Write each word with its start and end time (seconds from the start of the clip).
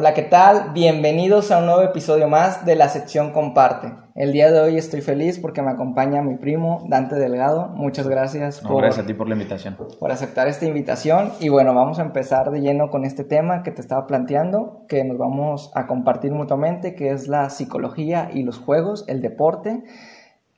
Hola, 0.00 0.14
¿qué 0.14 0.22
tal? 0.22 0.70
Bienvenidos 0.74 1.50
a 1.50 1.58
un 1.58 1.66
nuevo 1.66 1.82
episodio 1.82 2.28
más 2.28 2.64
de 2.64 2.76
la 2.76 2.88
sección 2.88 3.32
Comparte. 3.32 3.94
El 4.14 4.32
día 4.32 4.48
de 4.52 4.60
hoy 4.60 4.76
estoy 4.76 5.00
feliz 5.00 5.40
porque 5.40 5.60
me 5.60 5.72
acompaña 5.72 6.22
mi 6.22 6.36
primo 6.36 6.86
Dante 6.88 7.16
Delgado. 7.16 7.70
Muchas 7.70 8.06
gracias 8.06 8.60
por, 8.60 8.80
gracias 8.80 9.04
a 9.04 9.06
ti 9.08 9.14
por 9.14 9.26
la 9.26 9.34
invitación. 9.34 9.76
Por 9.98 10.12
aceptar 10.12 10.46
esta 10.46 10.66
invitación. 10.66 11.32
Y 11.40 11.48
bueno, 11.48 11.74
vamos 11.74 11.98
a 11.98 12.02
empezar 12.02 12.52
de 12.52 12.60
lleno 12.60 12.90
con 12.90 13.04
este 13.04 13.24
tema 13.24 13.64
que 13.64 13.72
te 13.72 13.80
estaba 13.80 14.06
planteando, 14.06 14.84
que 14.88 15.02
nos 15.02 15.18
vamos 15.18 15.72
a 15.74 15.88
compartir 15.88 16.30
mutuamente, 16.30 16.94
que 16.94 17.10
es 17.10 17.26
la 17.26 17.50
psicología 17.50 18.30
y 18.32 18.44
los 18.44 18.60
juegos, 18.60 19.04
el 19.08 19.20
deporte. 19.20 19.82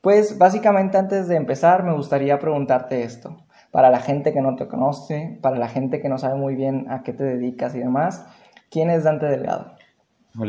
Pues 0.02 0.36
básicamente 0.36 0.98
antes 0.98 1.28
de 1.28 1.36
empezar 1.36 1.82
me 1.82 1.94
gustaría 1.94 2.38
preguntarte 2.38 3.04
esto. 3.04 3.38
Para 3.70 3.88
la 3.88 4.00
gente 4.00 4.34
que 4.34 4.42
no 4.42 4.56
te 4.56 4.68
conoce, 4.68 5.38
para 5.40 5.56
la 5.56 5.68
gente 5.68 6.02
que 6.02 6.10
no 6.10 6.18
sabe 6.18 6.34
muy 6.34 6.56
bien 6.56 6.90
a 6.90 7.02
qué 7.02 7.14
te 7.14 7.24
dedicas 7.24 7.74
y 7.74 7.78
demás, 7.78 8.26
¿Quién 8.70 8.88
es 8.90 9.02
Dante 9.02 9.26
Delgado? 9.26 9.72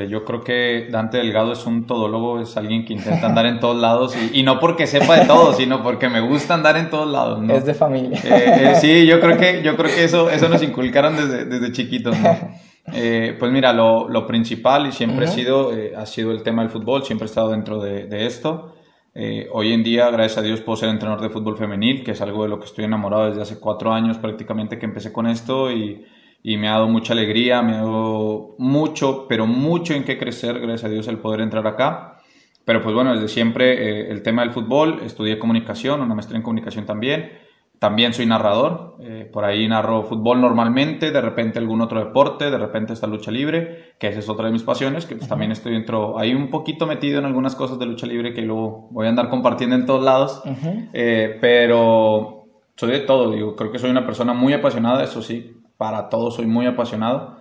yo 0.07 0.23
creo 0.25 0.41
que 0.41 0.89
Dante 0.91 1.17
Delgado 1.17 1.53
es 1.53 1.65
un 1.65 1.87
todólogo, 1.87 2.39
es 2.39 2.55
alguien 2.55 2.85
que 2.85 2.93
intenta 2.93 3.25
andar 3.25 3.47
en 3.47 3.59
todos 3.59 3.75
lados 3.75 4.15
y, 4.31 4.43
no 4.43 4.59
porque 4.59 4.85
sepa 4.85 5.19
de 5.19 5.25
todo, 5.25 5.53
sino 5.53 5.81
porque 5.81 6.07
me 6.07 6.21
gusta 6.21 6.53
andar 6.53 6.77
en 6.77 6.91
todos 6.91 7.11
lados. 7.11 7.41
Es 7.49 7.65
de 7.65 7.73
familia. 7.73 8.19
Eh, 8.23 8.71
eh, 8.71 8.75
sí, 8.75 9.07
yo 9.07 9.19
creo 9.19 9.37
que, 9.37 9.63
yo 9.63 9.75
creo 9.75 9.93
que 9.93 10.03
eso, 10.03 10.29
eso 10.29 10.49
nos 10.49 10.61
inculcaron 10.61 11.15
desde, 11.15 11.45
desde 11.45 11.71
chiquitos. 11.71 12.15
Eh, 12.93 13.37
pues 13.39 13.51
mira, 13.51 13.73
lo, 13.73 14.09
lo, 14.09 14.25
principal 14.25 14.87
y 14.87 14.91
siempre 14.91 15.25
ha, 15.25 15.27
sido, 15.27 15.71
ha 15.95 16.05
sido 16.07 16.31
el 16.31 16.41
tema 16.41 16.63
del 16.63 16.71
fútbol, 16.71 17.03
siempre 17.03 17.25
he 17.25 17.29
estado 17.29 17.51
dentro 17.51 17.79
de, 17.79 18.07
de 18.07 18.25
esto. 18.25 18.73
hoy 19.51 19.71
en 19.71 19.83
día, 19.83 20.09
gracias 20.09 20.39
a 20.39 20.41
Dios, 20.41 20.61
puedo 20.61 20.77
ser 20.77 20.89
entrenador 20.89 21.21
de 21.21 21.29
fútbol 21.29 21.57
femenil, 21.57 22.03
que 22.03 22.11
es 22.11 22.21
algo 22.21 22.41
de 22.41 22.49
lo 22.49 22.59
que 22.59 22.65
estoy 22.65 22.85
enamorado 22.85 23.27
desde 23.27 23.41
hace 23.43 23.59
cuatro 23.59 23.93
años 23.93 24.17
prácticamente 24.17 24.79
que 24.79 24.87
empecé 24.87 25.13
con 25.13 25.27
esto 25.27 25.71
y 25.71 26.05
y 26.43 26.57
me 26.57 26.67
ha 26.67 26.73
dado 26.73 26.87
mucha 26.87 27.13
alegría, 27.13 27.61
me 27.61 27.73
ha 27.73 27.77
dado 27.77 28.55
mucho, 28.57 29.27
pero 29.27 29.45
mucho 29.45 29.93
en 29.93 30.03
qué 30.03 30.17
crecer, 30.17 30.59
gracias 30.59 30.85
a 30.85 30.89
Dios, 30.89 31.07
el 31.07 31.17
poder 31.17 31.41
entrar 31.41 31.65
acá. 31.67 32.17
Pero 32.65 32.81
pues 32.81 32.93
bueno, 32.93 33.13
desde 33.13 33.27
siempre 33.27 33.73
eh, 33.73 34.11
el 34.11 34.21
tema 34.21 34.43
del 34.43 34.51
fútbol, 34.51 35.01
estudié 35.03 35.39
comunicación, 35.39 36.01
una 36.01 36.15
maestría 36.15 36.37
en 36.37 36.43
comunicación 36.43 36.85
también. 36.85 37.31
También 37.79 38.13
soy 38.13 38.27
narrador, 38.27 38.97
eh, 38.99 39.27
por 39.33 39.43
ahí 39.43 39.67
narro 39.67 40.03
fútbol 40.03 40.39
normalmente, 40.39 41.09
de 41.09 41.19
repente 41.19 41.57
algún 41.57 41.81
otro 41.81 41.99
deporte, 41.99 42.51
de 42.51 42.57
repente 42.59 42.93
esta 42.93 43.07
lucha 43.07 43.31
libre, 43.31 43.95
que 43.97 44.07
esa 44.07 44.19
es 44.19 44.29
otra 44.29 44.45
de 44.45 44.51
mis 44.51 44.61
pasiones, 44.61 45.07
que 45.07 45.15
pues 45.15 45.27
también 45.27 45.51
estoy 45.51 45.73
dentro, 45.73 46.19
ahí 46.19 46.35
un 46.35 46.51
poquito 46.51 46.85
metido 46.85 47.17
en 47.17 47.25
algunas 47.25 47.55
cosas 47.55 47.79
de 47.79 47.87
lucha 47.87 48.05
libre 48.05 48.35
que 48.35 48.43
luego 48.43 48.87
voy 48.91 49.07
a 49.07 49.09
andar 49.09 49.29
compartiendo 49.29 49.75
en 49.75 49.87
todos 49.87 50.03
lados, 50.03 50.43
eh, 50.93 51.39
pero 51.41 52.45
soy 52.75 52.91
de 52.91 52.99
todo, 52.99 53.31
digo, 53.31 53.55
creo 53.55 53.71
que 53.71 53.79
soy 53.79 53.89
una 53.89 54.05
persona 54.05 54.33
muy 54.33 54.53
apasionada, 54.53 55.03
eso 55.03 55.23
sí, 55.23 55.60
para 55.81 56.09
todo, 56.09 56.29
soy 56.29 56.45
muy 56.45 56.67
apasionado 56.67 57.37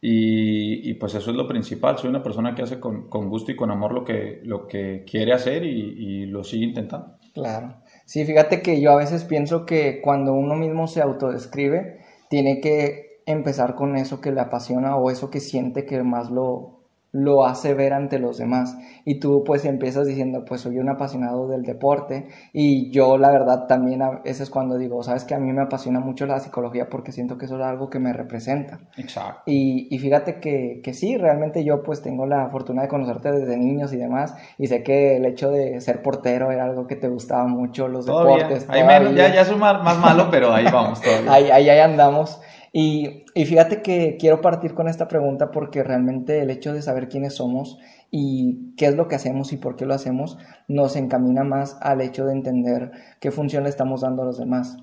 y, 0.00 0.94
pues 0.94 1.14
eso 1.14 1.30
es 1.30 1.36
lo 1.36 1.46
principal, 1.46 1.96
soy 1.96 2.10
una 2.10 2.24
persona 2.24 2.52
que 2.52 2.62
hace 2.62 2.80
con, 2.80 3.08
gusto 3.08 3.52
y 3.52 3.56
con 3.56 3.70
amor 3.70 3.94
lo 3.94 4.04
que, 4.04 4.40
lo 4.42 4.66
que 4.66 5.04
quiere 5.08 5.32
hacer 5.32 5.62
y, 5.62 6.26
lo 6.26 6.42
sigue 6.42 6.64
intentando. 6.64 7.18
Claro, 7.32 7.76
sí, 8.04 8.24
fíjate 8.24 8.62
que 8.62 8.80
yo 8.80 8.90
a 8.90 8.96
veces 8.96 9.22
pienso 9.22 9.64
que 9.64 10.00
cuando 10.02 10.32
uno 10.32 10.56
mismo 10.56 10.88
se 10.88 11.02
autodescribe, 11.02 12.00
tiene 12.28 12.60
que 12.60 13.20
empezar 13.26 13.76
con 13.76 13.94
eso 13.94 14.20
que 14.20 14.32
le 14.32 14.40
apasiona 14.40 14.96
o 14.96 15.08
eso 15.08 15.30
que 15.30 15.38
siente 15.38 15.86
que 15.86 16.02
más 16.02 16.32
lo, 16.32 16.73
lo 17.14 17.46
hace 17.46 17.74
ver 17.74 17.92
ante 17.92 18.18
los 18.18 18.38
demás. 18.38 18.76
Y 19.04 19.20
tú 19.20 19.44
pues 19.46 19.64
empiezas 19.64 20.04
diciendo, 20.04 20.44
pues 20.44 20.62
soy 20.62 20.78
un 20.78 20.88
apasionado 20.88 21.46
del 21.46 21.62
deporte 21.62 22.26
y 22.52 22.90
yo 22.90 23.16
la 23.18 23.30
verdad 23.30 23.66
también 23.68 24.02
a 24.02 24.20
veces 24.24 24.50
cuando 24.50 24.76
digo, 24.76 25.00
sabes 25.04 25.24
que 25.24 25.34
a 25.34 25.38
mí 25.38 25.52
me 25.52 25.62
apasiona 25.62 26.00
mucho 26.00 26.26
la 26.26 26.40
psicología 26.40 26.88
porque 26.90 27.12
siento 27.12 27.38
que 27.38 27.44
eso 27.44 27.56
es 27.56 27.62
algo 27.62 27.88
que 27.88 28.00
me 28.00 28.12
representa. 28.12 28.80
Exacto. 28.96 29.42
Y, 29.46 29.86
y 29.94 29.98
fíjate 30.00 30.40
que, 30.40 30.80
que, 30.82 30.92
sí, 30.92 31.16
realmente 31.16 31.64
yo 31.64 31.84
pues 31.84 32.02
tengo 32.02 32.26
la 32.26 32.48
fortuna 32.48 32.82
de 32.82 32.88
conocerte 32.88 33.30
desde 33.30 33.56
niños 33.56 33.92
y 33.92 33.96
demás 33.96 34.34
y 34.58 34.66
sé 34.66 34.82
que 34.82 35.16
el 35.16 35.24
hecho 35.24 35.52
de 35.52 35.80
ser 35.80 36.02
portero 36.02 36.50
era 36.50 36.64
algo 36.64 36.88
que 36.88 36.96
te 36.96 37.08
gustaba 37.08 37.46
mucho, 37.46 37.86
los 37.86 38.06
deportes. 38.06 38.66
Ahí 38.68 38.82
ya, 39.14 39.32
ya 39.32 39.42
es 39.42 39.56
más, 39.56 39.84
más 39.84 39.98
malo, 40.00 40.28
pero 40.32 40.52
ahí 40.52 40.64
vamos 40.64 41.00
todavía. 41.02 41.32
ahí, 41.32 41.50
ahí, 41.50 41.68
ahí 41.68 41.78
andamos. 41.78 42.40
Y, 42.76 43.24
fíjate 43.36 43.82
que 43.82 44.16
quiero 44.18 44.40
partir 44.40 44.74
con 44.74 44.88
esta 44.88 45.06
pregunta 45.06 45.52
porque 45.52 45.84
realmente 45.84 46.40
el 46.40 46.50
hecho 46.50 46.72
de 46.72 46.82
saber 46.82 47.08
quiénes 47.08 47.34
somos 47.34 47.78
y 48.10 48.74
qué 48.76 48.86
es 48.86 48.96
lo 48.96 49.06
que 49.06 49.14
hacemos 49.14 49.52
y 49.52 49.58
por 49.58 49.76
qué 49.76 49.86
lo 49.86 49.94
hacemos 49.94 50.38
nos 50.66 50.96
encamina 50.96 51.44
más 51.44 51.78
al 51.80 52.00
hecho 52.00 52.26
de 52.26 52.32
entender 52.32 52.90
qué 53.20 53.30
función 53.30 53.62
le 53.62 53.70
estamos 53.70 54.00
dando 54.00 54.22
a 54.22 54.24
los 54.24 54.38
demás. 54.38 54.76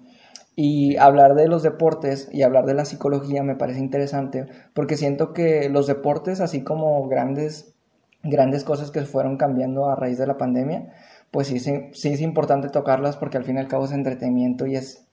Y 0.55 0.95
hablar 0.95 1.35
de 1.35 1.49
los 1.49 1.63
deportes 1.63 2.29
y 2.31 2.43
hablar 2.43 2.65
de 2.65 2.75
la 2.75 2.85
psicología 2.85 3.43
me 3.43 3.57
parece 3.57 3.79
interesante 3.81 4.45
porque 4.73 4.95
siento 4.95 5.33
que 5.33 5.67
los 5.67 5.85
deportes, 5.85 6.39
así 6.39 6.63
como 6.63 7.05
grandes, 7.09 7.75
grandes 8.23 8.63
cosas 8.63 8.91
que 8.91 9.01
fueron 9.01 9.35
cambiando 9.35 9.89
a 9.89 9.97
raíz 9.97 10.17
de 10.17 10.27
la 10.27 10.37
pandemia, 10.37 10.93
pues 11.29 11.47
sí, 11.47 11.59
sí, 11.59 11.89
sí 11.91 12.13
es 12.13 12.21
importante 12.21 12.69
tocarlas 12.69 13.17
porque 13.17 13.35
al 13.35 13.43
fin 13.43 13.57
y 13.57 13.59
al 13.59 13.67
cabo 13.67 13.83
es 13.83 13.91
entretenimiento 13.91 14.65
y 14.65 14.77
es 14.77 15.10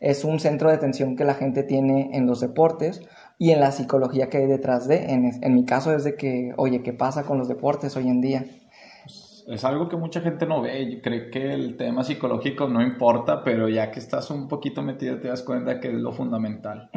es 0.00 0.24
un 0.24 0.40
centro 0.40 0.68
de 0.68 0.76
atención 0.76 1.16
que 1.16 1.24
la 1.24 1.34
gente 1.34 1.62
tiene 1.62 2.10
en 2.12 2.26
los 2.26 2.40
deportes 2.40 3.02
y 3.38 3.50
en 3.50 3.60
la 3.60 3.72
psicología 3.72 4.28
que 4.28 4.38
hay 4.38 4.46
detrás 4.46 4.88
de. 4.88 5.12
En, 5.12 5.54
mi 5.54 5.64
caso 5.64 5.94
es 5.94 6.04
de 6.04 6.16
que, 6.16 6.52
oye, 6.56 6.82
¿qué 6.82 6.92
pasa 6.92 7.24
con 7.24 7.38
los 7.38 7.48
deportes 7.48 7.96
hoy 7.96 8.08
en 8.08 8.20
día? 8.20 8.44
Es 9.46 9.64
algo 9.64 9.88
que 9.88 9.96
mucha 9.96 10.20
gente 10.20 10.46
no 10.46 10.62
ve. 10.62 10.94
Yo 10.94 11.02
creo 11.02 11.30
que 11.30 11.52
el 11.52 11.76
tema 11.76 12.02
psicológico 12.04 12.68
no 12.68 12.82
importa, 12.82 13.42
pero 13.44 13.68
ya 13.68 13.90
que 13.90 14.00
estás 14.00 14.30
un 14.30 14.48
poquito 14.48 14.82
metido 14.82 15.18
te 15.18 15.28
das 15.28 15.42
cuenta 15.42 15.80
que 15.80 15.88
es 15.88 15.94
lo 15.94 16.12
fundamental. 16.12 16.90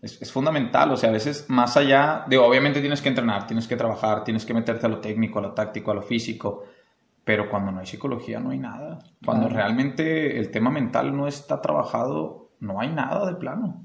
es, 0.00 0.22
es, 0.22 0.30
fundamental, 0.30 0.92
o 0.92 0.96
sea, 0.96 1.10
a 1.10 1.12
veces 1.12 1.46
más 1.48 1.76
allá, 1.76 2.24
de 2.28 2.38
obviamente 2.38 2.80
tienes 2.80 3.02
que 3.02 3.08
entrenar, 3.08 3.46
tienes 3.46 3.66
que 3.66 3.76
trabajar, 3.76 4.22
tienes 4.22 4.46
que 4.46 4.54
meterte 4.54 4.86
a 4.86 4.88
lo 4.88 5.00
técnico, 5.00 5.40
a 5.40 5.42
lo 5.42 5.52
táctico, 5.52 5.90
a 5.90 5.94
lo 5.94 6.02
físico, 6.02 6.64
pero 7.28 7.50
cuando 7.50 7.70
no 7.70 7.80
hay 7.80 7.86
psicología 7.86 8.40
no 8.40 8.52
hay 8.52 8.58
nada. 8.58 9.00
Cuando 9.22 9.50
realmente 9.50 10.38
el 10.38 10.50
tema 10.50 10.70
mental 10.70 11.14
no 11.14 11.28
está 11.28 11.60
trabajado, 11.60 12.48
no 12.58 12.80
hay 12.80 12.88
nada 12.88 13.26
de 13.26 13.34
plano. 13.34 13.84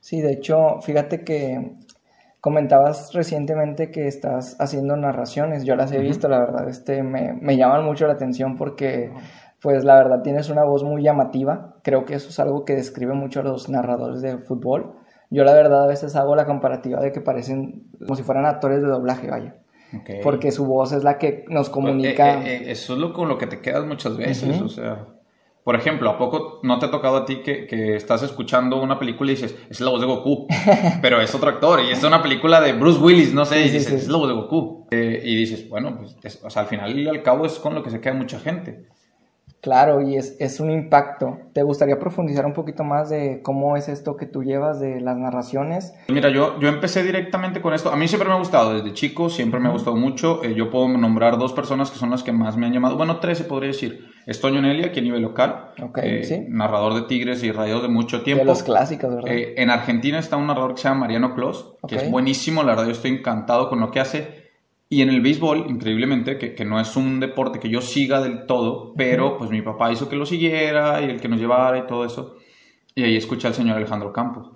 Sí, 0.00 0.20
de 0.20 0.32
hecho, 0.32 0.78
fíjate 0.82 1.24
que 1.24 1.72
comentabas 2.40 3.14
recientemente 3.14 3.90
que 3.90 4.06
estás 4.08 4.60
haciendo 4.60 4.94
narraciones. 4.94 5.64
Yo 5.64 5.74
las 5.74 5.90
he 5.92 6.00
visto, 6.00 6.28
la 6.28 6.40
verdad, 6.40 6.68
este, 6.68 7.02
me, 7.02 7.32
me, 7.32 7.56
llaman 7.56 7.82
mucho 7.82 8.06
la 8.06 8.12
atención 8.12 8.56
porque, 8.56 9.10
pues, 9.62 9.84
la 9.84 9.94
verdad, 9.94 10.20
tienes 10.20 10.50
una 10.50 10.64
voz 10.64 10.84
muy 10.84 11.02
llamativa. 11.02 11.76
Creo 11.82 12.04
que 12.04 12.16
eso 12.16 12.28
es 12.28 12.38
algo 12.40 12.66
que 12.66 12.74
describe 12.74 13.14
mucho 13.14 13.40
a 13.40 13.44
los 13.44 13.70
narradores 13.70 14.20
de 14.20 14.36
fútbol. 14.36 14.96
Yo, 15.30 15.44
la 15.44 15.54
verdad, 15.54 15.84
a 15.84 15.86
veces 15.86 16.14
hago 16.14 16.36
la 16.36 16.44
comparativa 16.44 17.00
de 17.00 17.10
que 17.10 17.22
parecen 17.22 17.86
como 18.00 18.16
si 18.16 18.22
fueran 18.22 18.44
actores 18.44 18.82
de 18.82 18.88
doblaje, 18.88 19.30
vaya. 19.30 19.61
Porque 20.22 20.50
su 20.52 20.66
voz 20.66 20.92
es 20.92 21.04
la 21.04 21.18
que 21.18 21.44
nos 21.48 21.68
pues, 21.68 21.70
comunica. 21.70 22.42
Eh, 22.42 22.56
eh, 22.56 22.64
eso 22.68 22.94
es 22.94 22.98
lo 22.98 23.12
con 23.12 23.28
lo 23.28 23.38
que 23.38 23.46
te 23.46 23.60
quedas 23.60 23.84
muchas 23.86 24.16
veces, 24.16 24.60
o 24.60 24.68
sea. 24.68 25.06
Por 25.64 25.76
ejemplo, 25.76 26.10
¿a 26.10 26.18
poco 26.18 26.58
no 26.64 26.80
te 26.80 26.86
ha 26.86 26.90
tocado 26.90 27.18
a 27.18 27.24
ti 27.24 27.36
que, 27.36 27.68
que, 27.68 27.94
estás 27.94 28.24
escuchando 28.24 28.82
una 28.82 28.98
película 28.98 29.30
y 29.30 29.36
dices, 29.36 29.54
es 29.70 29.80
la 29.80 29.90
voz 29.90 30.00
de 30.00 30.08
Goku? 30.08 30.48
pero 31.02 31.20
es 31.20 31.32
otro 31.36 31.50
actor 31.50 31.80
y 31.80 31.92
es 31.92 32.02
una 32.02 32.20
película 32.20 32.60
de 32.60 32.72
Bruce 32.72 32.98
Willis, 32.98 33.32
no 33.32 33.44
sé, 33.44 33.60
y 33.60 33.70
dices, 33.70 33.92
es 33.92 34.08
la 34.08 34.18
voz 34.18 34.28
de 34.28 34.34
Goku. 34.34 34.88
Eh, 34.90 35.22
y 35.24 35.36
dices, 35.36 35.68
bueno, 35.68 35.96
pues 35.96 36.40
o 36.42 36.50
sea, 36.50 36.62
al 36.62 36.68
final 36.68 36.98
y 36.98 37.06
al 37.06 37.22
cabo 37.22 37.46
es 37.46 37.60
con 37.60 37.76
lo 37.76 37.82
que 37.84 37.90
se 37.90 38.00
queda 38.00 38.14
mucha 38.14 38.40
gente. 38.40 38.86
Claro, 39.62 40.00
y 40.00 40.16
es, 40.16 40.34
es, 40.40 40.58
un 40.58 40.72
impacto. 40.72 41.38
¿Te 41.52 41.62
gustaría 41.62 41.96
profundizar 42.00 42.44
un 42.44 42.52
poquito 42.52 42.82
más 42.82 43.08
de 43.10 43.42
cómo 43.44 43.76
es 43.76 43.88
esto 43.88 44.16
que 44.16 44.26
tú 44.26 44.42
llevas 44.42 44.80
de 44.80 45.00
las 45.00 45.16
narraciones? 45.16 45.94
Mira, 46.08 46.30
yo, 46.30 46.58
yo 46.58 46.68
empecé 46.68 47.04
directamente 47.04 47.62
con 47.62 47.72
esto. 47.72 47.92
A 47.92 47.96
mí 47.96 48.08
siempre 48.08 48.28
me 48.28 48.34
ha 48.34 48.38
gustado, 48.38 48.74
desde 48.74 48.92
chico 48.92 49.30
siempre 49.30 49.60
me 49.60 49.68
ha 49.68 49.70
gustado 49.70 49.94
mucho. 49.94 50.42
Eh, 50.42 50.54
yo 50.56 50.68
puedo 50.68 50.88
nombrar 50.88 51.38
dos 51.38 51.52
personas 51.52 51.92
que 51.92 51.98
son 51.98 52.10
las 52.10 52.24
que 52.24 52.32
más 52.32 52.56
me 52.56 52.66
han 52.66 52.72
llamado. 52.72 52.96
Bueno, 52.96 53.20
tres 53.20 53.38
se 53.38 53.44
podría 53.44 53.68
decir. 53.68 54.04
Es 54.26 54.40
Toño 54.40 54.60
Nelia, 54.60 54.86
aquí 54.86 54.98
a 54.98 55.02
nivel 55.02 55.22
local. 55.22 55.70
Okay, 55.80 56.22
eh, 56.22 56.46
Narrador 56.48 56.94
de 56.94 57.02
Tigres 57.02 57.44
y 57.44 57.52
Rayos 57.52 57.82
de 57.82 57.88
mucho 57.88 58.22
tiempo. 58.22 58.40
De 58.40 58.46
los 58.46 58.64
clásicos, 58.64 59.14
¿verdad? 59.14 59.30
Eh, 59.30 59.54
en 59.58 59.70
Argentina 59.70 60.18
está 60.18 60.36
un 60.36 60.48
narrador 60.48 60.74
que 60.74 60.80
se 60.80 60.88
llama 60.88 61.02
Mariano 61.02 61.36
Clos, 61.36 61.76
que 61.86 61.94
es 61.94 62.10
buenísimo. 62.10 62.64
La 62.64 62.70
verdad, 62.72 62.86
yo 62.86 62.92
estoy 62.92 63.12
encantado 63.12 63.68
con 63.68 63.78
lo 63.78 63.92
que 63.92 64.00
hace 64.00 64.41
y 64.92 65.00
en 65.00 65.08
el 65.08 65.22
béisbol, 65.22 65.70
increíblemente, 65.70 66.36
que, 66.36 66.54
que, 66.54 66.66
no 66.66 66.78
es 66.78 66.96
un 66.96 67.18
deporte 67.18 67.58
que 67.58 67.70
yo 67.70 67.80
siga 67.80 68.20
del 68.20 68.44
todo, 68.44 68.92
pero 68.94 69.38
pues 69.38 69.48
mi 69.48 69.62
papá 69.62 69.90
hizo 69.90 70.06
que 70.06 70.16
lo 70.16 70.26
siguiera 70.26 71.00
y 71.00 71.06
el 71.08 71.18
que 71.18 71.28
nos 71.28 71.40
llevara 71.40 71.78
y 71.78 71.86
todo 71.86 72.04
eso. 72.04 72.36
Y 72.94 73.02
ahí 73.02 73.16
escuché 73.16 73.48
al 73.48 73.54
señor 73.54 73.78
Alejandro 73.78 74.12
Campos. 74.12 74.50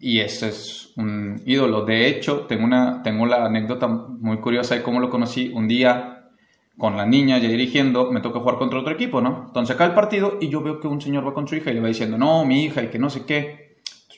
Y 0.00 0.20
ese 0.20 0.48
es 0.48 0.94
un 0.96 1.42
ídolo. 1.44 1.84
De 1.84 2.08
hecho, 2.08 2.46
tengo, 2.48 2.64
una, 2.64 3.02
tengo 3.02 3.26
la 3.26 3.44
anécdota 3.44 3.86
muy 3.86 4.38
curiosa 4.38 4.76
de 4.76 4.82
cómo 4.82 4.98
lo 4.98 5.10
conocí. 5.10 5.52
Un 5.54 5.68
día, 5.68 6.30
con 6.78 6.96
la 6.96 7.04
niña 7.04 7.36
ya 7.36 7.48
dirigiendo, 7.48 8.10
me 8.10 8.22
toca 8.22 8.40
jugar 8.40 8.56
contra 8.56 8.80
otro 8.80 8.94
equipo, 8.94 9.20
¿no? 9.20 9.44
Entonces 9.48 9.74
acá 9.74 9.84
el 9.84 9.92
partido 9.92 10.38
y 10.40 10.48
yo 10.48 10.62
veo 10.62 10.80
que 10.80 10.88
un 10.88 11.02
señor 11.02 11.26
va 11.26 11.34
con 11.34 11.46
su 11.46 11.54
hija 11.54 11.70
y 11.70 11.74
le 11.74 11.80
va 11.80 11.88
diciendo, 11.88 12.16
no, 12.16 12.46
mi 12.46 12.64
hija, 12.64 12.82
y 12.82 12.88
que 12.88 12.98
no 12.98 13.10
sé 13.10 13.26
qué 13.26 13.65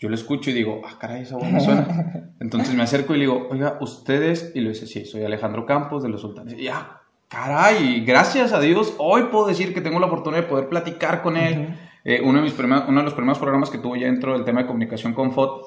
yo 0.01 0.09
lo 0.09 0.15
escucho 0.15 0.51
y 0.51 0.55
digo, 0.55 0.83
ah, 0.87 0.97
caray, 0.99 1.23
esa 1.23 1.37
me 1.39 1.61
suena. 1.61 2.33
Entonces 2.41 2.75
me 2.75 2.83
acerco 2.83 3.15
y 3.15 3.19
le 3.19 3.25
digo, 3.25 3.49
oiga, 3.51 3.79
ustedes, 3.81 4.53
y 4.55 4.61
le 4.61 4.71
dice, 4.71 4.87
sí, 4.87 5.05
soy 5.05 5.25
Alejandro 5.25 5.67
Campos 5.67 6.03
de 6.03 6.09
los 6.09 6.21
Sultanes. 6.21 6.55
Y 6.57 6.65
ya, 6.65 7.01
caray, 7.29 8.05
gracias 8.05 8.53
a 8.53 8.61
Dios, 8.61 8.95
hoy 8.99 9.25
puedo 9.25 9.47
decir 9.47 9.75
que 9.75 9.81
tengo 9.81 9.99
la 9.99 10.07
oportunidad 10.07 10.43
de 10.43 10.49
poder 10.49 10.69
platicar 10.69 11.23
con 11.23 11.37
él. 11.37 11.77
Eh, 12.05 12.21
uno, 12.25 12.39
de 12.39 12.45
mis 12.45 12.59
uno 12.59 13.01
de 13.01 13.03
los 13.03 13.15
primeros 13.15 13.39
programas 13.39 13.71
que 13.71 13.79
tuve 13.79 14.01
ya 14.01 14.07
dentro 14.07 14.33
del 14.33 14.45
tema 14.45 14.63
de 14.63 14.67
comunicación 14.67 15.15
con 15.15 15.33
FOD 15.33 15.67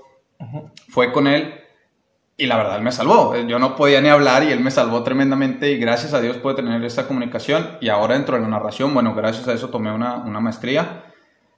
fue 0.88 1.12
con 1.12 1.27
él. 1.27 1.54
Y 2.38 2.48
la 2.48 2.57
verdad, 2.57 2.77
él 2.77 2.84
me 2.84 2.92
salvó. 2.92 3.36
Yo 3.36 3.60
no 3.60 3.75
podía 3.75 4.01
ni 4.01 4.07
hablar 4.07 4.44
y 4.44 4.51
él 4.51 4.62
me 4.62 4.72
salvó 4.72 5.04
tremendamente 5.04 5.72
y 5.72 5.77
gracias 5.77 6.13
a 6.13 6.22
Dios 6.22 6.38
pude 6.38 6.56
tener 6.56 6.84
esta 6.84 7.06
comunicación. 7.06 7.77
Y 7.81 7.89
ahora 7.89 8.16
dentro 8.16 8.36
de 8.36 8.42
la 8.42 8.48
narración, 8.48 8.94
bueno, 8.94 9.13
gracias 9.13 9.48
a 9.48 9.54
eso 9.54 9.69
tomé 9.69 9.92
una, 9.92 10.16
una 10.16 10.39
maestría 10.39 11.11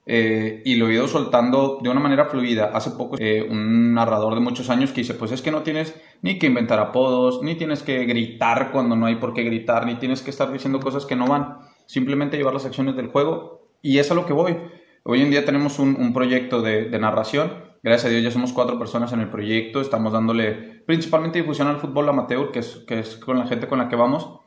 eh, 0.06 0.62
y 0.66 0.76
lo 0.76 0.90
he 0.90 0.94
ido 0.94 1.08
soltando 1.08 1.80
de 1.82 1.90
una 1.90 2.00
manera 2.00 2.26
fluida. 2.26 2.72
Hace 2.74 2.92
poco 2.92 3.16
eh, 3.20 3.46
un 3.50 3.94
narrador 3.94 4.36
de 4.36 4.42
muchos 4.42 4.70
años 4.70 4.92
que 4.92 5.02
dice, 5.02 5.14
pues 5.14 5.32
es 5.32 5.42
que 5.42 5.52
no 5.52 5.64
tienes 5.64 5.96
ni 6.22 6.40
que 6.40 6.48
inventar 6.48 6.80
apodos, 6.80 7.42
ni 7.42 7.56
tienes 7.56 7.84
que 7.84 8.06
gritar 8.06 8.72
cuando 8.72 8.96
no 8.96 9.06
hay 9.06 9.16
por 9.16 9.34
qué 9.34 9.44
gritar, 9.44 9.86
ni 9.86 9.96
tienes 9.96 10.22
que 10.22 10.30
estar 10.30 10.52
diciendo 10.52 10.80
cosas 10.80 11.06
que 11.06 11.16
no 11.16 11.28
van. 11.28 11.58
Simplemente 11.86 12.38
llevar 12.38 12.54
las 12.54 12.66
acciones 12.66 12.96
del 12.96 13.08
juego 13.08 13.70
y 13.82 14.00
es 14.00 14.12
a 14.12 14.16
lo 14.16 14.26
que 14.26 14.34
voy. 14.34 14.58
Hoy 15.04 15.22
en 15.22 15.30
día 15.30 15.44
tenemos 15.46 15.80
un, 15.80 16.14
proyecto 16.14 16.62
de, 16.62 16.86
de 16.86 17.00
narración 17.00 17.74
Gracias 17.84 18.06
a 18.06 18.10
Dios 18.12 18.24
ya 18.24 18.32
somos 18.32 18.54
cuatro 18.54 18.80
personas 18.80 19.12
en 19.12 19.20
el 19.20 19.30
proyecto, 19.30 19.82
estamos 19.82 20.14
dándole 20.14 20.54
principalmente 20.86 21.40
difusión 21.40 21.68
al 21.68 21.80
fútbol 21.80 22.08
amateur, 22.08 22.50
que 22.50 22.60
es, 22.60 22.78
que 22.88 23.00
es 23.00 23.18
con 23.18 23.38
la 23.38 23.46
gente 23.46 23.68
con 23.68 23.78
la 23.78 23.90
que 23.90 23.98
vamos. 23.98 24.40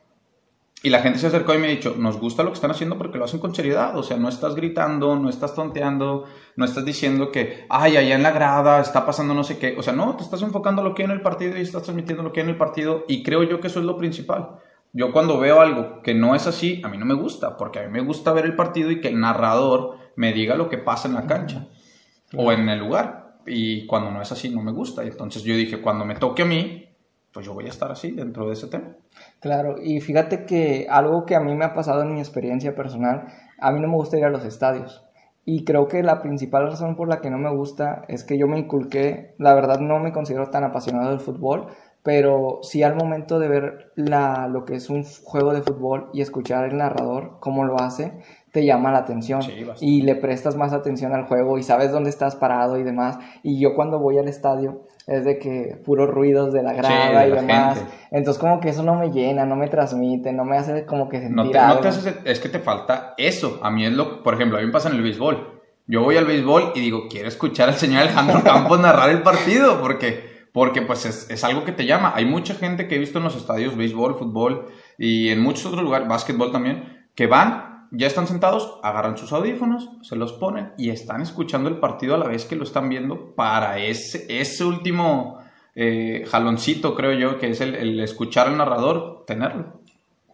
Y 0.86 0.88
la 0.88 1.00
gente 1.00 1.18
se 1.18 1.26
acercó 1.26 1.52
y 1.52 1.58
me 1.58 1.66
ha 1.66 1.70
dicho, 1.70 1.96
nos 1.98 2.20
gusta 2.20 2.44
lo 2.44 2.50
que 2.50 2.54
están 2.54 2.70
haciendo 2.70 2.96
porque 2.96 3.18
lo 3.18 3.24
hacen 3.24 3.40
con 3.40 3.52
seriedad, 3.52 3.96
o 3.98 4.04
sea, 4.04 4.18
no 4.18 4.28
estás 4.28 4.54
gritando, 4.54 5.16
no 5.16 5.28
estás 5.28 5.52
tonteando, 5.52 6.26
no 6.54 6.64
estás 6.64 6.84
diciendo 6.84 7.32
que, 7.32 7.66
ay, 7.68 7.96
allá 7.96 8.14
en 8.14 8.22
la 8.22 8.30
grada 8.30 8.80
está 8.80 9.04
pasando 9.04 9.34
no 9.34 9.42
sé 9.42 9.58
qué, 9.58 9.74
o 9.76 9.82
sea, 9.82 9.92
no, 9.94 10.14
te 10.14 10.22
estás 10.22 10.42
enfocando 10.42 10.84
lo 10.84 10.94
que 10.94 11.02
hay 11.02 11.06
en 11.06 11.10
el 11.16 11.22
partido 11.22 11.58
y 11.58 11.62
estás 11.62 11.82
transmitiendo 11.82 12.22
lo 12.22 12.32
que 12.32 12.38
hay 12.38 12.44
en 12.44 12.50
el 12.50 12.56
partido 12.56 13.04
y 13.08 13.24
creo 13.24 13.42
yo 13.42 13.58
que 13.58 13.66
eso 13.66 13.80
es 13.80 13.84
lo 13.84 13.96
principal. 13.96 14.60
Yo 14.92 15.10
cuando 15.10 15.40
veo 15.40 15.60
algo 15.60 16.02
que 16.02 16.14
no 16.14 16.36
es 16.36 16.46
así, 16.46 16.80
a 16.84 16.88
mí 16.88 16.98
no 16.98 17.04
me 17.04 17.14
gusta, 17.14 17.56
porque 17.56 17.80
a 17.80 17.82
mí 17.82 17.88
me 17.90 18.02
gusta 18.02 18.32
ver 18.32 18.44
el 18.44 18.54
partido 18.54 18.92
y 18.92 19.00
que 19.00 19.08
el 19.08 19.18
narrador 19.18 19.96
me 20.14 20.32
diga 20.32 20.54
lo 20.54 20.68
que 20.68 20.78
pasa 20.78 21.08
en 21.08 21.14
la 21.14 21.26
cancha 21.26 21.66
o 22.32 22.52
en 22.52 22.68
el 22.68 22.78
lugar 22.78 23.40
y 23.44 23.86
cuando 23.86 24.12
no 24.12 24.22
es 24.22 24.30
así 24.30 24.50
no 24.50 24.62
me 24.62 24.70
gusta. 24.70 25.02
Y 25.02 25.08
entonces 25.08 25.42
yo 25.42 25.56
dije, 25.56 25.80
cuando 25.80 26.04
me 26.04 26.14
toque 26.14 26.42
a 26.42 26.46
mí, 26.46 26.85
pues 27.36 27.44
yo 27.44 27.52
voy 27.52 27.66
a 27.66 27.68
estar 27.68 27.92
así 27.92 28.12
dentro 28.12 28.46
de 28.46 28.54
ese 28.54 28.66
tema. 28.66 28.96
Claro, 29.40 29.76
y 29.78 30.00
fíjate 30.00 30.46
que 30.46 30.86
algo 30.88 31.26
que 31.26 31.34
a 31.34 31.40
mí 31.40 31.54
me 31.54 31.66
ha 31.66 31.74
pasado 31.74 32.00
en 32.00 32.14
mi 32.14 32.18
experiencia 32.18 32.74
personal, 32.74 33.26
a 33.58 33.72
mí 33.72 33.80
no 33.80 33.88
me 33.88 33.96
gusta 33.96 34.16
ir 34.16 34.24
a 34.24 34.30
los 34.30 34.42
estadios. 34.46 35.04
Y 35.44 35.66
creo 35.66 35.86
que 35.86 36.02
la 36.02 36.22
principal 36.22 36.66
razón 36.66 36.96
por 36.96 37.08
la 37.08 37.20
que 37.20 37.28
no 37.28 37.36
me 37.36 37.54
gusta 37.54 38.06
es 38.08 38.24
que 38.24 38.38
yo 38.38 38.46
me 38.46 38.58
inculqué, 38.58 39.34
la 39.36 39.54
verdad 39.54 39.80
no 39.80 39.98
me 39.98 40.12
considero 40.12 40.48
tan 40.48 40.64
apasionado 40.64 41.10
del 41.10 41.20
fútbol, 41.20 41.66
pero 42.02 42.60
sí 42.62 42.82
al 42.82 42.96
momento 42.96 43.38
de 43.38 43.48
ver 43.48 43.92
la, 43.96 44.48
lo 44.48 44.64
que 44.64 44.76
es 44.76 44.88
un 44.88 45.04
juego 45.04 45.52
de 45.52 45.60
fútbol 45.60 46.08
y 46.14 46.22
escuchar 46.22 46.64
el 46.64 46.78
narrador, 46.78 47.36
cómo 47.40 47.64
lo 47.66 47.78
hace, 47.78 48.18
te 48.50 48.64
llama 48.64 48.92
la 48.92 49.00
atención 49.00 49.42
y 49.82 50.00
le 50.00 50.14
prestas 50.14 50.56
más 50.56 50.72
atención 50.72 51.12
al 51.12 51.26
juego 51.26 51.58
y 51.58 51.62
sabes 51.62 51.92
dónde 51.92 52.08
estás 52.08 52.34
parado 52.34 52.78
y 52.78 52.82
demás. 52.82 53.18
Y 53.42 53.60
yo 53.60 53.74
cuando 53.74 53.98
voy 53.98 54.16
al 54.16 54.28
estadio 54.28 54.86
es 55.06 55.24
de 55.24 55.38
que 55.38 55.80
puros 55.84 56.10
ruidos 56.10 56.52
de 56.52 56.62
la 56.62 56.72
grada 56.72 57.28
y 57.28 57.30
demás. 57.30 57.84
Entonces 58.10 58.40
como 58.40 58.58
que 58.60 58.70
eso 58.70 58.82
no 58.82 58.96
me 58.96 59.10
llena, 59.10 59.46
no 59.46 59.54
me 59.54 59.68
transmite, 59.68 60.32
no 60.32 60.44
me 60.44 60.56
hace 60.56 60.84
como 60.84 61.08
que 61.08 61.20
sentir 61.20 61.36
no 61.36 61.50
te, 61.50 61.58
No 61.58 61.78
te 61.78 61.88
hace, 61.88 62.16
es 62.24 62.40
que 62.40 62.48
te 62.48 62.58
falta 62.58 63.14
eso. 63.16 63.60
A 63.62 63.70
mí 63.70 63.86
es 63.86 63.92
lo, 63.92 64.22
por 64.22 64.34
ejemplo, 64.34 64.58
a 64.58 64.60
mí 64.60 64.66
me 64.66 64.72
pasa 64.72 64.88
en 64.88 64.96
el 64.96 65.02
béisbol. 65.02 65.62
Yo 65.86 66.02
voy 66.02 66.16
al 66.16 66.24
béisbol 66.24 66.72
y 66.74 66.80
digo, 66.80 67.06
quiero 67.08 67.28
escuchar 67.28 67.68
al 67.68 67.76
señor 67.76 68.02
Alejandro 68.02 68.42
Campos 68.44 68.80
narrar 68.80 69.10
el 69.10 69.22
partido 69.22 69.80
porque 69.80 70.34
porque 70.52 70.80
pues 70.80 71.04
es, 71.04 71.30
es, 71.30 71.44
algo 71.44 71.64
que 71.64 71.72
te 71.72 71.84
llama. 71.84 72.12
Hay 72.16 72.24
mucha 72.24 72.54
gente 72.54 72.88
que 72.88 72.96
he 72.96 72.98
visto 72.98 73.18
en 73.18 73.24
los 73.24 73.36
estadios, 73.36 73.76
béisbol, 73.76 74.16
fútbol 74.16 74.68
y 74.96 75.28
en 75.28 75.42
muchos 75.42 75.66
otros 75.66 75.82
lugares, 75.82 76.08
básquetbol 76.08 76.50
también, 76.50 77.06
que 77.14 77.26
van 77.26 77.75
ya 77.90 78.06
están 78.06 78.26
sentados, 78.26 78.78
agarran 78.82 79.16
sus 79.16 79.32
audífonos, 79.32 79.90
se 80.02 80.16
los 80.16 80.32
ponen 80.34 80.72
y 80.76 80.90
están 80.90 81.20
escuchando 81.20 81.68
el 81.68 81.78
partido 81.78 82.14
a 82.14 82.18
la 82.18 82.28
vez 82.28 82.44
que 82.44 82.56
lo 82.56 82.64
están 82.64 82.88
viendo 82.88 83.34
para 83.34 83.78
ese, 83.78 84.26
ese 84.28 84.64
último 84.64 85.38
eh, 85.74 86.24
jaloncito, 86.26 86.94
creo 86.94 87.12
yo, 87.12 87.38
que 87.38 87.50
es 87.50 87.60
el, 87.60 88.00
escuchar 88.00 88.48
al 88.48 88.56
narrador, 88.56 89.24
tenerlo. 89.26 89.80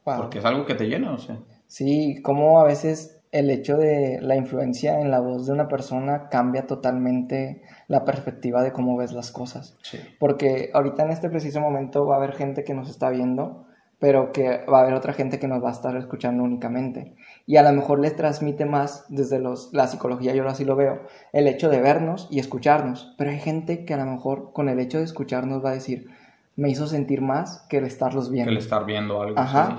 Porque 0.05 0.39
es 0.39 0.45
algo 0.45 0.67
que 0.67 0.75
te 0.75 0.89
llena, 0.89 1.13
o 1.13 1.19
sea. 1.19 1.39
Sí, 1.67 2.21
como 2.23 2.61
a 2.61 2.65
veces 2.65 3.23
el 3.33 3.51
hecho 3.51 3.77
de 3.77 4.19
la 4.21 4.37
influencia 4.37 5.01
en 5.01 5.11
la 5.11 5.21
voz 5.21 5.47
de 5.47 5.53
una 5.53 5.67
persona 5.67 6.29
cambia 6.29 6.67
totalmente 6.67 7.63
la 7.89 8.05
perspectiva 8.05 8.63
de 8.63 8.73
cómo 8.73 8.97
ves 8.97 9.13
las 9.13 9.33
cosas. 9.33 9.79
Porque 10.19 10.71
ahorita 10.75 11.05
en 11.05 11.11
este 11.11 11.31
preciso 11.31 11.61
momento 11.61 12.07
va 12.07 12.17
a 12.17 12.19
haber 12.19 12.35
gente 12.35 12.63
que 12.63 12.75
nos 12.75 12.91
está 12.91 13.11
viendo, 13.11 13.67
pero 13.99 14.33
que 14.33 14.65
va 14.67 14.81
a 14.81 14.83
haber 14.83 14.95
otra 14.95 15.13
gente 15.13 15.39
que 15.39 15.49
nos 15.49 15.63
va 15.63 15.71
a 15.71 15.73
estar 15.73 15.97
escuchando 15.97 16.43
únicamente 16.43 17.15
y 17.47 17.57
a 17.57 17.63
lo 17.63 17.73
mejor 17.73 17.99
les 17.99 18.17
transmite 18.17 18.65
más 18.65 19.05
desde 19.09 19.39
los, 19.39 19.73
la 19.73 19.87
psicología, 19.87 20.35
yo 20.35 20.47
así 20.49 20.65
lo 20.65 20.77
veo, 20.77 21.03
el 21.33 21.47
hecho 21.47 21.69
de 21.69 21.81
vernos 21.81 22.29
y 22.31 22.39
escucharnos. 22.39 23.15
Pero 23.19 23.31
hay 23.31 23.41
gente 23.41 23.85
que 23.85 23.95
a 23.95 23.99
lo 23.99 24.07
mejor 24.07 24.53
con 24.53 24.69
el 24.69 24.79
hecho 24.79 24.99
de 24.99 25.05
escucharnos 25.05 25.65
va 25.65 25.71
a 25.71 25.75
decir, 25.75 26.09
me 26.57 26.71
hizo 26.71 26.87
sentir 26.87 27.21
más 27.21 27.67
que 27.69 27.79
el 27.79 27.85
estarlos 27.85 28.31
viendo. 28.31 28.51
Que 28.51 28.57
el 28.57 28.63
estar 28.63 28.85
viendo 28.85 29.21
algo. 29.21 29.39
Ajá. 29.39 29.79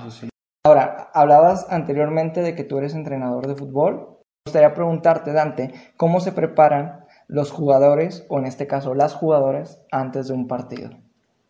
Ahora, 0.66 1.10
hablabas 1.12 1.66
anteriormente 1.70 2.42
de 2.42 2.54
que 2.54 2.64
tú 2.64 2.78
eres 2.78 2.94
entrenador 2.94 3.46
de 3.46 3.54
fútbol. 3.54 3.94
Me 3.94 4.50
gustaría 4.50 4.74
preguntarte, 4.74 5.32
Dante, 5.32 5.72
¿cómo 5.96 6.20
se 6.20 6.32
preparan 6.32 7.04
los 7.28 7.50
jugadores, 7.50 8.26
o 8.28 8.38
en 8.38 8.46
este 8.46 8.66
caso 8.66 8.94
las 8.94 9.14
jugadoras, 9.14 9.82
antes 9.90 10.28
de 10.28 10.34
un 10.34 10.48
partido? 10.48 10.90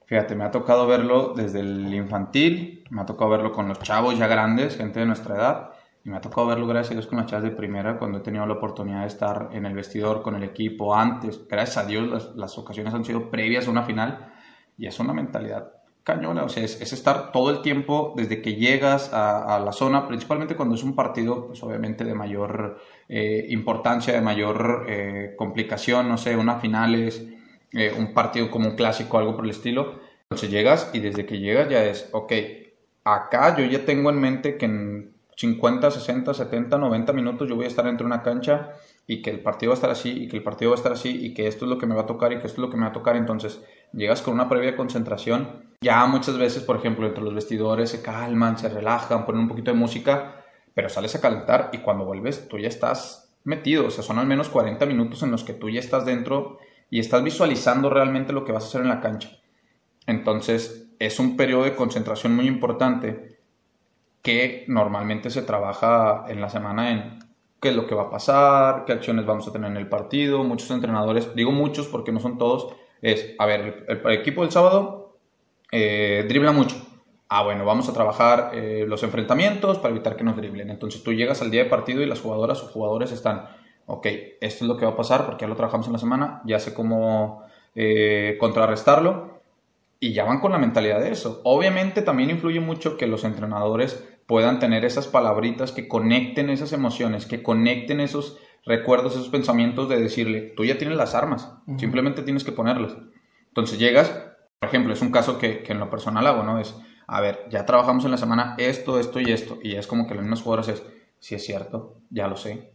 Fíjate, 0.06 0.34
me 0.34 0.44
ha 0.44 0.50
tocado 0.50 0.86
verlo 0.86 1.32
desde 1.34 1.60
el 1.60 1.94
infantil, 1.94 2.84
me 2.90 3.00
ha 3.00 3.06
tocado 3.06 3.30
verlo 3.30 3.52
con 3.52 3.68
los 3.68 3.80
chavos 3.80 4.18
ya 4.18 4.26
grandes, 4.26 4.76
gente 4.76 5.00
de 5.00 5.06
nuestra 5.06 5.34
edad, 5.34 5.70
y 6.04 6.10
me 6.10 6.16
ha 6.18 6.20
tocado 6.20 6.46
verlo, 6.46 6.66
gracias 6.66 6.90
a 6.90 6.94
Dios, 6.94 7.06
con 7.06 7.18
las 7.18 7.26
chavas 7.26 7.44
de 7.44 7.50
primera, 7.50 7.98
cuando 7.98 8.18
he 8.18 8.20
tenido 8.20 8.44
la 8.46 8.54
oportunidad 8.54 9.00
de 9.00 9.06
estar 9.06 9.48
en 9.52 9.64
el 9.64 9.74
vestidor 9.74 10.22
con 10.22 10.36
el 10.36 10.42
equipo 10.42 10.94
antes. 10.94 11.48
Gracias 11.48 11.78
a 11.78 11.86
Dios, 11.86 12.06
las, 12.08 12.36
las 12.36 12.58
ocasiones 12.58 12.92
han 12.92 13.04
sido 13.04 13.30
previas 13.30 13.66
a 13.66 13.70
una 13.70 13.84
final 13.84 14.32
y 14.76 14.86
es 14.86 15.00
una 15.00 15.14
mentalidad 15.14 15.72
cañona. 16.04 16.44
O 16.44 16.48
sea, 16.48 16.62
es, 16.62 16.80
estar 16.92 17.32
todo 17.32 17.50
el 17.50 17.62
tiempo 17.62 18.12
desde 18.16 18.42
que 18.42 18.54
llegas 18.54 19.10
a, 19.12 19.58
la 19.58 19.72
zona, 19.72 20.06
principalmente 20.06 20.54
cuando 20.54 20.74
es 20.74 20.84
un 20.84 20.94
partido, 20.94 21.48
pues 21.48 21.62
obviamente 21.62 22.04
de 22.04 22.14
mayor 22.14 22.78
eh, 23.08 23.46
importancia, 23.48 24.12
de 24.12 24.20
mayor 24.20 24.84
eh, 24.88 25.34
complicación, 25.36 26.08
no 26.08 26.18
sé, 26.18 26.36
una 26.36 26.60
final 26.60 26.94
es 26.94 27.26
eh, 27.72 27.92
un 27.98 28.12
partido 28.12 28.50
como 28.50 28.68
un 28.68 28.76
clásico, 28.76 29.18
algo 29.18 29.34
por 29.34 29.46
el 29.46 29.50
estilo. 29.50 29.98
Entonces 30.22 30.50
llegas 30.50 30.90
y 30.92 31.00
desde 31.00 31.26
que 31.26 31.38
llegas 31.38 31.68
ya 31.68 31.84
es, 31.84 32.08
ok, 32.12 32.32
acá 33.04 33.56
yo 33.56 33.64
ya 33.64 33.84
tengo 33.84 34.10
en 34.10 34.20
mente 34.20 34.56
que 34.56 34.66
en 34.66 35.13
50, 35.36 35.90
60, 35.90 36.34
70, 36.34 36.78
90 36.78 37.12
minutos 37.12 37.48
yo 37.48 37.56
voy 37.56 37.64
a 37.64 37.68
estar 37.68 37.84
dentro 37.84 38.06
de 38.06 38.14
una 38.14 38.22
cancha 38.22 38.72
y 39.06 39.20
que 39.20 39.30
el 39.30 39.40
partido 39.40 39.70
va 39.70 39.74
a 39.74 39.78
estar 39.78 39.90
así 39.90 40.24
y 40.24 40.28
que 40.28 40.36
el 40.36 40.42
partido 40.42 40.70
va 40.70 40.76
a 40.76 40.78
estar 40.78 40.92
así 40.92 41.10
y 41.10 41.34
que 41.34 41.46
esto 41.46 41.64
es 41.64 41.70
lo 41.70 41.78
que 41.78 41.86
me 41.86 41.94
va 41.94 42.02
a 42.02 42.06
tocar 42.06 42.32
y 42.32 42.38
que 42.38 42.46
esto 42.46 42.60
es 42.60 42.66
lo 42.66 42.70
que 42.70 42.76
me 42.76 42.84
va 42.84 42.90
a 42.90 42.92
tocar. 42.92 43.16
Entonces 43.16 43.62
llegas 43.92 44.22
con 44.22 44.34
una 44.34 44.48
previa 44.48 44.76
concentración. 44.76 45.74
Ya 45.82 46.06
muchas 46.06 46.38
veces, 46.38 46.62
por 46.62 46.76
ejemplo, 46.76 47.06
entre 47.06 47.22
los 47.22 47.34
vestidores 47.34 47.90
se 47.90 48.02
calman, 48.02 48.58
se 48.58 48.68
relajan, 48.68 49.26
ponen 49.26 49.42
un 49.42 49.48
poquito 49.48 49.70
de 49.70 49.76
música, 49.76 50.44
pero 50.72 50.88
sales 50.88 51.14
a 51.14 51.20
calentar 51.20 51.70
y 51.72 51.78
cuando 51.78 52.04
vuelves 52.04 52.48
tú 52.48 52.58
ya 52.58 52.68
estás 52.68 53.34
metido. 53.44 53.86
O 53.86 53.90
sea, 53.90 54.02
son 54.02 54.18
al 54.18 54.26
menos 54.26 54.48
40 54.48 54.86
minutos 54.86 55.22
en 55.22 55.30
los 55.30 55.44
que 55.44 55.52
tú 55.52 55.68
ya 55.68 55.80
estás 55.80 56.06
dentro 56.06 56.58
y 56.88 57.00
estás 57.00 57.22
visualizando 57.22 57.90
realmente 57.90 58.32
lo 58.32 58.44
que 58.44 58.52
vas 58.52 58.64
a 58.64 58.68
hacer 58.68 58.80
en 58.82 58.88
la 58.88 59.00
cancha. 59.00 59.30
Entonces 60.06 60.88
es 60.98 61.18
un 61.18 61.36
periodo 61.36 61.64
de 61.64 61.74
concentración 61.74 62.34
muy 62.34 62.46
importante 62.46 63.33
que 64.24 64.64
normalmente 64.68 65.28
se 65.28 65.42
trabaja 65.42 66.24
en 66.28 66.40
la 66.40 66.48
semana 66.48 66.90
en 66.90 67.18
qué 67.60 67.68
es 67.68 67.76
lo 67.76 67.86
que 67.86 67.94
va 67.94 68.04
a 68.04 68.10
pasar, 68.10 68.86
qué 68.86 68.94
acciones 68.94 69.26
vamos 69.26 69.46
a 69.46 69.52
tener 69.52 69.70
en 69.70 69.76
el 69.76 69.86
partido. 69.86 70.42
Muchos 70.44 70.70
entrenadores, 70.70 71.34
digo 71.34 71.52
muchos 71.52 71.88
porque 71.88 72.10
no 72.10 72.20
son 72.20 72.38
todos, 72.38 72.74
es, 73.02 73.34
a 73.38 73.44
ver, 73.44 73.84
el, 73.86 74.12
equipo 74.12 74.40
del 74.40 74.50
sábado 74.50 75.18
eh, 75.70 76.24
dribla 76.26 76.52
mucho. 76.52 76.74
Ah, 77.28 77.42
bueno, 77.42 77.66
vamos 77.66 77.86
a 77.90 77.92
trabajar 77.92 78.52
eh, 78.54 78.86
los 78.88 79.02
enfrentamientos 79.02 79.76
para 79.76 79.92
evitar 79.92 80.16
que 80.16 80.24
nos 80.24 80.36
driblen. 80.36 80.70
Entonces 80.70 81.02
tú 81.02 81.12
llegas 81.12 81.42
al 81.42 81.50
día 81.50 81.64
de 81.64 81.68
partido 81.68 82.00
y 82.00 82.06
las 82.06 82.22
jugadoras 82.22 82.62
o 82.62 82.68
jugadores 82.68 83.12
están, 83.12 83.44
ok, 83.84 84.06
esto 84.40 84.64
es 84.64 84.68
lo 84.68 84.78
que 84.78 84.86
va 84.86 84.92
a 84.92 84.96
pasar 84.96 85.26
porque 85.26 85.42
ya 85.42 85.48
lo 85.48 85.56
trabajamos 85.56 85.86
en 85.86 85.92
la 85.92 85.98
semana, 85.98 86.40
ya 86.46 86.58
sé 86.58 86.72
cómo 86.72 87.42
eh, 87.74 88.38
contrarrestarlo 88.40 89.34
y 90.00 90.12
ya 90.12 90.24
van 90.24 90.40
con 90.40 90.52
la 90.52 90.58
mentalidad 90.58 91.00
de 91.00 91.10
eso. 91.10 91.40
Obviamente 91.44 92.02
también 92.02 92.30
influye 92.30 92.60
mucho 92.60 92.96
que 92.96 93.06
los 93.06 93.24
entrenadores 93.24 94.06
puedan 94.26 94.58
tener 94.58 94.84
esas 94.84 95.06
palabritas 95.06 95.72
que 95.72 95.88
conecten 95.88 96.50
esas 96.50 96.72
emociones, 96.72 97.26
que 97.26 97.42
conecten 97.42 98.00
esos 98.00 98.38
recuerdos, 98.64 99.14
esos 99.14 99.28
pensamientos 99.28 99.88
de 99.88 100.00
decirle, 100.00 100.52
tú 100.56 100.64
ya 100.64 100.78
tienes 100.78 100.96
las 100.96 101.14
armas, 101.14 101.52
simplemente 101.78 102.22
tienes 102.22 102.44
que 102.44 102.52
ponerlas. 102.52 102.96
Entonces 103.48 103.78
llegas, 103.78 104.10
por 104.58 104.68
ejemplo, 104.68 104.92
es 104.92 105.02
un 105.02 105.10
caso 105.10 105.38
que, 105.38 105.64
en 105.66 105.78
lo 105.78 105.90
personal 105.90 106.26
hago, 106.26 106.42
¿no? 106.42 106.58
Es, 106.58 106.74
a 107.06 107.20
ver, 107.20 107.46
ya 107.50 107.66
trabajamos 107.66 108.04
en 108.04 108.10
la 108.10 108.16
semana 108.16 108.54
esto, 108.58 108.98
esto 108.98 109.20
y 109.20 109.30
esto, 109.30 109.58
y 109.62 109.74
es 109.76 109.86
como 109.86 110.06
que 110.06 110.14
las 110.14 110.22
mismas 110.22 110.42
jugadoras 110.42 110.68
es, 110.68 110.82
si 111.18 111.34
es 111.34 111.44
cierto, 111.44 111.98
ya 112.10 112.26
lo 112.26 112.36
sé. 112.36 112.72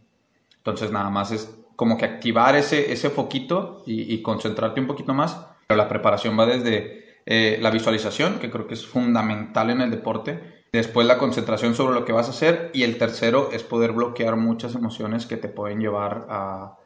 Entonces 0.58 0.92
nada 0.92 1.10
más 1.10 1.32
es 1.32 1.56
como 1.74 1.96
que 1.96 2.04
activar 2.04 2.54
ese, 2.56 2.92
ese 2.92 3.10
foquito 3.10 3.82
y, 3.86 4.20
concentrarte 4.22 4.80
un 4.80 4.86
poquito 4.86 5.14
más, 5.14 5.46
pero 5.66 5.78
la 5.78 5.88
preparación 5.88 6.38
va 6.38 6.46
desde 6.46 7.22
eh, 7.26 7.58
la 7.60 7.70
visualización, 7.70 8.38
que 8.38 8.50
creo 8.50 8.66
que 8.66 8.74
es 8.74 8.86
fundamental 8.86 9.70
en 9.70 9.80
el 9.80 9.90
deporte, 9.90 10.59
Después 10.72 11.06
la 11.06 11.18
concentración 11.18 11.74
sobre 11.74 11.94
lo 11.94 12.04
que 12.04 12.12
vas 12.12 12.28
a 12.28 12.30
hacer 12.30 12.70
y 12.72 12.84
el 12.84 12.96
tercero 12.96 13.50
es 13.52 13.64
poder 13.64 13.92
bloquear 13.92 14.36
muchas 14.36 14.74
emociones 14.74 15.26
que 15.26 15.36
te 15.36 15.48
pueden 15.48 15.80
llevar 15.80 16.26
a, 16.28 16.76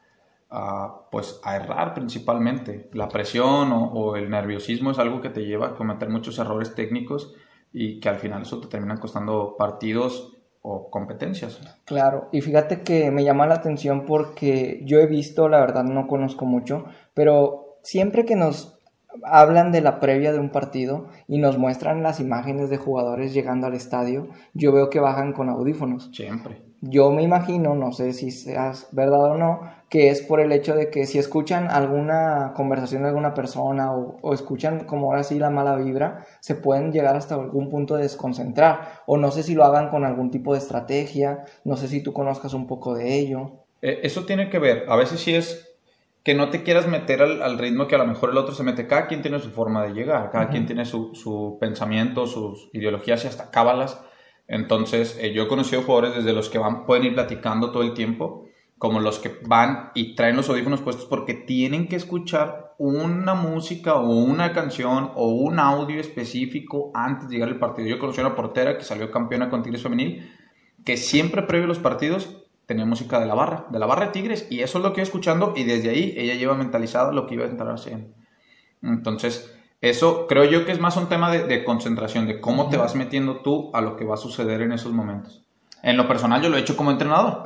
pues, 1.11 1.41
a 1.43 1.57
errar 1.57 1.93
principalmente. 1.93 2.88
La 2.93 3.09
presión 3.09 3.71
o, 3.73 4.17
el 4.17 4.31
nerviosismo 4.31 4.91
es 4.91 4.99
algo 4.99 5.21
que 5.21 5.29
te 5.29 5.45
lleva 5.45 5.69
a 5.69 5.75
cometer 5.75 6.09
muchos 6.09 6.38
errores 6.38 6.75
técnicos 6.75 7.35
y 7.73 8.00
que 8.00 8.09
al 8.09 8.17
final 8.17 8.43
eso 8.43 8.61
te 8.61 8.69
termina 8.69 8.99
costando 8.99 9.57
partidos 9.59 10.38
o 10.62 10.88
competencias. 10.88 11.61
Claro, 11.85 12.29
y 12.33 12.41
fíjate 12.41 12.83
que 12.83 13.11
me 13.11 13.23
llama 13.23 13.47
la 13.47 13.57
atención 13.57 14.07
porque 14.07 14.81
yo 14.85 14.99
he 14.99 15.07
visto, 15.07 15.49
la 15.50 15.61
verdad 15.61 15.85
no 15.85 16.07
conozco 16.07 16.47
mucho, 16.47 16.87
pero 17.12 17.81
siempre 17.83 18.25
que 18.25 18.35
nos 18.35 18.74
hablan 19.23 19.73
de 19.73 19.80
la 19.80 20.00
previa 20.00 20.33
de 20.33 20.38
un 20.38 20.50
partido 20.50 21.09
y 21.28 21.38
nos 21.38 21.59
muestran 21.59 22.02
las 22.02 22.21
imágenes 22.21 22.71
de 22.71 22.76
jugadores 22.76 23.33
llegando 23.33 23.66
al 23.66 23.75
estadio, 23.75 24.28
yo 24.52 24.73
veo 24.73 24.90
que 24.90 25.00
bajan 25.00 25.33
con 25.33 25.49
audífonos. 25.49 26.11
Siempre. 26.12 26.62
Yo 26.80 27.11
me 27.12 27.23
imagino, 27.23 27.75
no 27.75 27.92
sé 27.92 28.12
si 28.12 28.30
seas 28.30 28.88
verdad 28.92 29.33
o 29.33 29.38
no, 29.38 29.61
que 29.88 30.11
es 30.11 30.21
por 30.21 30.40
el 30.40 30.52
hecho 30.52 30.75
de 30.75 30.90
que 30.90 31.06
si 31.06 31.18
escuchan 31.18 31.71
alguna 31.71 32.52
conversación 32.54 33.02
de 33.02 33.09
alguna 33.09 33.33
persona 33.33 33.92
o, 33.92 34.35
escuchan 34.35 34.80
como 34.80 35.06
ahora 35.06 35.23
sí 35.23 35.38
la 35.38 35.49
mala 35.49 35.76
vibra, 35.76 36.26
se 36.40 36.54
pueden 36.54 36.92
llegar 36.92 37.16
hasta 37.16 37.37
algún 37.37 37.71
punto 37.71 37.97
de 37.97 38.02
desconcentrar. 38.02 39.02
O 39.06 39.16
no 39.16 39.30
sé 39.30 39.42
si 39.42 39.54
lo 39.54 39.64
hagan 39.64 39.88
con 39.88 40.04
algún 40.04 40.30
tipo 40.30 40.52
de 40.52 40.59
estrategia, 40.59 41.44
no 41.64 41.76
sé 41.76 41.88
si 41.88 42.02
tú 42.02 42.12
conozcas 42.12 42.52
un 42.52 42.66
poco 42.66 42.94
de 42.94 43.14
ello. 43.14 43.52
Eh, 43.80 44.00
eso 44.02 44.26
tiene 44.26 44.50
que 44.50 44.59
ver, 44.59 44.85
a 44.88 44.97
veces 44.97 45.21
sí 45.21 45.35
es 45.35 45.74
que 46.25 46.35
no 46.35 46.49
te 46.49 46.62
quieras 46.62 46.88
meter 46.88 47.21
al, 47.21 47.59
ritmo 47.59 47.87
que 47.87 47.97
a 47.97 47.99
lo 47.99 48.07
mejor 48.07 48.31
el 48.31 48.38
otro 48.38 48.54
se 48.54 48.62
mete. 48.62 48.87
Cada 48.87 49.07
quien 49.07 49.21
tiene 49.21 49.38
su 49.40 49.50
forma 49.50 49.85
de 49.85 49.93
llegar, 49.93 50.31
cada 50.31 50.49
quien 50.49 50.64
tiene 50.64 50.87
su, 50.87 51.14
su, 51.14 51.59
pensamiento, 51.61 52.26
sus 52.26 52.71
ideologías 52.73 53.25
y 53.25 53.28
hasta 53.28 53.50
cábalas. 53.50 54.02
Entonces, 54.49 55.19
eh, 55.21 55.35
yo 55.35 55.43
he 55.43 55.49
conocido 55.49 55.83
jugadores 55.83 56.14
desde 56.16 56.33
los 56.33 56.49
que 56.49 56.59
van, 56.59 56.87
pueden 56.87 57.04
ir 57.04 57.14
platicando 57.14 57.73
todo 57.73 57.83
el 57.83 57.93
tiempo, 57.93 58.47
como 58.78 59.00
los 59.00 59.19
que 59.19 59.38
van 59.47 59.90
y 59.95 60.14
traen 60.14 60.37
los 60.37 60.49
audífonos 60.49 60.81
puestos 60.81 61.04
porque 61.04 61.35
tienen 61.35 61.88
que 61.88 61.97
escuchar 61.97 62.75
una 62.78 63.35
música 63.35 63.95
o 63.95 64.09
una 64.09 64.52
canción 64.52 65.12
o 65.14 65.28
un 65.28 65.59
audio 65.59 66.00
específico 66.00 66.90
antes 66.95 67.28
de 67.28 67.35
llegar 67.35 67.50
al 67.50 67.59
partido. 67.59 67.87
Yo 67.87 67.99
conocí 67.99 68.21
a 68.23 68.26
una 68.26 68.35
portera 68.35 68.78
que 68.78 68.85
salió 68.85 69.11
campeona 69.11 69.50
con 69.50 69.62
Tigres 69.62 69.83
Femenil, 69.83 70.31
que 70.87 70.97
siempre 70.97 71.43
previo 71.43 71.66
a 71.66 71.69
los 71.69 71.78
partidos 71.78 72.44
tenía 72.66 72.85
música 72.85 73.21
de 73.21 73.26
la 73.26 73.35
barra, 73.35 73.66
de 73.71 73.78
la 73.78 73.87
barra 73.87 74.06
de 74.06 74.12
Tigres, 74.12 74.47
y 74.50 74.61
eso 74.61 74.78
es 74.78 74.85
lo 74.85 74.92
que 74.92 75.00
iba 75.00 75.04
escuchando, 75.04 75.52
y 75.56 75.64
desde 75.64 75.90
ahí 75.90 76.14
ella 76.16 76.35
lleva 76.35 76.54
mentalizado 76.54 77.12
lo 77.12 77.26
que 77.26 77.35
iba 77.35 77.44
a 77.44 77.49
entrar 77.49 77.73
haciendo. 77.73 78.09
Entonces, 78.83 79.54
eso 79.80 80.26
creo 80.26 80.44
yo 80.44 80.64
que 80.64 80.73
es 80.73 80.80
más 80.80 80.97
un 80.97 81.09
tema 81.09 81.30
de, 81.30 81.64
concentración, 81.64 82.26
de 82.26 82.40
cómo 82.40 82.68
te 82.68 82.76
vas 82.76 82.94
metiendo 82.94 83.40
tú 83.40 83.71
a 83.75 83.80
lo 83.80 83.97
que 83.97 84.04
va 84.04 84.14
a 84.14 84.18
suceder 84.18 84.62
en 84.62 84.73
esos 84.73 84.92
momentos. 84.92 85.42
En 85.83 85.99
lo 85.99 86.09
personal 86.09 86.40
yo 86.40 86.49
lo 86.49 86.56
he 86.56 86.61
hecho 86.61 86.78
como 86.78 86.90
entrenador. 86.90 87.42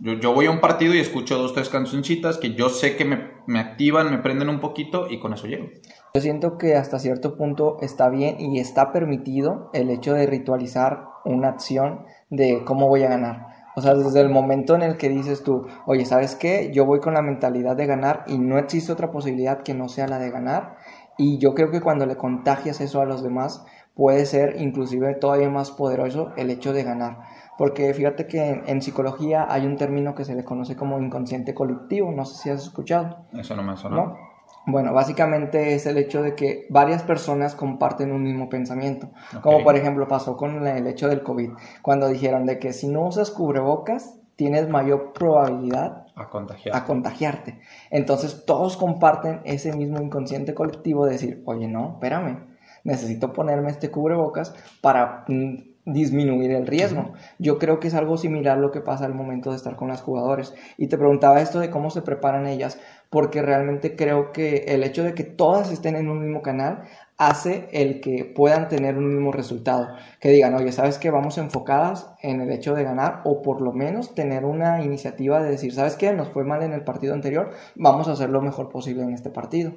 Yo, 0.00 0.14
yo, 0.14 0.32
voy 0.32 0.46
a 0.46 0.50
un 0.50 0.60
partido 0.60 0.94
y 0.94 1.00
escucho 1.00 1.36
dos, 1.36 1.52
tres 1.52 1.68
cancioncitas 1.68 2.38
que 2.38 2.54
yo 2.54 2.70
sé 2.70 2.96
que 2.96 3.04
me, 3.04 3.32
me 3.46 3.60
activan, 3.60 4.10
me 4.10 4.16
prenden 4.16 4.48
un 4.48 4.60
poquito 4.60 5.10
y 5.10 5.20
con 5.20 5.34
eso 5.34 5.46
llego. 5.46 5.66
Yo 6.14 6.20
siento 6.22 6.56
que 6.56 6.76
hasta 6.76 6.98
cierto 6.98 7.36
punto 7.36 7.76
está 7.82 8.08
bien 8.08 8.40
y 8.40 8.58
está 8.58 8.92
permitido 8.92 9.70
el 9.74 9.90
hecho 9.90 10.14
de 10.14 10.26
ritualizar 10.26 11.08
una 11.24 11.48
acción 11.48 12.06
de 12.30 12.64
cómo 12.64 12.88
voy 12.88 13.02
a 13.02 13.08
ganar. 13.08 13.51
O 13.74 13.80
sea, 13.80 13.94
desde 13.94 14.20
el 14.20 14.28
momento 14.28 14.74
en 14.74 14.82
el 14.82 14.96
que 14.96 15.08
dices 15.08 15.42
tú, 15.42 15.66
oye, 15.86 16.04
¿sabes 16.04 16.36
qué? 16.36 16.70
Yo 16.72 16.84
voy 16.84 17.00
con 17.00 17.14
la 17.14 17.22
mentalidad 17.22 17.76
de 17.76 17.86
ganar 17.86 18.24
y 18.26 18.38
no 18.38 18.58
existe 18.58 18.92
otra 18.92 19.10
posibilidad 19.10 19.62
que 19.62 19.74
no 19.74 19.88
sea 19.88 20.06
la 20.08 20.18
de 20.18 20.30
ganar. 20.30 20.76
Y 21.16 21.38
yo 21.38 21.54
creo 21.54 21.70
que 21.70 21.80
cuando 21.80 22.06
le 22.06 22.16
contagias 22.16 22.80
eso 22.80 23.00
a 23.00 23.06
los 23.06 23.22
demás, 23.22 23.64
puede 23.94 24.26
ser 24.26 24.60
inclusive 24.60 25.14
todavía 25.14 25.50
más 25.50 25.70
poderoso 25.70 26.32
el 26.36 26.50
hecho 26.50 26.72
de 26.72 26.84
ganar. 26.84 27.18
Porque 27.58 27.92
fíjate 27.94 28.26
que 28.26 28.62
en, 28.66 28.82
psicología 28.82 29.46
hay 29.48 29.66
un 29.66 29.76
término 29.76 30.14
que 30.14 30.24
se 30.24 30.34
le 30.34 30.44
conoce 30.44 30.76
como 30.76 30.98
inconsciente 30.98 31.54
colectivo, 31.54 32.10
no 32.10 32.24
sé 32.24 32.42
si 32.42 32.50
has 32.50 32.62
escuchado. 32.62 33.26
Eso 33.32 33.54
no 33.56 33.62
me 33.62 33.76
suena. 33.76 33.96
¿No? 33.96 34.31
Bueno, 34.64 34.92
básicamente 34.92 35.74
es 35.74 35.86
el 35.86 35.98
hecho 35.98 36.22
de 36.22 36.34
que 36.36 36.66
varias 36.70 37.02
personas 37.02 37.54
comparten 37.54 38.12
un 38.12 38.22
mismo 38.22 38.48
pensamiento. 38.48 39.10
Como 39.40 39.64
por 39.64 39.76
ejemplo 39.76 40.06
pasó 40.06 40.36
con 40.36 40.66
el 40.66 40.86
hecho 40.86 41.08
del 41.08 41.22
COVID, 41.22 41.50
cuando 41.82 42.08
dijeron 42.08 42.46
de 42.46 42.58
que 42.58 42.72
si 42.72 42.86
no 42.88 43.06
usas 43.06 43.30
cubrebocas, 43.30 44.18
tienes 44.36 44.68
mayor 44.68 45.12
probabilidad 45.12 46.06
a 46.14 46.28
contagiarte. 46.28 46.78
a 46.78 46.84
contagiarte. 46.84 47.60
Entonces 47.90 48.44
todos 48.46 48.76
comparten 48.76 49.40
ese 49.44 49.74
mismo 49.74 50.00
inconsciente 50.00 50.54
colectivo 50.54 51.06
de 51.06 51.12
decir, 51.12 51.42
oye, 51.46 51.66
no, 51.66 51.94
espérame, 51.94 52.46
necesito 52.84 53.32
ponerme 53.32 53.70
este 53.70 53.90
cubrebocas 53.90 54.54
para 54.80 55.24
mm, 55.28 55.72
disminuir 55.84 56.52
el 56.52 56.66
riesgo. 56.66 57.12
Yo 57.38 57.58
creo 57.58 57.80
que 57.80 57.88
es 57.88 57.94
algo 57.94 58.16
similar 58.16 58.58
lo 58.58 58.70
que 58.70 58.80
pasa 58.80 59.04
al 59.04 59.14
momento 59.14 59.50
de 59.50 59.56
estar 59.56 59.76
con 59.76 59.88
las 59.88 60.02
jugadores. 60.02 60.54
Y 60.76 60.86
te 60.88 60.98
preguntaba 60.98 61.40
esto 61.40 61.60
de 61.60 61.70
cómo 61.70 61.90
se 61.90 62.02
preparan 62.02 62.46
ellas, 62.46 62.78
porque 63.12 63.42
realmente 63.42 63.94
creo 63.94 64.32
que 64.32 64.64
el 64.68 64.82
hecho 64.82 65.04
de 65.04 65.14
que 65.14 65.22
todas 65.22 65.70
estén 65.70 65.96
en 65.96 66.08
un 66.08 66.20
mismo 66.20 66.40
canal 66.40 66.84
hace 67.18 67.68
el 67.72 68.00
que 68.00 68.24
puedan 68.24 68.68
tener 68.68 68.96
un 68.96 69.06
mismo 69.06 69.32
resultado. 69.32 69.88
Que 70.18 70.30
digan, 70.30 70.54
oye, 70.54 70.72
¿sabes 70.72 70.96
qué? 70.96 71.10
Vamos 71.10 71.36
enfocadas 71.36 72.10
en 72.22 72.40
el 72.40 72.50
hecho 72.50 72.74
de 72.74 72.84
ganar 72.84 73.20
o 73.24 73.42
por 73.42 73.60
lo 73.60 73.72
menos 73.72 74.14
tener 74.14 74.46
una 74.46 74.82
iniciativa 74.82 75.42
de 75.42 75.50
decir, 75.50 75.74
¿sabes 75.74 75.96
qué? 75.96 76.14
Nos 76.14 76.30
fue 76.30 76.44
mal 76.44 76.62
en 76.62 76.72
el 76.72 76.84
partido 76.84 77.12
anterior, 77.12 77.50
vamos 77.76 78.08
a 78.08 78.12
hacer 78.12 78.30
lo 78.30 78.40
mejor 78.40 78.70
posible 78.70 79.02
en 79.02 79.12
este 79.12 79.28
partido. 79.28 79.74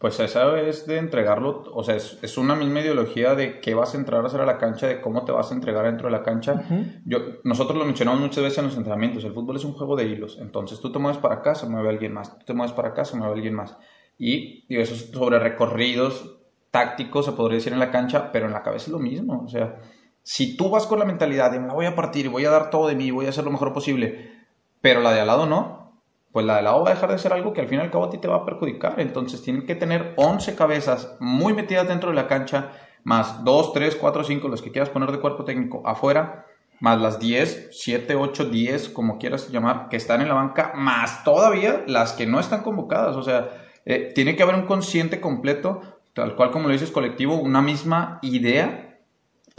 Pues 0.00 0.18
esa 0.18 0.58
es 0.58 0.86
de 0.86 0.96
entregarlo, 0.96 1.62
o 1.74 1.84
sea, 1.84 1.94
es, 1.94 2.38
una 2.38 2.54
misma 2.54 2.80
ideología 2.80 3.34
de 3.34 3.60
qué 3.60 3.74
vas 3.74 3.94
a 3.94 3.98
entrar 3.98 4.24
a 4.24 4.28
hacer 4.28 4.40
a 4.40 4.46
la 4.46 4.56
cancha, 4.56 4.86
de 4.86 4.98
cómo 4.98 5.26
te 5.26 5.32
vas 5.32 5.50
a 5.50 5.54
entregar 5.54 5.84
dentro 5.84 6.06
de 6.06 6.12
la 6.12 6.22
cancha. 6.22 6.64
Yo, 7.04 7.18
nosotros 7.44 7.76
lo 7.76 7.84
mencionamos 7.84 8.18
muchas 8.18 8.42
veces 8.42 8.60
en 8.60 8.64
los 8.64 8.76
entrenamientos, 8.78 9.24
el 9.24 9.34
fútbol 9.34 9.56
es 9.56 9.64
un 9.66 9.74
juego 9.74 9.96
de 9.96 10.06
hilos, 10.06 10.38
entonces 10.40 10.80
tú 10.80 10.90
te 10.90 10.98
mueves 10.98 11.20
para 11.20 11.34
acá, 11.34 11.54
se 11.54 11.68
mueve 11.68 11.90
alguien 11.90 12.14
más, 12.14 12.38
tú 12.38 12.46
te 12.46 12.54
mueves 12.54 12.72
para 12.72 12.88
acá, 12.88 13.04
se 13.04 13.18
mueve 13.18 13.34
alguien 13.34 13.52
más. 13.52 13.76
Y 14.16 14.64
digo, 14.68 14.80
eso 14.80 14.94
es 14.94 15.10
sobre 15.10 15.38
recorridos 15.38 16.34
tácticos, 16.70 17.26
se 17.26 17.32
podría 17.32 17.56
decir 17.56 17.74
en 17.74 17.78
la 17.78 17.90
cancha, 17.90 18.32
pero 18.32 18.46
en 18.46 18.52
la 18.52 18.62
cabeza 18.62 18.86
es 18.86 18.92
lo 18.92 19.00
mismo, 19.00 19.42
o 19.44 19.48
sea, 19.48 19.80
si 20.22 20.56
tú 20.56 20.70
vas 20.70 20.86
con 20.86 20.98
la 20.98 21.04
mentalidad 21.04 21.50
de 21.50 21.60
me 21.60 21.74
voy 21.74 21.84
a 21.84 21.94
partir 21.94 22.30
voy 22.30 22.46
a 22.46 22.50
dar 22.50 22.70
todo 22.70 22.88
de 22.88 22.94
mí, 22.94 23.10
voy 23.10 23.26
a 23.26 23.30
hacer 23.30 23.44
lo 23.44 23.50
mejor 23.50 23.74
posible, 23.74 24.32
pero 24.80 25.02
la 25.02 25.12
de 25.12 25.20
al 25.20 25.26
lado 25.26 25.44
no, 25.44 25.79
pues 26.32 26.46
la 26.46 26.56
de 26.56 26.62
lado 26.62 26.84
va 26.84 26.90
a 26.90 26.94
dejar 26.94 27.10
de 27.10 27.18
ser 27.18 27.32
algo 27.32 27.52
que 27.52 27.60
al 27.60 27.68
fin 27.68 27.78
y 27.78 27.82
al 27.82 27.90
te 28.20 28.28
va 28.28 28.36
a 28.36 28.44
perjudicar. 28.44 29.00
Entonces 29.00 29.42
tienen 29.42 29.66
que 29.66 29.74
tener 29.74 30.14
11 30.16 30.54
cabezas 30.54 31.16
muy 31.18 31.52
metidas 31.54 31.88
dentro 31.88 32.10
de 32.10 32.16
la 32.16 32.28
cancha, 32.28 32.72
más 33.02 33.44
2, 33.44 33.72
3, 33.72 33.96
4, 33.96 34.24
5, 34.24 34.48
los 34.48 34.62
que 34.62 34.70
quieras 34.70 34.90
poner 34.90 35.10
de 35.10 35.20
cuerpo 35.20 35.44
técnico 35.44 35.82
afuera, 35.84 36.46
más 36.78 37.00
las 37.00 37.18
10, 37.18 37.70
7, 37.72 38.14
8, 38.14 38.44
10, 38.46 38.88
como 38.90 39.18
quieras 39.18 39.50
llamar, 39.50 39.88
que 39.88 39.96
están 39.96 40.20
en 40.20 40.28
la 40.28 40.34
banca, 40.34 40.72
más 40.76 41.24
todavía 41.24 41.82
las 41.86 42.12
que 42.12 42.26
no 42.26 42.38
están 42.38 42.62
convocadas. 42.62 43.16
O 43.16 43.22
sea, 43.22 43.48
eh, 43.84 44.12
tiene 44.14 44.36
que 44.36 44.42
haber 44.42 44.54
un 44.54 44.66
consciente 44.66 45.20
completo, 45.20 45.80
tal 46.14 46.36
cual 46.36 46.50
como 46.50 46.68
lo 46.68 46.72
dices 46.72 46.90
colectivo, 46.90 47.36
una 47.36 47.60
misma 47.60 48.18
idea 48.22 48.89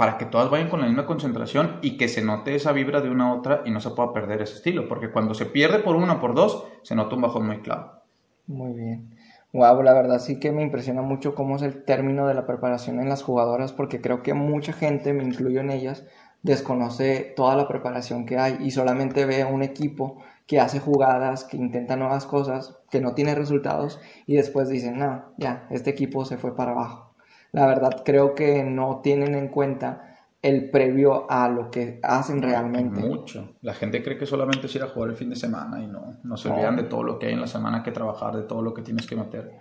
para 0.01 0.17
que 0.17 0.25
todas 0.25 0.49
vayan 0.49 0.67
con 0.67 0.81
la 0.81 0.87
misma 0.87 1.05
concentración 1.05 1.77
y 1.83 1.95
que 1.95 2.07
se 2.07 2.23
note 2.23 2.55
esa 2.55 2.71
vibra 2.71 3.01
de 3.01 3.11
una 3.11 3.27
a 3.27 3.35
otra 3.35 3.61
y 3.65 3.69
no 3.69 3.79
se 3.79 3.91
pueda 3.91 4.11
perder 4.13 4.41
ese 4.41 4.55
estilo, 4.55 4.87
porque 4.87 5.11
cuando 5.11 5.35
se 5.35 5.45
pierde 5.45 5.77
por 5.77 5.95
una 5.95 6.13
o 6.13 6.19
por 6.19 6.33
dos, 6.33 6.65
se 6.81 6.95
nota 6.95 7.15
un 7.15 7.21
bajón 7.21 7.45
muy 7.45 7.59
claro. 7.59 8.01
Muy 8.47 8.73
bien. 8.73 9.15
Wow, 9.53 9.83
la 9.83 9.93
verdad 9.93 10.17
sí 10.17 10.39
que 10.39 10.51
me 10.51 10.63
impresiona 10.63 11.03
mucho 11.03 11.35
cómo 11.35 11.55
es 11.55 11.61
el 11.61 11.83
término 11.83 12.25
de 12.25 12.33
la 12.33 12.47
preparación 12.47 12.99
en 12.99 13.09
las 13.09 13.21
jugadoras, 13.21 13.73
porque 13.73 14.01
creo 14.01 14.23
que 14.23 14.33
mucha 14.33 14.73
gente, 14.73 15.13
me 15.13 15.23
incluyo 15.23 15.59
en 15.59 15.69
ellas, 15.69 16.03
desconoce 16.41 17.35
toda 17.35 17.55
la 17.55 17.67
preparación 17.67 18.25
que 18.25 18.39
hay 18.39 18.57
y 18.59 18.71
solamente 18.71 19.27
ve 19.27 19.43
a 19.43 19.47
un 19.49 19.61
equipo 19.61 20.17
que 20.47 20.59
hace 20.59 20.79
jugadas, 20.79 21.43
que 21.43 21.57
intenta 21.57 21.95
nuevas 21.95 22.25
cosas, 22.25 22.75
que 22.89 23.01
no 23.01 23.13
tiene 23.13 23.35
resultados 23.35 23.99
y 24.25 24.35
después 24.35 24.67
dicen, 24.67 24.97
no, 24.97 25.25
ya, 25.37 25.67
este 25.69 25.91
equipo 25.91 26.25
se 26.25 26.37
fue 26.37 26.55
para 26.55 26.71
abajo 26.71 27.10
la 27.51 27.65
verdad 27.65 28.03
creo 28.05 28.33
que 28.33 28.63
no 28.63 29.01
tienen 29.03 29.35
en 29.35 29.49
cuenta 29.49 30.11
el 30.41 30.71
previo 30.71 31.29
a 31.29 31.47
lo 31.49 31.69
que 31.69 31.99
hacen 32.01 32.41
realmente. 32.41 33.01
Mucho. 33.01 33.49
La 33.61 33.73
gente 33.73 34.01
cree 34.01 34.17
que 34.17 34.25
solamente 34.25 34.65
es 34.65 34.75
ir 34.75 34.81
a 34.81 34.87
jugar 34.87 35.11
el 35.11 35.15
fin 35.15 35.29
de 35.29 35.35
semana 35.35 35.81
y 35.81 35.87
no, 35.87 36.17
no 36.23 36.37
se 36.37 36.49
olvidan 36.49 36.77
de 36.77 36.83
todo 36.83 37.03
lo 37.03 37.19
que 37.19 37.27
hay 37.27 37.33
en 37.33 37.41
la 37.41 37.47
semana 37.47 37.83
que 37.83 37.91
trabajar, 37.91 38.35
de 38.35 38.43
todo 38.43 38.61
lo 38.61 38.73
que 38.73 38.81
tienes 38.81 39.05
que 39.05 39.15
meter. 39.15 39.59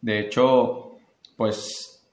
De 0.00 0.18
hecho, 0.18 0.96
pues 1.36 2.10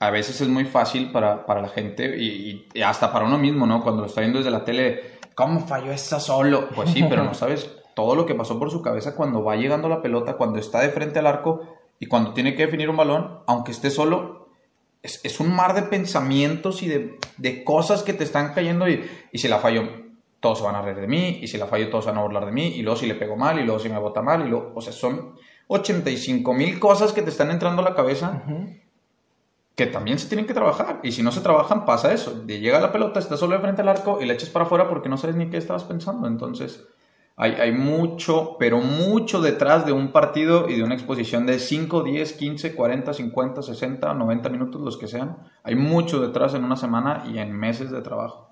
a 0.00 0.10
veces 0.10 0.40
es 0.40 0.48
muy 0.48 0.64
fácil 0.64 1.12
para, 1.12 1.46
para 1.46 1.60
la 1.60 1.68
gente 1.68 2.16
y, 2.16 2.66
y, 2.74 2.82
hasta 2.82 3.12
para 3.12 3.26
uno 3.26 3.38
mismo, 3.38 3.66
¿no? 3.66 3.82
Cuando 3.82 4.00
lo 4.00 4.08
está 4.08 4.22
viendo 4.22 4.38
desde 4.38 4.50
la 4.50 4.64
tele, 4.64 5.20
¿cómo 5.34 5.60
falló 5.60 5.92
esa 5.92 6.18
solo? 6.18 6.68
Pues 6.74 6.90
sí, 6.90 7.04
pero 7.08 7.22
no 7.22 7.34
sabes 7.34 7.70
todo 7.94 8.16
lo 8.16 8.26
que 8.26 8.34
pasó 8.34 8.58
por 8.58 8.70
su 8.70 8.82
cabeza 8.82 9.14
cuando 9.14 9.44
va 9.44 9.56
llegando 9.56 9.88
la 9.88 10.02
pelota, 10.02 10.36
cuando 10.36 10.58
está 10.58 10.80
de 10.80 10.88
frente 10.88 11.18
al 11.18 11.26
arco 11.26 11.60
y 12.00 12.06
cuando 12.06 12.32
tiene 12.32 12.56
que 12.56 12.64
definir 12.64 12.90
un 12.90 12.96
balón, 12.96 13.40
aunque 13.46 13.70
esté 13.70 13.90
solo, 13.90 14.48
es, 15.02 15.38
un 15.38 15.54
mar 15.54 15.74
de 15.74 15.82
pensamientos 15.82 16.82
y 16.82 16.88
de, 16.88 17.64
cosas 17.64 18.02
que 18.02 18.14
te 18.14 18.24
están 18.24 18.52
cayendo 18.54 18.88
y, 18.88 19.08
si 19.34 19.46
la 19.48 19.58
fallo, 19.58 19.88
todos 20.40 20.58
se 20.58 20.64
van 20.64 20.74
a 20.74 20.82
reír 20.82 20.96
de 20.96 21.06
mí, 21.06 21.38
y 21.42 21.46
si 21.46 21.58
la 21.58 21.66
fallo, 21.66 21.90
todos 21.90 22.04
se 22.04 22.10
van 22.10 22.18
a 22.18 22.22
burlar 22.22 22.46
de 22.46 22.52
mí, 22.52 22.68
y 22.68 22.82
luego 22.82 22.98
si 22.98 23.06
le 23.06 23.14
pego 23.14 23.36
mal, 23.36 23.60
y 23.60 23.64
luego 23.64 23.78
si 23.78 23.90
me 23.90 23.98
bota 23.98 24.22
mal, 24.22 24.46
y 24.46 24.48
luego, 24.48 24.72
o 24.74 24.80
sea, 24.80 24.94
son 24.94 25.34
85 25.68 26.54
mil 26.54 26.80
cosas 26.80 27.12
que 27.12 27.20
te 27.20 27.28
están 27.28 27.50
entrando 27.50 27.82
a 27.82 27.84
la 27.84 27.94
cabeza 27.94 28.42
que 29.74 29.86
también 29.86 30.18
se 30.18 30.28
tienen 30.28 30.46
que 30.46 30.52
trabajar. 30.52 31.00
Y 31.02 31.12
si 31.12 31.22
no 31.22 31.32
se 31.32 31.40
trabajan, 31.40 31.86
pasa 31.86 32.12
eso. 32.12 32.44
Llega 32.46 32.80
la 32.80 32.92
pelota, 32.92 33.18
estás 33.18 33.40
solo 33.40 33.54
de 33.54 33.62
frente 33.62 33.80
al 33.80 33.88
arco 33.88 34.20
y 34.20 34.26
la 34.26 34.34
echas 34.34 34.50
para 34.50 34.66
afuera 34.66 34.88
porque 34.88 35.08
no 35.08 35.16
sabes 35.16 35.36
ni 35.36 35.48
qué 35.48 35.56
estabas 35.56 35.84
pensando. 35.84 36.26
Entonces, 36.26 36.86
Hay, 37.42 37.52
hay, 37.52 37.72
mucho, 37.72 38.56
pero 38.58 38.80
mucho 38.80 39.40
detrás 39.40 39.86
de 39.86 39.92
un 39.92 40.12
partido 40.12 40.68
y 40.68 40.76
de 40.76 40.82
una 40.82 40.92
exposición 40.92 41.46
de 41.46 41.58
5, 41.58 42.02
10, 42.02 42.34
15, 42.34 42.74
40, 42.74 43.14
50, 43.14 43.62
60, 43.62 44.12
90 44.12 44.48
minutos, 44.50 44.82
los 44.82 44.98
que 44.98 45.06
sean. 45.06 45.38
Hay 45.62 45.74
mucho 45.74 46.20
detrás 46.20 46.52
en 46.52 46.64
una 46.64 46.76
semana 46.76 47.24
y 47.26 47.38
en 47.38 47.52
meses 47.52 47.90
de 47.90 48.02
trabajo. 48.02 48.50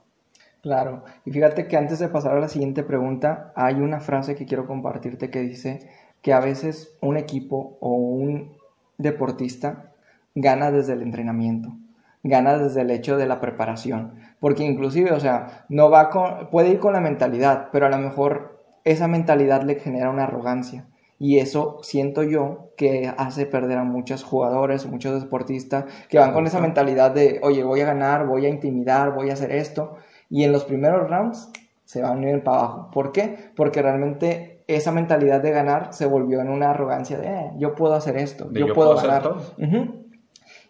Claro, 0.63 1.05
y 1.27 1.31
fíjate 1.31 1.69
que 1.69 1.77
antes 1.77 1.99
de 1.99 2.09
pasar 2.09 2.35
a 2.35 2.41
la 2.41 2.49
siguiente 2.49 2.83
pregunta, 2.83 3.53
hay 3.55 3.75
una 3.75 4.01
frase 4.01 4.35
que 4.35 4.47
quiero 4.47 4.67
compartirte 4.67 5.31
que 5.31 5.41
dice 5.41 5.91
que 6.23 6.33
a 6.33 6.41
veces 6.41 6.97
un 7.03 7.19
equipo 7.19 7.77
o 7.81 7.93
un 7.93 8.57
deportista 8.97 9.93
gana 10.35 10.71
desde 10.71 10.95
el 10.95 11.03
entrenamiento, 11.03 11.77
gana 12.23 12.59
desde 12.59 12.81
el 12.81 12.91
hecho 12.91 13.17
de 13.17 13.27
la 13.27 13.39
preparación, 13.39 14.15
porque 14.41 14.65
inclusive, 14.65 15.13
o 15.13 15.21
sea, 15.21 15.67
no 15.69 15.91
va 15.91 16.11
con, 16.11 16.49
puede 16.51 16.71
ir 16.71 16.81
con 16.81 16.93
la 16.93 17.01
mentalidad, 17.01 17.69
pero 17.71 17.87
a 17.87 17.91
lo 17.91 17.99
mejor 17.99 18.58
esa 18.91 19.09
mentalidad 19.09 19.63
le 19.63 19.77
genera 19.77 20.11
una 20.11 20.25
arrogancia. 20.25 20.87
Y 21.21 21.39
eso 21.39 21.79
siento 21.83 22.23
yo 22.23 22.71
que 22.77 23.13
hace 23.17 23.45
perder 23.45 23.79
a 23.79 23.85
muchos 23.85 24.23
jugadores, 24.23 24.87
muchos 24.87 25.21
deportistas 25.21 25.87
que 26.09 26.19
van 26.19 26.33
con 26.33 26.47
esa 26.47 26.61
mentalidad 26.61 27.11
de, 27.11 27.41
oye, 27.43 27.65
voy 27.65 27.81
a 27.81 27.87
ganar, 27.87 28.27
voy 28.27 28.47
a 28.47 28.49
intimidar, 28.49 29.15
voy 29.15 29.31
a 29.31 29.33
hacer 29.33 29.51
esto. 29.51 29.97
Y 30.31 30.45
en 30.45 30.53
los 30.53 30.65
primeros 30.65 31.11
rounds 31.11 31.51
se 31.85 32.03
van 32.03 32.23
a 32.23 32.31
ir 32.31 32.45
para 32.45 32.59
abajo. 32.59 32.91
¿Por 32.93 33.11
qué? 33.11 33.51
Porque 33.57 33.83
realmente 33.83 34.63
esa 34.69 34.93
mentalidad 34.93 35.43
de 35.43 35.51
ganar 35.51 35.93
se 35.93 36.07
volvió 36.07 36.41
en 36.41 36.51
una 36.51 36.71
arrogancia 36.71 37.19
de, 37.19 37.27
eh, 37.27 37.51
yo 37.57 37.75
puedo 37.75 37.95
hacer 37.95 38.17
esto, 38.17 38.53
yo, 38.53 38.73
puedo, 38.73 38.95
ganar. 38.95 39.35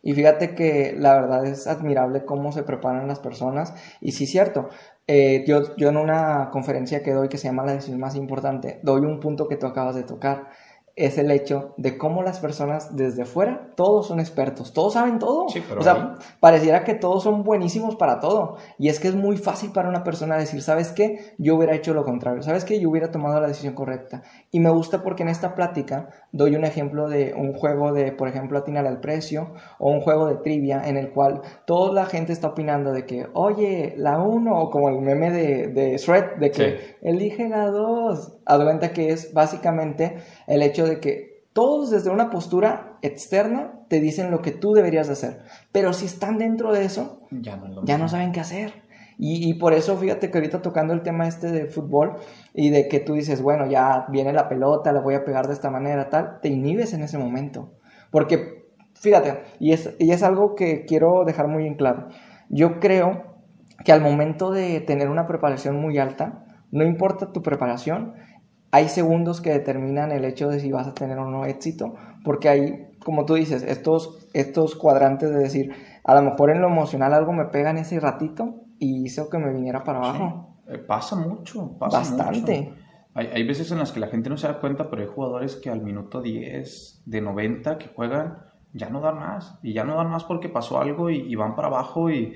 Y 0.02 0.14
fíjate 0.14 0.54
que 0.54 0.94
la 0.96 1.14
verdad 1.20 1.44
es 1.44 1.66
admirable 1.66 2.24
cómo 2.24 2.52
se 2.52 2.62
preparan 2.62 3.08
las 3.08 3.18
personas. 3.18 3.74
Y 4.00 4.12
sí, 4.12 4.26
cierto, 4.26 4.68
eh, 5.08 5.44
yo, 5.46 5.76
yo 5.76 5.88
en 5.88 5.96
una 5.96 6.50
conferencia 6.50 7.02
que 7.02 7.12
doy 7.12 7.28
que 7.28 7.38
se 7.38 7.48
llama 7.48 7.64
La 7.64 7.72
decisión 7.74 7.98
más 8.00 8.14
importante, 8.14 8.80
doy 8.82 9.00
un 9.02 9.20
punto 9.20 9.48
que 9.48 9.56
tú 9.56 9.66
acabas 9.66 9.94
de 9.96 10.04
tocar 10.04 10.48
es 10.98 11.16
el 11.16 11.30
hecho 11.30 11.74
de 11.76 11.96
cómo 11.96 12.22
las 12.22 12.40
personas 12.40 12.96
desde 12.96 13.24
fuera, 13.24 13.72
todos 13.76 14.08
son 14.08 14.18
expertos, 14.20 14.72
todos 14.72 14.94
saben 14.94 15.18
todo. 15.18 15.46
o 15.46 15.82
sea, 15.82 16.16
pareciera 16.40 16.84
que 16.84 16.94
todos 16.94 17.22
son 17.22 17.44
buenísimos 17.44 17.96
para 17.96 18.18
todo. 18.18 18.56
Y 18.78 18.88
es 18.88 18.98
que 18.98 19.08
es 19.08 19.14
muy 19.14 19.36
fácil 19.36 19.70
para 19.70 19.88
una 19.88 20.02
persona 20.02 20.36
decir, 20.36 20.60
¿sabes 20.60 20.92
qué? 20.92 21.34
Yo 21.38 21.56
hubiera 21.56 21.74
hecho 21.74 21.94
lo 21.94 22.04
contrario, 22.04 22.42
¿sabes 22.42 22.64
qué? 22.64 22.80
Yo 22.80 22.90
hubiera 22.90 23.10
tomado 23.10 23.40
la 23.40 23.46
decisión 23.46 23.74
correcta. 23.74 24.22
Y 24.50 24.60
me 24.60 24.70
gusta 24.70 25.02
porque 25.02 25.22
en 25.22 25.28
esta 25.28 25.54
plática 25.54 26.08
doy 26.32 26.56
un 26.56 26.64
ejemplo 26.64 27.08
de 27.08 27.34
un 27.34 27.54
juego 27.54 27.92
de, 27.92 28.12
por 28.12 28.28
ejemplo, 28.28 28.58
atinar 28.58 28.86
al 28.86 29.00
precio 29.00 29.54
o 29.78 29.90
un 29.90 30.00
juego 30.00 30.26
de 30.26 30.36
trivia 30.36 30.82
en 30.84 30.96
el 30.96 31.12
cual 31.12 31.42
toda 31.64 31.92
la 31.92 32.06
gente 32.06 32.32
está 32.32 32.48
opinando 32.48 32.92
de 32.92 33.06
que, 33.06 33.26
oye, 33.34 33.94
la 33.96 34.18
1 34.20 34.60
o 34.60 34.70
como 34.70 34.88
el 34.88 35.00
meme 35.00 35.30
de, 35.30 35.68
de 35.68 35.96
Shred, 35.96 36.38
de 36.40 36.50
que 36.50 36.96
elige 37.02 37.48
la 37.48 37.66
2. 37.70 38.37
Haz 38.48 38.64
cuenta 38.64 38.92
que 38.92 39.10
es 39.10 39.32
básicamente 39.34 40.16
el 40.46 40.62
hecho 40.62 40.86
de 40.86 41.00
que 41.00 41.44
todos 41.52 41.90
desde 41.90 42.10
una 42.10 42.30
postura 42.30 42.98
externa 43.02 43.80
te 43.88 44.00
dicen 44.00 44.30
lo 44.30 44.42
que 44.42 44.52
tú 44.52 44.72
deberías 44.72 45.08
hacer, 45.08 45.42
pero 45.70 45.92
si 45.92 46.06
están 46.06 46.38
dentro 46.38 46.72
de 46.72 46.84
eso, 46.84 47.20
ya 47.30 47.56
no, 47.56 47.84
ya 47.84 47.98
no 47.98 48.08
saben 48.08 48.32
qué 48.32 48.40
hacer. 48.40 48.88
Y, 49.20 49.54
por 49.54 49.72
eso, 49.72 49.96
fíjate 49.96 50.30
que 50.30 50.38
ahorita 50.38 50.62
tocando 50.62 50.94
el 50.94 51.02
tema 51.02 51.26
este 51.26 51.50
de 51.50 51.66
fútbol 51.66 52.18
y 52.54 52.70
de 52.70 52.86
que 52.86 53.00
tú 53.00 53.14
dices, 53.14 53.42
bueno, 53.42 53.66
ya 53.66 54.06
viene 54.10 54.32
la 54.32 54.48
pelota, 54.48 54.92
la 54.92 55.00
voy 55.00 55.14
a 55.14 55.24
pegar 55.24 55.48
de 55.48 55.54
esta 55.54 55.70
manera, 55.70 56.08
tal, 56.08 56.38
te 56.40 56.48
inhibes 56.48 56.92
en 56.92 57.02
ese 57.02 57.18
momento. 57.18 57.72
Porque, 58.12 58.68
fíjate, 58.94 59.42
y 59.58 59.72
es, 59.72 59.92
y 59.98 60.12
es 60.12 60.22
algo 60.22 60.54
que 60.54 60.84
quiero 60.84 61.24
dejar 61.24 61.48
muy 61.48 61.66
en 61.66 61.74
claro. 61.74 62.06
Yo 62.48 62.78
creo 62.78 63.24
que 63.84 63.90
al 63.90 64.00
momento 64.00 64.52
de 64.52 64.80
tener 64.80 65.08
una 65.08 65.26
preparación 65.26 65.80
muy 65.80 65.98
alta, 65.98 66.44
no 66.70 66.84
importa 66.84 67.32
tu 67.32 67.42
preparación, 67.42 68.14
hay 68.70 68.88
segundos 68.88 69.40
que 69.40 69.50
determinan 69.50 70.12
el 70.12 70.24
hecho 70.24 70.48
de 70.48 70.60
si 70.60 70.70
vas 70.70 70.86
a 70.86 70.94
tener 70.94 71.18
o 71.18 71.30
no 71.30 71.44
éxito, 71.46 71.94
porque 72.24 72.48
hay, 72.48 72.88
como 73.04 73.24
tú 73.24 73.34
dices, 73.34 73.62
estos, 73.62 74.28
estos 74.34 74.74
cuadrantes 74.74 75.30
de 75.30 75.38
decir, 75.38 75.72
a 76.04 76.14
lo 76.14 76.22
mejor 76.22 76.50
en 76.50 76.60
lo 76.60 76.68
emocional 76.68 77.14
algo 77.14 77.32
me 77.32 77.46
pega 77.46 77.70
en 77.70 77.78
ese 77.78 77.98
ratito 78.00 78.62
y 78.78 79.04
hizo 79.04 79.28
que 79.30 79.38
me 79.38 79.52
viniera 79.52 79.84
para 79.84 79.98
abajo. 79.98 80.56
Eh, 80.68 80.78
pasa 80.78 81.16
mucho, 81.16 81.76
pasa 81.78 81.98
Bastante. 81.98 82.74
Hay, 83.14 83.26
hay, 83.28 83.46
veces 83.46 83.72
en 83.72 83.78
las 83.78 83.90
que 83.90 84.00
la 84.00 84.08
gente 84.08 84.28
no 84.28 84.36
se 84.36 84.46
da 84.46 84.60
cuenta, 84.60 84.90
pero 84.90 85.02
hay 85.02 85.08
jugadores 85.08 85.56
que 85.56 85.70
al 85.70 85.82
minuto 85.82 86.20
10 86.20 87.02
de 87.06 87.20
90 87.20 87.78
que 87.78 87.88
juegan 87.88 88.38
ya 88.72 88.90
no 88.90 89.00
dan 89.00 89.18
más. 89.18 89.58
Y 89.62 89.72
ya 89.72 89.84
no 89.84 89.96
dan 89.96 90.10
más 90.10 90.24
porque 90.24 90.48
pasó 90.48 90.80
algo 90.80 91.10
y, 91.10 91.34
van 91.34 91.54
para 91.56 91.68
abajo 91.68 92.10
y, 92.10 92.34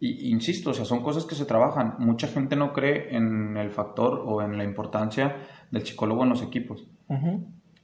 y, 0.00 0.30
insisto, 0.30 0.70
o 0.70 0.74
sea, 0.74 0.84
son 0.84 1.02
cosas 1.02 1.24
que 1.24 1.34
se 1.34 1.44
trabajan. 1.44 1.94
Mucha 1.98 2.26
gente 2.28 2.56
no 2.56 2.72
cree 2.72 3.16
en 3.16 3.56
el 3.56 3.70
factor 3.70 4.22
o 4.26 4.42
en 4.42 4.58
la 4.58 4.64
importancia 4.64 5.36
del 5.70 5.86
psicólogo 5.86 6.22
en 6.22 6.30
los 6.30 6.42
equipos. 6.42 6.86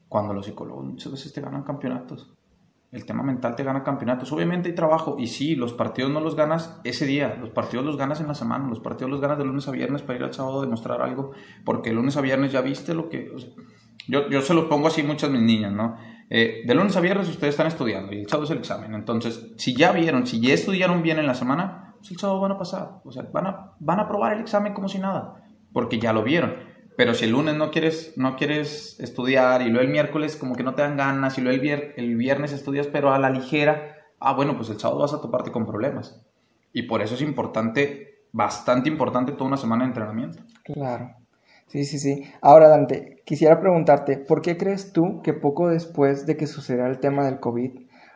Cuando 0.08 0.34
los 0.34 0.46
psicólogos 0.46 0.84
muchas 0.84 1.12
veces 1.12 1.32
te 1.32 1.40
ganan 1.40 1.62
campeonatos. 1.62 2.32
El 2.92 3.04
tema 3.04 3.24
mental 3.24 3.56
te 3.56 3.64
gana 3.64 3.82
campeonatos. 3.82 4.30
Obviamente 4.30 4.68
hay 4.68 4.74
trabajo 4.76 5.16
y 5.18 5.26
sí, 5.26 5.56
los 5.56 5.72
partidos 5.72 6.12
no 6.12 6.20
los 6.20 6.36
ganas 6.36 6.80
ese 6.84 7.06
día, 7.06 7.36
los 7.40 7.50
partidos 7.50 7.84
los 7.84 7.96
ganas 7.96 8.20
en 8.20 8.28
la 8.28 8.34
semana, 8.34 8.68
los 8.68 8.78
partidos 8.78 9.10
los 9.10 9.20
ganas 9.20 9.36
de 9.36 9.44
lunes 9.44 9.66
a 9.66 9.72
viernes 9.72 10.02
para 10.02 10.18
ir 10.18 10.24
al 10.24 10.32
sábado 10.32 10.60
a 10.60 10.64
demostrar 10.64 11.02
algo, 11.02 11.32
porque 11.64 11.90
el 11.90 11.96
lunes 11.96 12.16
a 12.16 12.20
viernes 12.20 12.52
ya 12.52 12.60
viste 12.60 12.94
lo 12.94 13.08
que... 13.08 13.32
yo, 14.06 14.28
yo 14.28 14.40
se 14.42 14.54
lo 14.54 14.68
pongo 14.68 14.86
así 14.86 15.02
muchas 15.02 15.30
mis 15.30 15.42
niñas, 15.42 15.72
¿no? 15.72 15.96
Eh, 16.30 16.62
de 16.64 16.74
lunes 16.74 16.96
a 16.96 17.00
viernes 17.00 17.28
ustedes 17.28 17.54
están 17.54 17.66
estudiando 17.66 18.12
y 18.12 18.20
el 18.20 18.28
sábado 18.28 18.44
es 18.44 18.50
el 18.50 18.58
examen. 18.58 18.94
Entonces, 18.94 19.52
si 19.56 19.74
ya 19.74 19.92
vieron, 19.92 20.26
si 20.26 20.40
ya 20.40 20.54
estudiaron 20.54 21.02
bien 21.02 21.18
en 21.18 21.26
la 21.26 21.34
semana, 21.34 21.94
pues 21.98 22.12
el 22.12 22.18
sábado 22.18 22.40
van 22.40 22.52
a 22.52 22.58
pasar. 22.58 23.00
O 23.04 23.12
sea, 23.12 23.24
van 23.32 23.46
a, 23.46 23.72
van 23.78 24.00
a 24.00 24.08
probar 24.08 24.34
el 24.34 24.40
examen 24.40 24.72
como 24.72 24.88
si 24.88 24.98
nada, 24.98 25.42
porque 25.72 25.98
ya 25.98 26.12
lo 26.12 26.22
vieron. 26.22 26.54
Pero 26.96 27.14
si 27.14 27.24
el 27.24 27.33
lunes 27.33 27.57
no 27.57 27.70
quieres, 27.70 28.14
no 28.16 28.37
quieres 28.37 28.98
estudiar 29.00 29.62
y 29.62 29.68
luego 29.68 29.83
el 29.83 29.90
miércoles 29.90 30.37
como 30.37 30.54
que 30.54 30.62
no 30.62 30.74
te 30.74 30.83
dan 30.83 30.96
ganas 30.96 31.37
y 31.38 31.40
luego 31.40 31.62
el, 31.62 31.92
el 31.96 32.16
viernes 32.16 32.52
estudias 32.52 32.87
pero 32.87 33.12
a 33.12 33.18
la 33.18 33.30
ligera, 33.30 33.96
ah, 34.20 34.35
bueno, 34.35 34.57
pues 34.57 34.70
el 34.70 34.78
sábado 34.78 35.00
vas 35.00 35.14
a 35.14 35.20
toparte 35.20 35.50
con 35.50 35.66
problemas. 35.66 36.24
Y 36.72 36.83
por 36.83 37.02
eso 37.02 37.14
es 37.14 37.22
importante, 37.22 38.26
bastante 38.33 38.88
importante 38.88 39.33
toda 39.33 39.46
una 39.46 39.57
semana 39.57 39.85
de 39.85 39.88
entrenamiento. 39.88 40.42
Claro. 40.64 41.16
Sí, 41.66 41.85
sí, 41.85 41.98
sí. 41.98 42.24
Ahora, 42.40 42.68
Dante, 42.68 43.22
quisiera 43.24 43.61
preguntarte, 43.61 44.18
¿por 44.18 44.42
qué 44.42 44.57
crees 44.57 44.92
tú 44.92 45.22
que 45.22 45.33
poco 45.33 45.68
después 45.68 46.26
de 46.26 46.37
que 46.37 46.46
sucediera 46.46 46.88
el 46.88 47.00
tema 47.00 47.24
del 47.24 47.40
COVID, 47.40 47.72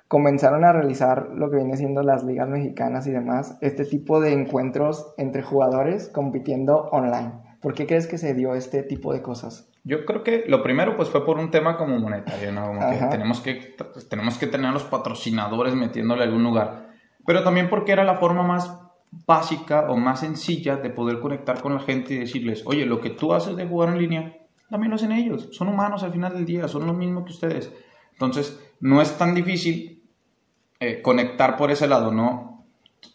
comenzaron 0.07 0.64
a 0.64 0.73
realizar 0.73 1.31
lo 1.35 1.51
que 1.51 1.57
viene 1.57 1.77
siendo 1.77 2.03
las 2.03 2.25
ligas 2.25 2.49
mexicanas 2.49 3.07
y 3.07 3.11
demás, 3.11 3.59
este 3.61 3.85
tipo 3.85 4.21
de 4.21 4.33
encuentros 4.33 5.12
entre 5.19 5.43
jugadores 5.43 6.09
compitiendo 6.09 6.88
online? 6.93 7.48
¿Por 7.61 7.75
qué 7.75 7.87
crees 7.87 8.07
que 8.07 8.18
se 8.18 8.35
dio 8.35 8.55
este 8.55 8.83
tipo 8.83 9.12
de 9.12 9.23
cosas? 9.23 9.68
Yo 9.85 10.05
creo 10.05 10.23
que 10.23 10.44
lo 10.47 10.62
primero 10.62 10.97
pues 10.97 11.09
fue 11.09 11.25
por 11.25 11.38
un 11.38 11.51
tema 11.51 11.77
como 11.77 11.99
monetario, 11.99 12.53
¿no? 12.53 12.66
Como 12.66 12.81
que 12.90 12.97
tenemos 13.11 13.40
que, 13.40 13.77
tenemos 14.09 14.38
que 14.38 14.47
tener 14.47 14.66
a 14.66 14.73
los 14.73 14.85
patrocinadores 14.85 15.75
metiéndole 15.75 16.23
a 16.23 16.27
algún 16.27 16.44
lugar. 16.44 16.90
Pero 17.27 17.42
también 17.42 17.68
porque 17.68 17.92
era 17.92 18.05
la 18.05 18.16
forma 18.16 18.42
más 18.42 18.71
básica 19.27 19.90
o 19.90 19.97
más 19.97 20.21
sencilla 20.21 20.77
de 20.77 20.90
poder 20.90 21.21
conectar 21.21 21.61
con 21.61 21.75
la 21.75 21.81
gente 21.81 22.14
y 22.14 22.18
decirles, 22.18 22.62
oye, 22.66 22.87
lo 22.87 23.01
que 23.01 23.11
tú 23.11 23.33
haces 23.33 23.57
de 23.57 23.66
jugar 23.66 23.90
en 23.90 23.99
línea, 23.99 24.37
también 24.71 24.90
lo 24.90 24.97
hacen 24.97 25.12
ellos. 25.12 25.49
Son 25.53 25.68
humanos 25.68 26.03
al 26.03 26.12
final 26.12 26.35
del 26.35 26.44
día, 26.44 26.68
son 26.68 26.87
lo 26.87 26.92
mismo 26.92 27.25
que 27.25 27.33
ustedes. 27.33 27.73
Entonces, 28.12 28.61
no 28.81 29.01
es 29.01 29.16
tan 29.16 29.35
difícil 29.35 30.03
eh, 30.81 31.01
conectar 31.03 31.57
por 31.57 31.71
ese 31.71 31.87
lado, 31.87 32.12
¿no? 32.12 32.66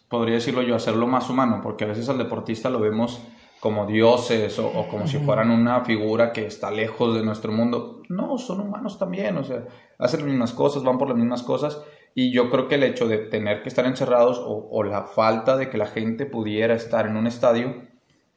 Podría 0.08 0.34
decirlo 0.34 0.62
yo, 0.62 0.74
hacerlo 0.74 1.06
más 1.06 1.30
humano, 1.30 1.60
porque 1.62 1.84
a 1.84 1.88
veces 1.88 2.08
al 2.08 2.18
deportista 2.18 2.70
lo 2.70 2.80
vemos 2.80 3.22
como 3.64 3.86
dioses 3.86 4.58
o, 4.58 4.86
como 4.90 5.06
si 5.06 5.16
fueran 5.16 5.50
una 5.50 5.80
figura 5.86 6.34
que 6.34 6.44
está 6.44 6.70
lejos 6.70 7.14
de 7.14 7.24
nuestro 7.24 7.50
mundo. 7.50 8.02
No, 8.10 8.36
son 8.36 8.60
humanos 8.60 8.98
también, 8.98 9.38
o 9.38 9.42
sea, 9.42 9.64
hacen 9.96 10.20
las 10.20 10.28
mismas 10.28 10.52
cosas, 10.52 10.82
van 10.84 10.98
por 10.98 11.08
las 11.08 11.16
mismas 11.16 11.42
cosas. 11.42 11.82
Y 12.14 12.30
yo 12.30 12.50
creo 12.50 12.68
que 12.68 12.74
el 12.74 12.82
hecho 12.82 13.08
de 13.08 13.16
tener 13.16 13.62
que 13.62 13.70
estar 13.70 13.86
encerrados 13.86 14.38
o, 14.44 14.82
la 14.82 15.04
falta 15.04 15.56
de 15.56 15.70
que 15.70 15.78
la 15.78 15.86
gente 15.86 16.26
pudiera 16.26 16.74
estar 16.74 17.06
en 17.06 17.16
un 17.16 17.26
estadio 17.26 17.86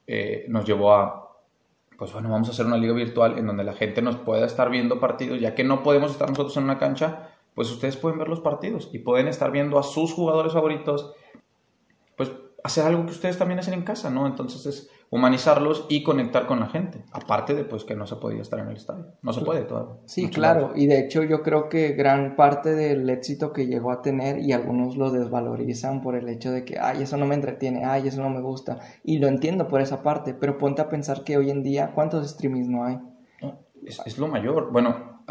eh, 0.08 0.46
nos 0.48 0.63
llevó 0.63 0.94
a, 0.94 1.36
pues 1.98 2.13
bueno, 2.13 2.30
vamos 2.30 2.48
a 2.48 2.52
hacer 2.52 2.66
una 2.66 2.78
liga 2.78 2.94
virtual 2.94 3.38
en 3.38 3.48
donde 3.48 3.66
la 3.66 3.74
gente 3.74 4.02
nos 4.02 4.16
pueda 4.16 4.46
estar 4.46 4.70
viendo 4.70 5.02
partidos, 5.02 5.42
ya 5.42 5.54
que 5.56 5.66
no 5.66 5.84
podemos 5.84 6.12
estar 6.12 6.30
nosotros 6.30 6.56
en 6.56 6.63
una 6.63 6.78
cancha, 6.78 7.32
pues 7.54 7.70
ustedes 7.70 7.98
pueden 7.98 8.18
ver 8.18 8.30
los 8.30 8.40
partidos 8.40 8.90
y 8.94 9.00
pueden 9.00 9.28
estar 9.28 9.52
viendo 9.52 9.78
a 9.78 9.84
sus 9.84 10.13
jugadores 10.13 10.54
favoritos, 10.54 11.13
pues 12.16 12.32
hacer 12.63 12.86
algo 12.86 13.06
que 13.06 13.12
ustedes 13.12 13.38
también 13.38 13.60
hacen 13.60 13.74
en 13.74 13.84
casa, 13.84 14.10
¿no? 14.10 14.26
Entonces 14.26 14.66
es 14.66 14.92
humanizarlos 15.10 15.86
y 15.88 16.04
conectar 16.04 16.48
con 16.48 16.60
la 16.60 16.67
gente, 16.67 17.04
aparte 17.13 17.56
de 17.56 17.63
pues 17.63 17.86
que 17.86 17.96
no 17.96 18.06
se 18.06 18.17
podía 18.17 18.41
estar 18.41 18.60
en 18.60 18.67
el 18.67 18.76
estadio, 18.76 19.06
no 19.22 19.32
se 19.32 19.41
puede 19.41 19.62
todavía. 19.62 19.96
Sí, 20.06 20.30
claro, 20.30 20.74
y 20.76 20.88
de 20.88 21.00
hecho 21.00 21.24
yo 21.24 21.43
creo 21.43 21.70
que 21.70 21.93
gran 21.93 22.36
parte 22.36 22.76
del 22.76 23.10
éxito 23.10 23.54
que 23.54 23.67
llegó 23.67 23.91
a 23.91 24.02
tener 24.02 24.39
y 24.39 24.52
algunos 24.52 24.98
lo 24.98 25.12
desvalorizan 25.12 26.02
por 26.02 26.15
el 26.15 26.28
hecho 26.28 26.52
de 26.52 26.65
que, 26.65 26.78
ay, 26.80 27.04
eso 27.04 27.15
no 27.15 27.26
me 27.26 27.36
entretiene, 27.36 27.86
ay, 27.86 28.08
eso 28.08 28.22
no 28.22 28.30
me 28.30 28.41
gusta, 28.41 28.80
y 29.04 29.20
lo 29.20 29.28
entiendo 29.28 29.67
por 29.70 29.80
esa 29.80 30.04
parte, 30.04 30.34
pero 30.34 30.58
ponte 30.58 30.82
a 30.82 30.89
pensar 30.89 31.24
que 31.24 31.38
hoy 31.38 31.52
en 31.52 31.63
día, 31.63 31.91
¿cuántos 31.96 32.28
streamings 32.28 32.67
no 32.67 32.84
hay? 32.84 33.00
Es, 33.86 34.17
lo 34.17 34.28
mayor, 34.28 34.72
bueno, 34.72 35.22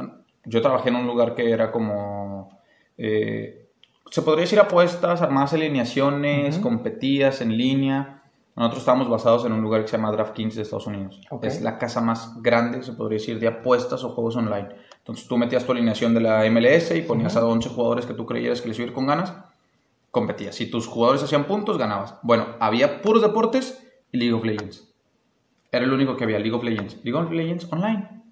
yo 0.47 0.63
trabajé 0.63 0.89
en 0.89 0.97
un 0.97 1.07
lugar 1.07 1.35
que 1.35 1.51
era 1.51 1.71
como... 1.71 2.49
Eh, 2.97 3.69
se 4.11 4.23
podría 4.23 4.43
decir 4.43 4.61
apuestas, 4.61 5.21
armadas 5.21 5.53
alineaciones, 5.53 6.59
competías 6.59 7.41
en 7.41 7.57
línea, 7.59 8.16
Nosotros 8.57 8.81
estábamos 8.81 9.11
basados 9.11 9.45
en 9.45 9.53
un 9.53 9.61
lugar 9.61 9.83
que 9.83 9.89
se 9.89 9.99
llama 9.99 10.11
DraftKings 10.13 10.55
de 10.55 10.63
Estados 10.63 10.87
Unidos. 10.87 11.21
Es 11.43 11.61
la 11.61 11.77
casa 11.77 12.01
más 12.01 12.41
grande, 12.41 12.83
se 12.83 12.95
podría 12.95 13.19
decir, 13.19 13.39
de 13.39 13.49
apuestas 13.49 14.03
o 14.03 14.09
juegos 14.09 14.35
online. 14.37 14.69
Entonces 14.97 15.29
tú 15.29 15.37
metías 15.37 15.67
tu 15.67 15.73
alineación 15.73 16.15
de 16.15 16.23
la 16.23 16.51
MLS 16.51 16.91
y 16.93 17.03
ponías 17.03 17.37
a 17.37 17.45
11 17.45 17.69
jugadores 17.69 18.07
que 18.07 18.15
tú 18.15 18.25
creías 18.25 18.63
que 18.63 18.69
les 18.69 18.79
iba 18.79 18.87
a 18.87 18.89
ir 18.89 18.95
con 18.95 19.07
ganas, 19.07 19.35
competías. 20.11 20.55
Si 20.55 20.71
tus 20.71 20.87
jugadores 20.87 21.23
hacían 21.23 21.45
puntos, 21.45 21.77
ganabas. 21.77 22.15
Bueno, 22.23 22.47
había 22.59 23.03
puros 23.03 23.21
deportes 23.21 23.87
y 24.11 24.17
League 24.17 24.33
of 24.33 24.43
Legends. 24.43 24.91
Era 25.71 25.85
el 25.85 25.93
único 25.93 26.17
que 26.17 26.25
había, 26.25 26.39
League 26.39 26.57
of 26.57 26.65
Legends. 26.65 26.97
League 27.05 27.19
of 27.19 27.31
Legends 27.31 27.71
online. 27.71 28.23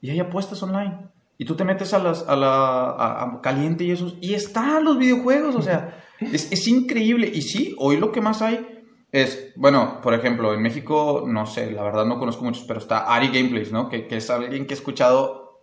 Y 0.00 0.10
hay 0.10 0.18
apuestas 0.18 0.60
online. 0.64 0.98
Y 1.38 1.44
tú 1.44 1.54
te 1.54 1.64
metes 1.64 1.94
a, 1.94 2.00
las, 2.00 2.28
a 2.28 2.34
la 2.34 3.38
caliente 3.40 3.84
y 3.84 3.92
eso. 3.92 4.14
Y 4.20 4.34
están 4.34 4.84
los 4.84 4.98
videojuegos, 4.98 5.54
o 5.54 5.62
sea, 5.62 6.02
es, 6.18 6.50
es 6.50 6.66
increíble. 6.66 7.30
Y 7.32 7.42
sí, 7.42 7.76
hoy 7.78 7.98
lo 7.98 8.10
que 8.10 8.20
más 8.20 8.42
hay 8.42 8.79
es, 9.12 9.52
bueno, 9.56 10.00
por 10.02 10.14
ejemplo, 10.14 10.54
en 10.54 10.62
México, 10.62 11.24
no 11.26 11.46
sé, 11.46 11.70
la 11.72 11.82
verdad 11.82 12.06
no 12.06 12.18
conozco 12.18 12.44
muchos, 12.44 12.64
pero 12.64 12.78
está 12.78 13.12
Ari 13.12 13.28
Gameplays, 13.28 13.72
¿no? 13.72 13.88
Que, 13.88 14.06
que, 14.06 14.18
es 14.18 14.30
alguien 14.30 14.66
que 14.66 14.74
he 14.74 14.76
escuchado 14.76 15.60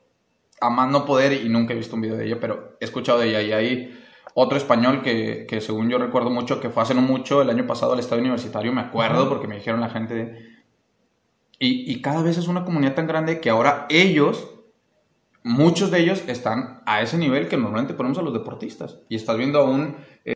a 0.59 0.69
más 0.69 0.89
no 0.91 1.05
poder 1.05 1.33
y 1.33 1.47
nunca 1.47 1.73
he 1.73 1.77
visto 1.77 1.95
un 1.95 2.01
video 2.01 2.17
de 2.17 2.25
ella, 2.25 2.39
pero 2.41 2.77
he 2.79 2.85
escuchado 2.85 3.19
de 3.19 3.29
ella. 3.29 3.41
Y 3.41 3.53
hay 3.53 3.99
otro 4.33 4.57
español 4.57 5.01
que, 5.01 5.45
que 5.47 5.61
según 5.61 5.89
yo 5.89 5.97
recuerdo 5.97 6.29
mucho, 6.29 6.59
que 6.59 6.69
fue 6.69 6.83
hace 6.83 6.93
no 6.93 7.01
mucho, 7.01 7.41
el 7.41 7.49
año 7.49 7.65
pasado 7.65 7.93
al 7.93 7.99
Estadio 7.99 8.21
Universitario, 8.21 8.73
me 8.73 8.81
acuerdo, 8.81 9.29
porque 9.29 9.47
me 9.47 9.55
dijeron 9.55 9.79
la 9.79 9.89
gente 9.89 10.13
de... 10.13 10.57
Y, 11.59 11.91
y 11.91 12.01
cada 12.01 12.21
vez 12.21 12.37
es 12.37 12.47
una 12.47 12.65
comunidad 12.65 12.95
tan 12.95 13.07
grande 13.07 13.39
que 13.39 13.49
ahora 13.49 13.87
ellos, 13.89 14.51
muchos 15.43 15.89
de 15.89 16.01
ellos 16.01 16.23
están 16.27 16.81
a 16.85 17.01
ese 17.01 17.17
nivel 17.17 17.47
que 17.47 17.57
normalmente 17.57 17.93
ponemos 17.93 18.17
a 18.17 18.21
los 18.21 18.33
deportistas. 18.33 18.99
Y 19.07 19.15
estás 19.15 19.37
viendo 19.37 19.59
a 19.59 19.63
un 19.63 19.95
eh, 20.25 20.33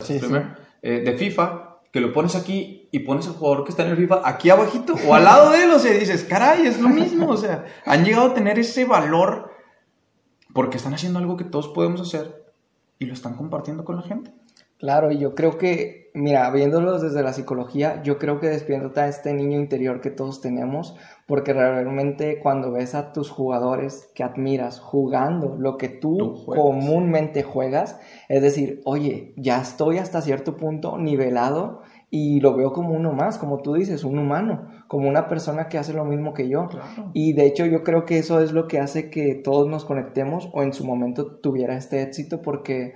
eh, 0.82 1.02
de 1.06 1.13
FIFA 1.13 1.82
que 1.91 2.00
lo 2.00 2.13
pones 2.13 2.36
aquí 2.36 2.81
y 2.91 2.99
pones 2.99 3.27
al 3.27 3.34
jugador 3.34 3.63
que 3.63 3.71
está 3.71 3.84
en 3.84 3.91
el 3.91 3.97
FIFA 3.97 4.21
aquí 4.25 4.49
abajito 4.49 4.95
o 5.08 5.15
al 5.15 5.23
lado 5.23 5.51
de 5.51 5.63
él, 5.63 5.71
o 5.71 5.80
sea, 5.80 5.93
dices, 5.93 6.25
caray, 6.25 6.67
es 6.67 6.80
lo 6.80 6.89
mismo, 6.89 7.30
o 7.30 7.38
sea, 7.38 7.65
han 7.86 8.04
llegado 8.04 8.27
a 8.27 8.34
tener 8.34 8.60
ese 8.60 8.86
valor 8.86 9.49
porque 10.54 10.77
están 10.77 10.93
haciendo 10.93 11.19
algo 11.19 11.38
que 11.38 11.45
todos 11.45 11.69
podemos 11.69 12.01
hacer 12.01 12.43
y 12.99 13.06
lo 13.06 13.13
están 13.13 13.36
compartiendo 13.36 13.86
con 13.86 13.95
la 13.95 14.01
gente. 14.04 14.34
Claro, 14.77 15.12
y 15.12 15.19
yo 15.19 15.36
creo 15.36 15.60
que, 15.60 16.10
mira, 16.15 16.49
viéndolos 16.49 17.04
desde 17.04 17.21
la 17.21 17.34
psicología, 17.34 18.01
yo 18.01 18.17
creo 18.17 18.39
que 18.39 18.49
despierta 18.49 19.08
este 19.08 19.32
niño 19.32 19.60
interior 19.60 20.01
que 20.01 20.10
todos 20.10 20.41
tenemos, 20.41 20.95
porque 21.27 21.54
realmente 21.54 22.39
cuando 22.39 22.71
ves 22.71 22.95
a 22.95 23.13
tus 23.13 23.30
jugadores 23.30 24.10
que 24.15 24.23
admiras 24.23 24.80
jugando 24.80 25.56
lo 25.56 25.77
que 25.77 25.88
tú, 25.88 26.43
comúnmente 26.47 27.43
juegas, 27.43 27.99
es 28.27 28.41
decir, 28.41 28.82
oye, 28.84 29.36
ya 29.38 29.62
estoy 29.62 29.99
hasta 29.99 30.21
cierto 30.21 30.58
punto 30.58 30.97
nivelado 30.97 31.84
y 32.13 32.41
lo 32.41 32.58
veo 32.58 32.74
como 32.74 32.93
uno 32.93 33.13
más, 33.13 33.38
como 33.38 33.62
tú 33.62 33.74
dices, 33.74 34.04
un 34.04 34.19
humano, 34.19 34.67
como 34.89 35.08
una 35.08 35.30
persona 35.30 35.69
que 35.69 35.78
hace 35.78 35.93
lo 35.93 36.04
mismo 36.04 36.34
que 36.34 36.50
yo. 36.50 36.67
Y 37.13 37.32
de 37.32 37.45
hecho 37.45 37.65
yo 37.65 37.84
creo 37.84 38.06
que 38.06 38.17
eso 38.17 38.41
es 38.41 38.52
lo 38.52 38.67
que 38.67 38.80
hace 38.80 39.10
que 39.10 39.34
todos 39.34 39.69
nos 39.69 39.86
conectemos 39.86 40.50
o 40.52 40.62
en 40.62 40.74
su 40.74 40.86
momento 40.86 41.38
tuviera 41.38 41.78
este 41.78 42.02
éxito 42.02 42.41
porque 42.41 42.95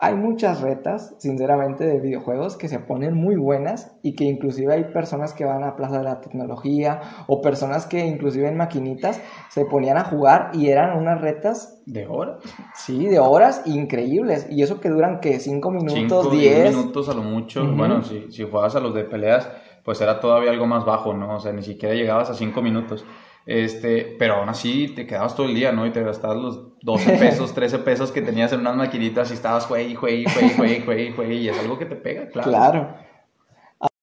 hay 0.00 0.14
muchas 0.14 0.60
retas, 0.60 1.16
sinceramente, 1.18 1.84
de 1.84 1.98
videojuegos 1.98 2.56
que 2.56 2.68
se 2.68 2.78
ponen 2.78 3.14
muy 3.14 3.34
buenas 3.34 3.98
y 4.00 4.14
que 4.14 4.24
inclusive 4.24 4.72
hay 4.72 4.84
personas 4.92 5.32
que 5.32 5.44
van 5.44 5.64
a 5.64 5.74
Plaza 5.74 5.98
de 5.98 6.04
la 6.04 6.20
Tecnología 6.20 7.00
o 7.26 7.40
personas 7.40 7.84
que 7.86 8.06
inclusive 8.06 8.46
en 8.46 8.56
maquinitas 8.56 9.20
se 9.48 9.64
ponían 9.64 9.96
a 9.96 10.04
jugar 10.04 10.50
y 10.52 10.68
eran 10.68 10.96
unas 10.96 11.20
retas... 11.20 11.82
¿De 11.84 12.06
horas? 12.06 12.36
Sí, 12.74 13.06
de 13.06 13.18
horas 13.18 13.62
increíbles. 13.66 14.46
Y 14.50 14.62
eso 14.62 14.78
que 14.78 14.88
duran 14.88 15.18
que 15.18 15.40
5 15.40 15.70
minutos, 15.72 16.30
10 16.30 16.76
minutos 16.76 17.08
a 17.08 17.14
lo 17.14 17.22
mucho. 17.22 17.66
Bueno, 17.66 18.02
si, 18.02 18.30
si 18.30 18.48
juegas 18.48 18.76
a 18.76 18.80
los 18.80 18.94
de 18.94 19.02
peleas, 19.02 19.50
pues 19.82 20.00
era 20.00 20.20
todavía 20.20 20.52
algo 20.52 20.66
más 20.66 20.84
bajo, 20.84 21.12
¿no? 21.12 21.34
O 21.34 21.40
sea, 21.40 21.52
ni 21.52 21.62
siquiera 21.62 21.96
llegabas 21.96 22.30
a 22.30 22.34
5 22.34 22.62
minutos. 22.62 23.04
Este, 23.48 24.14
pero 24.18 24.34
aún 24.34 24.50
así 24.50 24.88
te 24.94 25.06
quedabas 25.06 25.34
todo 25.34 25.46
el 25.46 25.54
día, 25.54 25.72
¿no? 25.72 25.86
Y 25.86 25.90
te 25.90 26.02
gastabas 26.02 26.36
los 26.36 26.78
12 26.82 27.12
pesos, 27.18 27.54
13 27.54 27.78
pesos 27.78 28.12
que 28.12 28.20
tenías 28.20 28.52
en 28.52 28.60
unas 28.60 28.76
maquinitas 28.76 29.30
y 29.30 29.34
estabas 29.34 29.64
juegue, 29.64 29.94
juegue, 29.94 30.26
juegue, 30.30 30.54
juegue, 30.54 30.82
juegue, 30.82 31.12
juegue, 31.12 31.34
y 31.36 31.48
es 31.48 31.58
algo 31.58 31.78
que 31.78 31.86
te 31.86 31.96
pega, 31.96 32.28
claro. 32.28 32.50
Claro. 32.50 32.94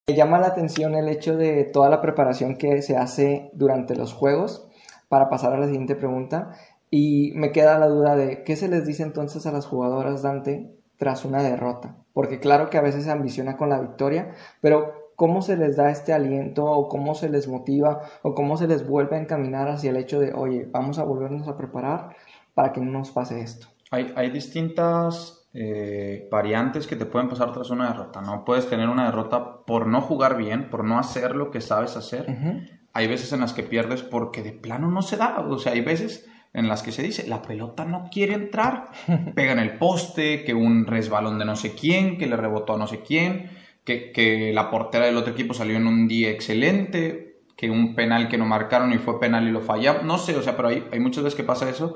Me 0.08 0.15
llama 0.15 0.39
la 0.39 0.47
atención 0.47 0.95
el 0.95 1.10
hecho 1.10 1.38
de 1.38 1.63
toda 1.63 1.89
la 1.89 2.01
preparación 2.01 2.58
que 2.58 2.81
se 2.81 2.97
hace 2.97 3.51
durante 3.53 3.95
los 3.95 4.13
juegos, 4.13 4.67
para 5.10 5.29
pasar 5.29 5.53
a 5.53 5.60
la 5.60 5.67
siguiente 5.67 5.95
pregunta, 5.95 6.58
y 6.89 7.31
me 7.36 7.51
queda 7.51 7.77
la 7.77 7.88
duda 7.88 8.15
de 8.15 8.43
qué 8.43 8.55
se 8.55 8.67
les 8.67 8.88
dice 8.88 9.03
entonces 9.03 9.45
a 9.45 9.51
las 9.51 9.67
jugadoras 9.67 10.23
Dante 10.23 10.71
tras 10.97 11.23
una 11.23 11.43
derrota, 11.43 11.97
porque 12.13 12.39
claro 12.39 12.71
que 12.71 12.79
a 12.79 12.81
veces 12.81 13.03
se 13.03 13.12
ambiciona 13.12 13.58
con 13.58 13.69
la 13.69 13.79
victoria, 13.79 14.31
pero 14.60 15.05
cómo 15.15 15.41
se 15.41 15.58
les 15.58 15.75
da 15.75 15.89
este 15.89 16.13
aliento 16.13 16.65
o 16.65 16.89
cómo 16.89 17.15
se 17.15 17.30
les 17.30 17.47
motiva 17.47 18.01
o 18.21 18.34
cómo 18.36 18.58
se 18.58 18.67
les 18.67 18.88
vuelve 18.88 19.15
a 19.15 19.21
encaminar 19.21 19.69
hacia 19.69 19.91
el 19.91 19.97
hecho 19.97 20.19
de, 20.19 20.34
oye, 20.34 20.67
vamos 20.71 20.99
a 20.99 21.04
volvernos 21.04 21.47
a 21.47 21.58
preparar 21.58 22.15
para 22.54 22.71
que 22.73 22.82
no 22.82 22.91
nos 22.91 23.12
pase 23.12 23.41
esto. 23.41 23.67
Hay, 23.91 24.13
hay 24.15 24.30
distintas 24.30 25.47
eh, 25.54 26.28
variantes 26.30 26.88
que 26.88 26.95
te 26.95 27.06
pueden 27.06 27.30
pasar 27.30 27.54
tras 27.54 27.69
una 27.69 27.88
derrota. 27.88 28.21
No 28.21 28.43
puedes 28.43 28.69
tener 28.69 28.89
una 28.89 29.06
derrota 29.06 29.63
por 29.65 29.88
no 29.88 30.01
jugar 30.01 30.38
bien, 30.38 30.69
por 30.69 30.84
no 30.84 30.99
hacer 30.99 31.36
lo 31.36 31.51
que 31.51 31.62
sabes 31.62 31.95
hacer. 31.95 32.28
Hay 32.93 33.08
veces 33.08 33.32
en 33.32 33.41
las 33.41 33.54
que 33.54 33.63
pierdes 33.63 34.01
porque 34.01 34.43
de 34.43 34.51
plano 34.51 34.89
no 34.89 35.01
se 35.01 35.17
da. 35.17 35.39
O 35.39 35.58
sea, 35.58 35.73
hay 35.73 35.82
veces 35.82 36.28
en 36.54 36.67
las 36.67 36.84
que 36.84 36.91
se 36.91 37.04
dice, 37.04 37.28
la 37.28 37.41
pelota 37.41 37.86
no 37.86 38.10
quiere 38.10 38.34
entrar, 38.34 38.89
pega 39.36 39.51
en 39.51 39.60
el 39.60 39.78
poste, 39.78 40.43
que 40.43 40.54
un 40.54 40.86
resbalón 40.88 41.38
de 41.38 41.45
no 41.45 41.56
sé 41.56 41.73
quién, 41.73 42.17
que 42.17 42.28
le 42.28 42.38
rebotó 42.38 42.75
a 42.75 42.78
no 42.78 42.88
sé 42.88 43.01
quién 43.01 43.49
que, 43.86 44.52
la 44.54 44.69
portera 44.69 45.06
del 45.06 45.17
otro 45.17 45.32
equipo 45.32 45.54
salió 45.54 45.78
en 45.78 45.88
un 45.88 46.08
día 46.08 46.30
excelente, 46.30 47.38
que 47.56 47.69
un 47.69 47.95
penal 47.95 48.28
que 48.28 48.38
no 48.38 48.45
marcaron 48.45 48.91
y 48.91 48.98
fue 48.98 49.19
penal 49.19 49.48
y 49.48 49.52
lo 49.52 49.62
fallaron, 49.62 50.06
no 50.06 50.17
sé, 50.17 50.36
o 50.36 50.41
sea, 50.41 50.58
pero 50.58 50.69
hay, 50.69 50.86
hay 50.91 51.00
muchas 51.00 51.24
veces 51.24 51.38
que 51.38 51.43
pasa 51.43 51.69
eso 51.69 51.95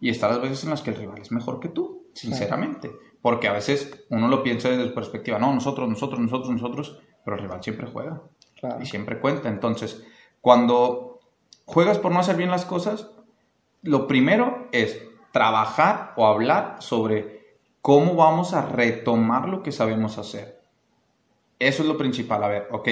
y 0.00 0.10
está 0.10 0.28
las 0.28 0.40
veces 0.40 0.64
en 0.64 0.70
las 0.70 0.82
que 0.82 0.90
el 0.90 0.96
rival 0.96 1.20
es 1.20 1.30
mejor 1.30 1.60
que 1.60 1.68
tú, 1.68 2.06
sinceramente, 2.14 2.90
porque 3.22 3.48
a 3.48 3.52
veces 3.52 4.06
uno 4.10 4.28
lo 4.28 4.42
piensa 4.42 4.68
desde 4.68 4.88
su 4.88 4.94
perspectiva, 4.94 5.38
no, 5.38 5.54
nosotros, 5.54 5.88
nosotros, 5.88 6.18
nosotros, 6.20 6.50
nosotros, 6.50 6.98
pero 7.24 7.36
el 7.36 7.42
rival 7.42 7.62
siempre 7.62 7.86
juega 7.86 8.22
y 8.80 8.86
siempre 8.86 9.20
cuenta, 9.20 9.48
entonces, 9.48 10.04
cuando 10.40 11.20
juegas 11.66 11.98
por 11.98 12.12
no 12.12 12.20
hacer 12.20 12.36
bien 12.36 12.50
las 12.50 12.64
cosas, 12.64 13.10
lo 13.82 14.06
primero 14.06 14.68
es 14.72 15.00
trabajar 15.32 16.14
o 16.16 16.26
hablar 16.26 16.76
sobre 16.80 17.58
cómo 17.82 18.14
vamos 18.14 18.54
a 18.54 18.66
retomar 18.66 19.48
lo 19.48 19.62
que 19.62 19.70
sabemos 19.70 20.18
hacer. 20.18 20.55
Eso 21.58 21.82
es 21.82 21.88
lo 21.88 21.96
principal. 21.96 22.42
A 22.44 22.48
ver, 22.48 22.68
ok, 22.70 22.88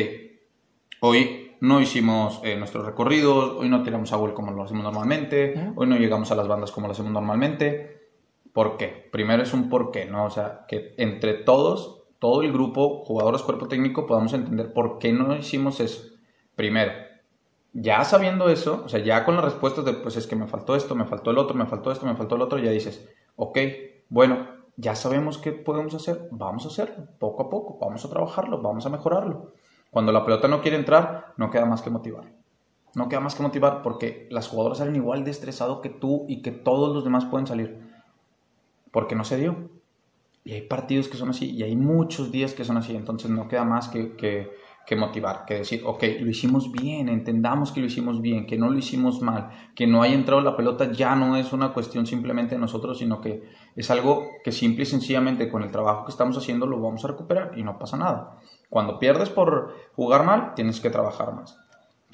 hoy 1.00 1.56
no 1.60 1.80
hicimos 1.80 2.40
eh, 2.44 2.56
nuestros 2.56 2.84
recorridos, 2.84 3.54
hoy 3.58 3.68
no 3.68 3.82
tiramos 3.82 4.12
a 4.12 4.16
gol 4.16 4.34
como 4.34 4.52
lo 4.52 4.64
hacemos 4.64 4.84
normalmente, 4.84 5.72
hoy 5.76 5.86
no 5.86 5.96
llegamos 5.96 6.30
a 6.30 6.34
las 6.34 6.48
bandas 6.48 6.70
como 6.72 6.86
lo 6.86 6.92
hacemos 6.92 7.12
normalmente. 7.12 8.02
¿Por 8.52 8.76
qué? 8.76 9.08
Primero 9.10 9.42
es 9.42 9.52
un 9.52 9.68
por 9.68 9.90
qué, 9.90 10.04
¿no? 10.04 10.24
O 10.24 10.30
sea, 10.30 10.64
que 10.68 10.94
entre 10.96 11.34
todos, 11.34 12.04
todo 12.18 12.42
el 12.42 12.52
grupo, 12.52 13.04
jugadores, 13.04 13.42
cuerpo 13.42 13.66
técnico, 13.66 14.06
podamos 14.06 14.32
entender 14.32 14.72
por 14.72 14.98
qué 14.98 15.12
no 15.12 15.34
hicimos 15.34 15.80
eso. 15.80 16.02
Primero, 16.54 16.92
ya 17.72 18.04
sabiendo 18.04 18.48
eso, 18.48 18.82
o 18.84 18.88
sea, 18.88 19.00
ya 19.00 19.24
con 19.24 19.34
las 19.34 19.44
respuestas 19.44 19.84
de, 19.84 19.94
pues 19.94 20.16
es 20.16 20.28
que 20.28 20.36
me 20.36 20.46
faltó 20.46 20.76
esto, 20.76 20.94
me 20.94 21.04
faltó 21.04 21.32
el 21.32 21.38
otro, 21.38 21.56
me 21.56 21.66
faltó 21.66 21.90
esto, 21.90 22.06
me 22.06 22.14
faltó 22.14 22.36
el 22.36 22.42
otro, 22.42 22.58
ya 22.58 22.70
dices, 22.70 23.08
ok, 23.34 23.58
bueno, 24.08 24.46
ya 24.76 24.94
sabemos 24.94 25.38
qué 25.38 25.52
podemos 25.52 25.94
hacer, 25.94 26.28
vamos 26.30 26.64
a 26.64 26.68
hacerlo, 26.68 27.06
poco 27.18 27.44
a 27.44 27.50
poco, 27.50 27.78
vamos 27.80 28.04
a 28.04 28.10
trabajarlo, 28.10 28.60
vamos 28.60 28.84
a 28.86 28.90
mejorarlo. 28.90 29.52
Cuando 29.90 30.10
la 30.10 30.24
pelota 30.24 30.48
no 30.48 30.60
quiere 30.60 30.76
entrar, 30.76 31.34
no 31.36 31.50
queda 31.50 31.66
más 31.66 31.80
que 31.80 31.90
motivar. 31.90 32.32
No 32.96 33.08
queda 33.08 33.20
más 33.20 33.34
que 33.34 33.42
motivar 33.42 33.82
porque 33.82 34.28
las 34.30 34.48
jugadoras 34.48 34.78
salen 34.78 34.96
igual 34.96 35.24
de 35.24 35.30
estresado 35.30 35.80
que 35.80 35.88
tú 35.88 36.26
y 36.28 36.42
que 36.42 36.50
todos 36.50 36.94
los 36.94 37.04
demás 37.04 37.24
pueden 37.24 37.46
salir. 37.46 37.80
Porque 38.90 39.14
no 39.14 39.24
se 39.24 39.36
dio. 39.36 39.70
Y 40.42 40.52
hay 40.52 40.62
partidos 40.62 41.08
que 41.08 41.16
son 41.16 41.30
así 41.30 41.50
y 41.50 41.62
hay 41.62 41.76
muchos 41.76 42.32
días 42.32 42.54
que 42.54 42.64
son 42.64 42.76
así. 42.76 42.94
Entonces 42.94 43.30
no 43.30 43.48
queda 43.48 43.64
más 43.64 43.88
que, 43.88 44.16
que 44.16 44.50
que 44.86 44.96
motivar, 44.96 45.44
que 45.46 45.54
decir, 45.54 45.82
ok, 45.84 46.02
lo 46.20 46.30
hicimos 46.30 46.70
bien, 46.70 47.08
entendamos 47.08 47.72
que 47.72 47.80
lo 47.80 47.86
hicimos 47.86 48.20
bien, 48.20 48.46
que 48.46 48.58
no 48.58 48.70
lo 48.70 48.78
hicimos 48.78 49.22
mal, 49.22 49.50
que 49.74 49.86
no 49.86 50.02
haya 50.02 50.14
entrado 50.14 50.42
la 50.42 50.56
pelota 50.56 50.92
ya 50.92 51.16
no 51.16 51.36
es 51.36 51.52
una 51.52 51.72
cuestión 51.72 52.06
simplemente 52.06 52.54
de 52.54 52.60
nosotros, 52.60 52.98
sino 52.98 53.20
que 53.20 53.42
es 53.74 53.90
algo 53.90 54.28
que 54.44 54.52
simple 54.52 54.82
y 54.82 54.86
sencillamente 54.86 55.48
con 55.48 55.62
el 55.62 55.70
trabajo 55.70 56.04
que 56.04 56.10
estamos 56.10 56.36
haciendo 56.36 56.66
lo 56.66 56.80
vamos 56.80 57.04
a 57.04 57.08
recuperar 57.08 57.52
y 57.56 57.62
no 57.62 57.78
pasa 57.78 57.96
nada. 57.96 58.38
Cuando 58.68 58.98
pierdes 58.98 59.30
por 59.30 59.74
jugar 59.94 60.24
mal, 60.24 60.54
tienes 60.54 60.80
que 60.80 60.90
trabajar 60.90 61.34
más. 61.34 61.58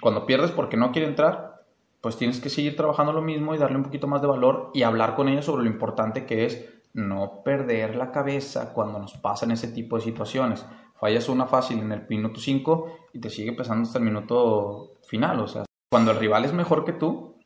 Cuando 0.01 0.27
pierdes 0.27 0.51
porque 0.51 0.77
no 0.77 0.93
quiere 0.93 1.09
entrar, 1.09 1.65
pues 2.01 2.17
tienes 2.17 2.41
que 2.41 2.51
seguir 2.51 2.77
trabajando 2.77 3.13
lo 3.13 3.21
mismo 3.21 3.55
y 3.55 3.59
darle 3.59 3.77
un 3.77 3.85
poquito 3.85 4.07
más 4.07 4.23
de 4.23 4.29
valor 4.29 4.71
y 4.75 4.83
hablar 4.85 5.15
con 5.17 5.29
ella 5.29 5.43
sobre 5.43 5.65
lo 5.65 5.71
importante 5.71 6.25
que 6.25 6.47
es 6.47 6.69
no 6.93 7.43
perder 7.45 7.95
la 7.95 8.11
cabeza 8.11 8.73
cuando 8.73 8.99
nos 8.99 9.15
pasan 9.15 9.51
ese 9.51 9.69
tipo 9.69 9.97
de 9.97 10.03
situaciones 10.03 10.67
fallas 11.01 11.29
una 11.29 11.47
fácil 11.47 11.79
en 11.79 11.91
el 11.93 12.07
minuto 12.09 12.39
5 12.39 13.09
y 13.15 13.21
te 13.21 13.31
sigue 13.31 13.53
pesando 13.53 13.83
hasta 13.83 13.99
el 13.99 14.05
minuto 14.05 14.99
final. 15.07 15.41
O 15.41 15.49
sea, 15.49 15.65
cuando 15.91 16.11
el 16.11 16.19
rival 16.19 16.45
es 16.45 16.53
mejor 16.53 16.85
que 16.85 16.93
tú, 16.93 17.37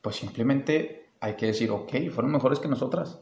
pues 0.00 0.16
simplemente 0.16 1.10
hay 1.20 1.34
que 1.34 1.46
decir, 1.46 1.70
ok, 1.70 2.10
fueron 2.10 2.32
mejores 2.32 2.58
que 2.58 2.68
nosotras. 2.68 3.20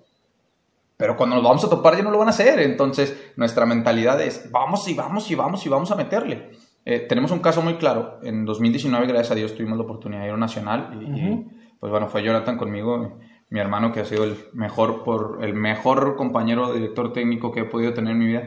Pero 0.96 1.16
cuando 1.16 1.36
nos 1.36 1.44
vamos 1.44 1.64
a 1.64 1.70
topar 1.70 1.96
ya 1.96 2.02
no 2.04 2.12
lo 2.12 2.18
van 2.18 2.28
a 2.28 2.30
hacer. 2.30 2.60
Entonces 2.60 3.32
nuestra 3.36 3.66
mentalidad 3.66 4.20
es, 4.20 4.50
vamos 4.52 4.88
y 4.88 4.94
vamos 4.94 5.30
y 5.30 5.34
vamos 5.34 5.66
y 5.66 5.68
vamos 5.68 5.90
a 5.90 5.96
meterle. 5.96 6.50
Eh, 6.84 7.00
tenemos 7.08 7.30
un 7.30 7.40
caso 7.40 7.60
muy 7.60 7.74
claro. 7.74 8.18
En 8.22 8.44
2019, 8.44 9.06
gracias 9.06 9.32
a 9.32 9.34
Dios, 9.34 9.54
tuvimos 9.54 9.78
la 9.78 9.84
oportunidad 9.84 10.22
de 10.22 10.28
ir 10.28 10.34
a 10.34 10.36
nacional 10.36 10.98
y, 11.00 11.46
pues 11.78 11.90
bueno, 11.90 12.06
fue 12.06 12.22
Jonathan 12.22 12.56
conmigo, 12.56 13.18
mi 13.50 13.60
hermano 13.60 13.92
que 13.92 14.00
ha 14.00 14.04
sido 14.04 14.24
el 14.24 14.36
mejor, 14.52 15.02
por, 15.02 15.38
el 15.42 15.54
mejor 15.54 16.16
compañero 16.16 16.72
director 16.72 17.12
técnico 17.12 17.52
que 17.52 17.60
he 17.60 17.64
podido 17.64 17.92
tener 17.94 18.12
en 18.12 18.18
mi 18.18 18.26
vida. 18.26 18.42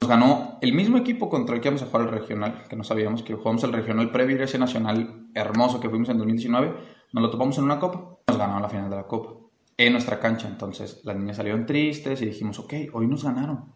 Nos 0.00 0.08
ganó 0.08 0.58
el 0.62 0.72
mismo 0.72 0.96
equipo 0.96 1.28
contra 1.28 1.54
el 1.54 1.60
que 1.60 1.68
íbamos 1.68 1.82
a 1.82 1.86
jugar 1.86 2.02
el 2.02 2.08
regional, 2.08 2.64
que 2.68 2.76
no 2.76 2.84
sabíamos 2.84 3.22
que 3.22 3.34
jugamos 3.34 3.62
el 3.64 3.72
regional 3.72 4.10
previo 4.10 4.40
a 4.40 4.44
ese 4.44 4.58
nacional 4.58 5.26
hermoso 5.34 5.78
que 5.78 5.90
fuimos 5.90 6.08
en 6.08 6.16
2019. 6.16 6.74
Nos 7.12 7.22
lo 7.22 7.30
topamos 7.30 7.58
en 7.58 7.64
una 7.64 7.78
copa, 7.78 8.16
nos 8.26 8.38
ganaron 8.38 8.62
la 8.62 8.68
final 8.70 8.88
de 8.88 8.96
la 8.96 9.06
copa 9.06 9.34
en 9.76 9.92
nuestra 9.92 10.18
cancha. 10.18 10.48
Entonces 10.48 11.02
las 11.04 11.16
niñas 11.16 11.36
salieron 11.36 11.66
tristes 11.66 12.22
y 12.22 12.26
dijimos, 12.26 12.58
ok, 12.58 12.72
hoy 12.94 13.06
nos 13.06 13.24
ganaron, 13.24 13.66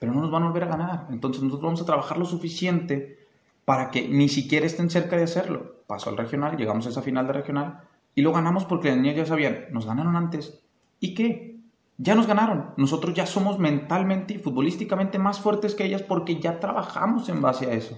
pero 0.00 0.14
no 0.14 0.22
nos 0.22 0.30
van 0.30 0.44
a 0.44 0.46
volver 0.46 0.64
a 0.64 0.68
ganar. 0.68 1.06
Entonces 1.10 1.42
nosotros 1.42 1.66
vamos 1.66 1.82
a 1.82 1.86
trabajar 1.86 2.16
lo 2.16 2.24
suficiente 2.24 3.18
para 3.66 3.90
que 3.90 4.08
ni 4.08 4.30
siquiera 4.30 4.64
estén 4.64 4.88
cerca 4.88 5.18
de 5.18 5.24
hacerlo. 5.24 5.82
Pasó 5.86 6.08
al 6.08 6.16
regional, 6.16 6.56
llegamos 6.56 6.86
a 6.86 6.88
esa 6.88 7.02
final 7.02 7.26
de 7.26 7.34
regional 7.34 7.80
y 8.14 8.22
lo 8.22 8.32
ganamos 8.32 8.64
porque 8.64 8.88
las 8.88 8.96
niñas 8.96 9.16
ya 9.16 9.26
sabían, 9.26 9.66
nos 9.72 9.84
ganaron 9.84 10.16
antes. 10.16 10.62
¿Y 11.00 11.14
qué? 11.14 11.55
Ya 11.98 12.14
nos 12.14 12.26
ganaron. 12.26 12.74
Nosotros 12.76 13.14
ya 13.14 13.26
somos 13.26 13.58
mentalmente 13.58 14.34
y 14.34 14.38
futbolísticamente 14.38 15.18
más 15.18 15.40
fuertes 15.40 15.74
que 15.74 15.84
ellas 15.84 16.02
porque 16.02 16.40
ya 16.40 16.60
trabajamos 16.60 17.28
en 17.28 17.40
base 17.40 17.66
a 17.66 17.72
eso. 17.72 17.96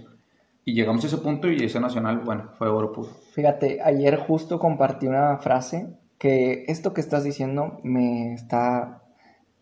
Y 0.64 0.74
llegamos 0.74 1.02
a 1.02 1.06
ese 1.08 1.18
punto 1.18 1.50
y 1.50 1.64
ese 1.64 1.80
nacional, 1.80 2.20
bueno, 2.24 2.50
fue 2.58 2.68
oro 2.68 2.92
puro. 2.92 3.08
Fíjate, 3.32 3.80
ayer 3.82 4.16
justo 4.18 4.58
compartí 4.58 5.06
una 5.06 5.38
frase 5.38 5.98
que 6.18 6.64
esto 6.68 6.92
que 6.92 7.00
estás 7.00 7.24
diciendo 7.24 7.80
me 7.82 8.34
está 8.34 9.02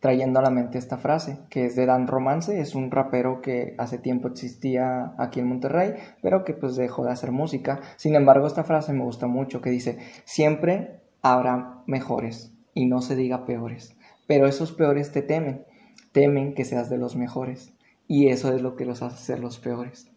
trayendo 0.01 0.39
a 0.39 0.43
la 0.43 0.51
mente 0.51 0.79
esta 0.79 0.99
frase, 0.99 1.39
que 1.49 1.65
es 1.65 1.77
de 1.77 1.87
Dan 1.87 2.07
Romance, 2.07 2.61
es 2.61 2.75
un 2.75 2.91
rapero 2.91 3.41
que 3.41 3.75
hace 3.79 3.99
tiempo 3.99 4.29
existía 4.29 5.15
aquí 5.19 5.41
en 5.41 5.49
Monterrey, 5.49 5.95
pero 6.23 6.45
que 6.45 6.55
pues 6.55 6.77
dejó 6.77 7.05
de 7.05 7.13
hacer 7.13 7.33
música. 7.33 7.81
Sin 7.97 8.15
embargo, 8.15 8.47
esta 8.47 8.65
frase 8.65 8.93
me 8.93 9.05
gusta 9.05 9.27
mucho, 9.27 9.61
que 9.61 9.71
dice, 9.71 9.99
siempre 10.25 11.01
habrá 11.23 11.83
mejores 11.87 12.55
y 12.75 12.87
no 12.87 13.01
se 13.01 13.17
diga 13.17 13.47
peores, 13.47 13.96
pero 14.27 14.47
esos 14.47 14.73
peores 14.73 15.13
te 15.13 15.23
temen, 15.23 15.65
temen 16.13 16.55
que 16.55 16.65
seas 16.65 16.91
de 16.91 16.99
los 16.99 17.17
mejores 17.17 17.73
y 18.09 18.29
eso 18.29 18.55
es 18.55 18.63
lo 18.63 18.77
que 18.77 18.85
los 18.85 19.03
hace 19.03 19.25
ser 19.25 19.41
los 19.41 19.59
peores. 19.59 20.11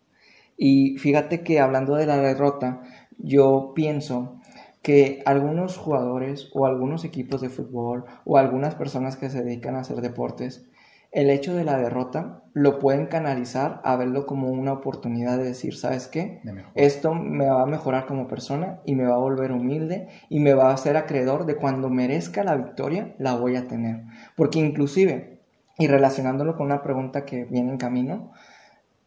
Y 0.58 0.98
fíjate 0.98 1.42
que 1.42 1.60
hablando 1.60 1.96
de 1.96 2.06
la 2.06 2.18
derrota, 2.18 2.82
yo 3.18 3.74
pienso 3.76 4.40
que 4.82 5.22
algunos 5.26 5.78
jugadores 5.78 6.50
o 6.54 6.66
algunos 6.66 7.04
equipos 7.06 7.42
de 7.42 7.50
fútbol 7.50 8.06
o 8.26 8.38
algunas 8.38 8.76
personas 8.76 9.18
que 9.18 9.30
se 9.30 9.44
dedican 9.44 9.76
a 9.76 9.82
hacer 9.82 10.02
deportes, 10.02 10.66
el 11.12 11.30
hecho 11.30 11.56
de 11.56 11.64
la 11.64 11.78
derrota 11.78 12.44
lo 12.54 12.80
pueden 12.80 13.08
canalizar 13.08 13.82
a 13.84 13.96
verlo 13.96 14.26
como 14.26 14.50
una 14.50 14.74
oportunidad 14.74 15.38
de 15.38 15.46
decir, 15.46 15.76
¿sabes 15.76 16.08
qué? 16.08 16.42
Esto 16.76 17.14
me 17.14 17.50
va 17.50 17.64
a 17.64 17.68
mejorar 17.68 18.06
como 18.06 18.28
persona 18.28 18.80
y 18.86 18.96
me 18.96 19.06
va 19.06 19.16
a 19.16 19.20
volver 19.20 19.52
humilde 19.52 20.08
y 20.30 20.40
me 20.40 20.54
va 20.54 20.70
a 20.70 20.74
hacer 20.74 20.98
acreedor 20.98 21.46
de 21.46 21.56
cuando 21.56 21.90
merezca 21.90 22.44
la 22.44 22.56
victoria, 22.56 23.16
la 23.18 23.36
voy 23.36 23.56
a 23.56 23.68
tener. 23.68 24.04
Porque 24.36 24.60
inclusive, 24.60 25.40
y 25.78 25.88
relacionándolo 25.88 26.56
con 26.56 26.68
una 26.68 26.84
pregunta 26.84 27.26
que 27.26 27.46
viene 27.46 27.72
en 27.72 27.78
camino, 27.78 28.32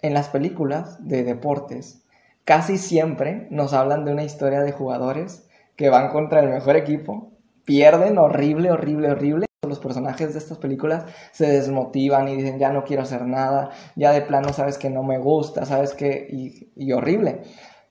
en 0.01 0.15
las 0.15 0.29
películas 0.29 1.07
de 1.07 1.23
deportes, 1.25 2.05
casi 2.45 2.79
siempre 2.79 3.47
nos 3.51 3.73
hablan 3.73 4.05
de 4.05 4.13
una 4.13 4.25
historia 4.25 4.61
de 4.61 4.73
jugadores 4.73 5.49
que 5.77 5.89
van 5.89 6.11
contra 6.11 6.41
el 6.41 6.51
mejor 6.51 6.77
equipo, 6.77 7.33
pierden 7.65 8.19
horrible, 8.19 8.71
horrible, 8.71 9.11
horrible. 9.11 9.47
Los 9.65 9.79
personajes 9.79 10.33
de 10.33 10.41
estas 10.41 10.59
películas 10.59 11.05
se 11.31 11.47
desmotivan 11.47 12.27
y 12.27 12.35
dicen, 12.35 12.59
ya 12.59 12.73
no 12.73 12.83
quiero 12.83 13.05
hacer 13.05 13.25
nada, 13.27 13.71
ya 13.95 14.11
de 14.11 14.23
plano 14.23 14.53
sabes 14.53 14.77
que 14.77 14.91
no 14.91 15.05
me 15.05 15.19
gusta, 15.19 15.65
sabes 15.67 15.95
que... 15.95 16.27
y, 16.75 16.93
horrible. 16.93 17.43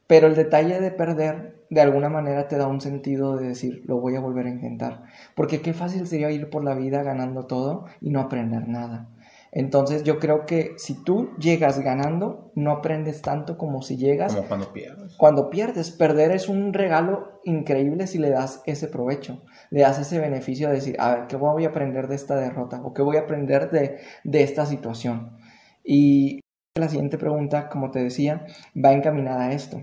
Pero 0.05 0.27
el 0.27 0.35
detalle 0.35 0.81
de 0.81 0.91
perder 0.91 1.63
de 1.69 1.79
alguna 1.79 2.09
manera 2.09 2.49
te 2.49 2.57
da 2.57 2.67
un 2.67 2.81
sentido 2.81 3.37
de 3.37 3.47
decir, 3.47 3.83
lo 3.85 4.01
voy 4.01 4.17
a 4.17 4.19
volver 4.19 4.47
a 4.47 4.49
intentar. 4.49 5.03
Porque 5.33 5.61
qué 5.61 5.73
fácil 5.73 6.05
sería 6.07 6.29
ir 6.29 6.49
por 6.49 6.65
la 6.65 6.75
vida 6.75 7.03
ganando 7.03 7.45
todo 7.45 7.85
y 8.01 8.09
no 8.09 8.19
aprender 8.19 8.67
nada. 8.67 9.07
Entonces 9.51 10.03
yo 10.03 10.17
creo 10.17 10.45
que 10.45 10.73
si 10.77 11.03
tú 11.03 11.31
llegas 11.37 11.79
ganando, 11.79 12.51
no 12.55 12.71
aprendes 12.71 13.21
tanto 13.21 13.57
como 13.57 13.81
si 13.81 13.97
llegas. 13.97 14.33
Como 14.33 14.47
cuando 14.47 14.71
pierdes. 14.71 15.15
Cuando 15.17 15.49
pierdes, 15.49 15.91
perder 15.91 16.31
es 16.31 16.47
un 16.47 16.73
regalo 16.73 17.41
increíble 17.43 18.07
si 18.07 18.17
le 18.17 18.29
das 18.29 18.61
ese 18.65 18.87
provecho, 18.87 19.43
le 19.69 19.81
das 19.81 19.99
ese 19.99 20.19
beneficio 20.19 20.69
de 20.69 20.75
decir, 20.75 20.95
a 20.99 21.15
ver, 21.15 21.27
¿qué 21.27 21.35
voy 21.35 21.65
a 21.65 21.69
aprender 21.69 22.07
de 22.07 22.15
esta 22.15 22.37
derrota? 22.37 22.81
¿O 22.83 22.93
qué 22.93 23.01
voy 23.01 23.17
a 23.17 23.21
aprender 23.21 23.69
de, 23.71 23.99
de 24.23 24.43
esta 24.43 24.65
situación? 24.65 25.37
Y 25.83 26.39
la 26.79 26.87
siguiente 26.87 27.17
pregunta, 27.17 27.67
como 27.67 27.91
te 27.91 28.01
decía, 28.01 28.45
va 28.73 28.93
encaminada 28.93 29.47
a 29.47 29.51
esto. 29.51 29.81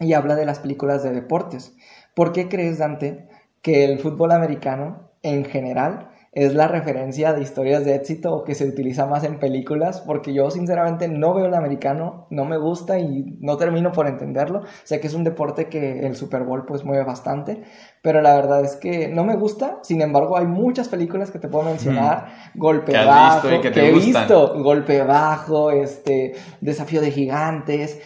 Y 0.00 0.14
habla 0.14 0.34
de 0.34 0.46
las 0.46 0.58
películas 0.58 1.04
de 1.04 1.12
deportes. 1.12 1.76
¿Por 2.14 2.32
qué 2.32 2.48
crees, 2.48 2.78
Dante, 2.78 3.28
que 3.62 3.84
el 3.84 4.00
fútbol 4.00 4.32
americano 4.32 5.12
en 5.22 5.44
general 5.44 6.10
es 6.36 6.54
la 6.54 6.68
referencia 6.68 7.32
de 7.32 7.40
historias 7.40 7.86
de 7.86 7.94
éxito 7.94 8.44
que 8.44 8.54
se 8.54 8.68
utiliza 8.68 9.06
más 9.06 9.24
en 9.24 9.38
películas, 9.38 10.02
porque 10.02 10.34
yo 10.34 10.50
sinceramente 10.50 11.08
no 11.08 11.32
veo 11.32 11.46
el 11.46 11.54
americano, 11.54 12.26
no 12.28 12.44
me 12.44 12.58
gusta 12.58 12.98
y 12.98 13.38
no 13.40 13.56
termino 13.56 13.90
por 13.90 14.06
entenderlo. 14.06 14.60
Sé 14.84 15.00
que 15.00 15.06
es 15.06 15.14
un 15.14 15.24
deporte 15.24 15.70
que 15.70 16.00
el 16.00 16.14
Super 16.14 16.42
Bowl 16.42 16.66
pues 16.66 16.84
mueve 16.84 17.04
bastante, 17.04 17.62
pero 18.02 18.20
la 18.20 18.34
verdad 18.34 18.62
es 18.62 18.76
que 18.76 19.08
no 19.08 19.24
me 19.24 19.34
gusta. 19.34 19.78
Sin 19.80 20.02
embargo, 20.02 20.36
hay 20.36 20.46
muchas 20.46 20.90
películas 20.90 21.30
que 21.30 21.38
te 21.38 21.48
puedo 21.48 21.64
mencionar, 21.64 22.26
Golpe 22.54 22.92
Bajo, 22.92 23.48
que, 23.62 23.68
he 23.68 23.92
visto, 23.92 24.62
Golpe 24.62 25.02
Bajo, 25.04 25.70
este, 25.70 26.34
Desafío 26.60 27.00
de 27.00 27.12
Gigantes, 27.12 27.98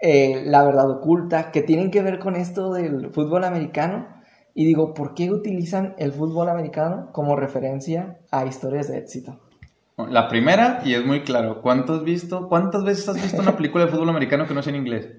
eh, 0.00 0.42
La 0.44 0.64
Verdad 0.64 0.90
Oculta, 0.90 1.52
que 1.52 1.62
tienen 1.62 1.92
que 1.92 2.02
ver 2.02 2.18
con 2.18 2.34
esto 2.34 2.72
del 2.72 3.12
fútbol 3.12 3.44
americano 3.44 4.15
y 4.58 4.64
digo, 4.64 4.94
¿por 4.94 5.12
qué 5.12 5.30
utilizan 5.30 5.94
el 5.98 6.12
fútbol 6.12 6.48
americano 6.48 7.10
como 7.12 7.36
referencia 7.36 8.20
a 8.30 8.46
historias 8.46 8.88
de 8.88 8.96
éxito? 8.96 9.38
La 9.98 10.28
primera, 10.28 10.80
y 10.82 10.94
es 10.94 11.04
muy 11.04 11.20
claro, 11.24 11.60
¿cuántos 11.60 12.02
visto, 12.02 12.48
¿cuántas 12.48 12.82
veces 12.82 13.06
has 13.06 13.22
visto 13.22 13.42
una 13.42 13.54
película 13.56 13.84
de 13.84 13.90
fútbol 13.90 14.08
americano 14.08 14.46
que 14.46 14.54
no 14.54 14.62
sea 14.62 14.72
en 14.72 14.80
inglés? 14.80 15.10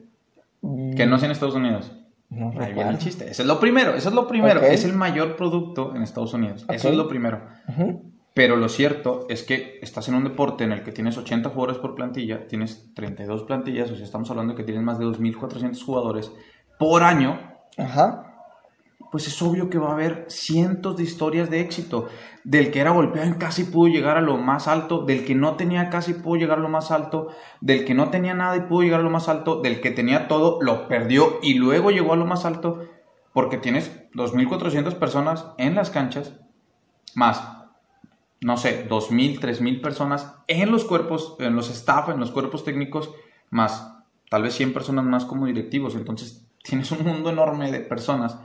Que 0.95 1.05
no 1.05 1.19
sea 1.19 1.27
en 1.27 1.33
Estados 1.33 1.53
Unidos. 1.53 1.91
No, 2.29 2.51
Ahí 2.59 2.73
viene 2.73 2.89
el 2.89 2.97
chiste. 2.97 3.29
Eso 3.29 3.43
es 3.43 3.47
lo 3.47 3.59
primero, 3.59 3.93
eso 3.93 4.09
es 4.09 4.15
lo 4.15 4.27
primero. 4.27 4.59
Es 4.61 4.83
el 4.85 4.93
mayor 4.93 5.35
producto 5.35 5.95
en 5.95 6.01
Estados 6.01 6.33
Unidos. 6.33 6.65
Eso 6.67 6.89
es 6.89 6.95
lo 6.95 7.07
primero. 7.07 7.43
Pero 8.33 8.55
lo 8.55 8.69
cierto 8.69 9.27
es 9.29 9.43
que 9.43 9.77
estás 9.83 10.07
en 10.09 10.15
un 10.15 10.23
deporte 10.23 10.63
en 10.63 10.71
el 10.71 10.81
que 10.81 10.91
tienes 10.91 11.15
80 11.15 11.49
jugadores 11.49 11.77
por 11.77 11.93
plantilla, 11.93 12.47
tienes 12.47 12.91
32 12.95 13.43
plantillas, 13.43 13.91
o 13.91 13.95
sea, 13.95 14.03
estamos 14.03 14.31
hablando 14.31 14.53
de 14.53 14.57
que 14.57 14.63
tienes 14.63 14.83
más 14.83 14.97
de 14.97 15.05
2.400 15.05 15.85
jugadores 15.85 16.31
por 16.79 17.03
año. 17.03 17.39
Ajá 17.77 18.26
pues 19.11 19.27
es 19.27 19.41
obvio 19.41 19.69
que 19.69 19.77
va 19.77 19.89
a 19.89 19.93
haber 19.93 20.25
cientos 20.29 20.97
de 20.97 21.03
historias 21.03 21.49
de 21.49 21.61
éxito. 21.61 22.07
Del 22.43 22.71
que 22.71 22.79
era 22.79 22.91
golpeado 22.91 23.37
casi 23.37 23.65
pudo 23.65 23.87
llegar 23.87 24.17
a 24.17 24.21
lo 24.21 24.37
más 24.37 24.67
alto, 24.67 25.03
del 25.03 25.25
que 25.25 25.35
no 25.35 25.55
tenía 25.55 25.89
casi 25.89 26.13
pudo 26.13 26.35
llegar 26.35 26.59
a 26.59 26.61
lo 26.61 26.69
más 26.69 26.91
alto, 26.91 27.27
del 27.61 27.85
que 27.85 27.93
no 27.93 28.09
tenía 28.09 28.33
nada 28.33 28.55
y 28.55 28.61
pudo 28.61 28.83
llegar 28.83 29.01
a 29.01 29.03
lo 29.03 29.09
más 29.09 29.27
alto, 29.27 29.61
del 29.61 29.81
que 29.81 29.91
tenía 29.91 30.27
todo, 30.27 30.59
lo 30.61 30.87
perdió 30.87 31.39
y 31.41 31.55
luego 31.55 31.91
llegó 31.91 32.13
a 32.13 32.17
lo 32.17 32.25
más 32.25 32.45
alto, 32.45 32.83
porque 33.33 33.57
tienes 33.57 33.91
2.400 34.13 34.95
personas 34.95 35.47
en 35.57 35.75
las 35.75 35.89
canchas, 35.89 36.39
más, 37.15 37.41
no 38.41 38.57
sé, 38.57 38.87
2.000, 38.87 39.39
3.000 39.39 39.81
personas 39.81 40.35
en 40.47 40.71
los 40.71 40.85
cuerpos, 40.85 41.35
en 41.39 41.55
los 41.55 41.69
staff, 41.69 42.09
en 42.09 42.19
los 42.19 42.31
cuerpos 42.31 42.63
técnicos, 42.63 43.11
más 43.49 43.93
tal 44.29 44.43
vez 44.43 44.55
100 44.55 44.73
personas 44.73 45.05
más 45.05 45.25
como 45.25 45.45
directivos. 45.45 45.95
Entonces 45.95 46.47
tienes 46.63 46.91
un 46.91 47.03
mundo 47.05 47.29
enorme 47.29 47.71
de 47.71 47.79
personas 47.79 48.39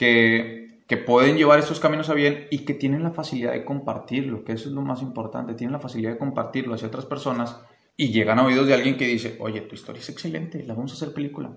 que, 0.00 0.96
pueden 1.06 1.36
llevar 1.36 1.58
esos 1.58 1.78
caminos 1.78 2.08
a 2.08 2.14
bien 2.14 2.46
y 2.50 2.64
que 2.64 2.74
tienen 2.74 3.02
la 3.02 3.10
facilidad 3.10 3.52
de 3.52 3.64
compartirlo, 3.64 4.44
que 4.44 4.52
eso 4.52 4.68
es 4.68 4.74
lo 4.74 4.82
más 4.82 5.02
importante, 5.02 5.54
tienen 5.54 5.72
la 5.72 5.78
facilidad 5.78 6.12
de 6.12 6.18
compartirlo 6.18 6.74
hacia 6.74 6.88
otras 6.88 7.04
personas 7.04 7.60
y 7.96 8.10
llegan 8.10 8.38
a 8.38 8.46
oídos 8.46 8.66
de 8.66 8.74
alguien 8.74 8.96
que 8.96 9.06
dice, 9.06 9.36
oye, 9.40 9.60
tu 9.60 9.74
historia 9.74 10.00
es 10.00 10.08
excelente, 10.08 10.64
la 10.64 10.74
vamos 10.74 10.92
a 10.92 10.94
hacer 10.94 11.14
película. 11.14 11.52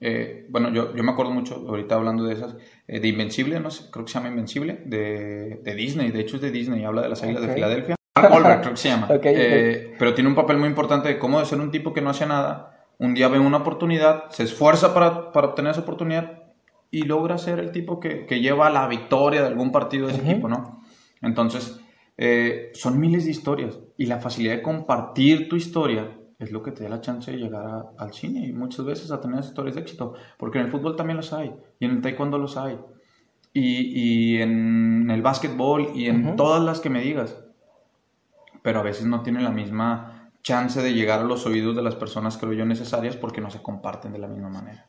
Eh, 0.00 0.46
bueno, 0.50 0.72
yo, 0.72 0.94
yo, 0.94 1.02
me 1.02 1.12
acuerdo 1.12 1.32
mucho, 1.32 1.64
ahorita 1.68 1.94
hablando 1.94 2.24
de 2.24 2.34
esas, 2.34 2.56
eh, 2.88 3.00
de 3.00 3.08
Invencible, 3.08 3.60
no 3.60 3.70
sé, 3.70 3.90
creo 3.90 4.04
que 4.04 4.10
se 4.10 4.18
llama 4.18 4.30
Invencible, 4.30 4.82
de, 4.84 5.60
de 5.62 5.74
Disney, 5.74 6.10
de 6.10 6.20
hecho 6.20 6.36
es 6.36 6.42
de 6.42 6.50
Disney, 6.50 6.84
habla 6.84 7.02
de 7.02 7.08
las 7.08 7.22
águilas 7.22 7.42
de 7.42 7.54
Filadelfia. 7.54 7.96
Mark 8.16 8.32
Wahlberg 8.32 8.60
creo 8.60 8.72
que 8.72 8.80
se 8.80 8.88
llama. 8.88 9.08
Eh, 9.22 9.94
pero 9.98 10.12
tiene 10.12 10.28
un 10.28 10.34
papel 10.34 10.58
muy 10.58 10.68
importante 10.68 11.08
de 11.08 11.18
cómo 11.18 11.38
de 11.38 11.46
ser 11.46 11.60
un 11.60 11.70
tipo 11.70 11.94
que 11.94 12.02
no 12.02 12.10
hacía 12.10 12.26
nada, 12.26 12.88
un 12.98 13.14
día 13.14 13.28
ve 13.28 13.38
una 13.38 13.58
oportunidad, 13.58 14.28
se 14.30 14.42
esfuerza 14.42 14.92
para, 14.92 15.32
para 15.32 15.48
obtener 15.48 15.72
esa 15.72 15.82
oportunidad 15.82 16.39
y 16.90 17.02
logra 17.02 17.38
ser 17.38 17.58
el 17.58 17.72
tipo 17.72 18.00
que, 18.00 18.26
que 18.26 18.40
lleva 18.40 18.70
la 18.70 18.88
victoria 18.88 19.42
de 19.42 19.48
algún 19.48 19.70
partido 19.70 20.06
de 20.06 20.14
ese 20.14 20.22
equipo, 20.22 20.48
¿no? 20.48 20.82
Entonces, 21.22 21.80
eh, 22.16 22.70
son 22.74 22.98
miles 22.98 23.24
de 23.24 23.30
historias 23.30 23.78
y 23.96 24.06
la 24.06 24.18
facilidad 24.18 24.56
de 24.56 24.62
compartir 24.62 25.48
tu 25.48 25.56
historia 25.56 26.16
es 26.38 26.50
lo 26.52 26.62
que 26.62 26.72
te 26.72 26.84
da 26.84 26.90
la 26.90 27.00
chance 27.00 27.30
de 27.30 27.38
llegar 27.38 27.90
al 27.96 28.12
cine 28.12 28.46
y 28.46 28.52
muchas 28.52 28.84
veces 28.84 29.10
a 29.10 29.20
tener 29.20 29.40
historias 29.40 29.76
de 29.76 29.82
éxito, 29.82 30.14
porque 30.38 30.58
en 30.58 30.66
el 30.66 30.70
fútbol 30.70 30.96
también 30.96 31.18
los 31.18 31.32
hay 31.32 31.52
y 31.78 31.84
en 31.84 31.92
el 31.92 32.00
taekwondo 32.00 32.38
los 32.38 32.56
hay 32.56 32.78
y, 33.52 34.36
y 34.36 34.42
en 34.42 35.10
el 35.10 35.22
básquetbol 35.22 35.92
y 35.94 36.06
en 36.06 36.36
todas 36.36 36.62
las 36.62 36.80
que 36.80 36.90
me 36.90 37.02
digas, 37.02 37.36
pero 38.62 38.80
a 38.80 38.82
veces 38.82 39.06
no 39.06 39.22
tienen 39.22 39.44
la 39.44 39.50
misma 39.50 40.30
chance 40.42 40.80
de 40.80 40.94
llegar 40.94 41.20
a 41.20 41.24
los 41.24 41.46
oídos 41.46 41.76
de 41.76 41.82
las 41.82 41.94
personas, 41.94 42.38
creo 42.38 42.52
yo, 42.52 42.64
necesarias 42.64 43.16
porque 43.16 43.40
no 43.40 43.50
se 43.50 43.62
comparten 43.62 44.12
de 44.12 44.18
la 44.18 44.28
misma 44.28 44.48
manera. 44.48 44.86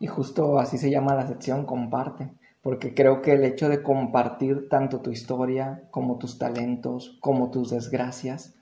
Y 0.00 0.06
justo 0.06 0.58
así 0.58 0.78
se 0.78 0.90
llama 0.90 1.14
la 1.14 1.26
sección, 1.26 1.66
comparte. 1.66 2.30
Porque 2.62 2.94
creo 2.94 3.22
que 3.22 3.32
el 3.32 3.44
hecho 3.44 3.68
de 3.68 3.82
compartir 3.82 4.68
tanto 4.68 5.00
tu 5.00 5.10
historia 5.10 5.82
como 5.90 6.18
tus 6.18 6.38
talentos, 6.38 7.18
como 7.20 7.50
tus 7.50 7.70
desgracias, 7.70 8.54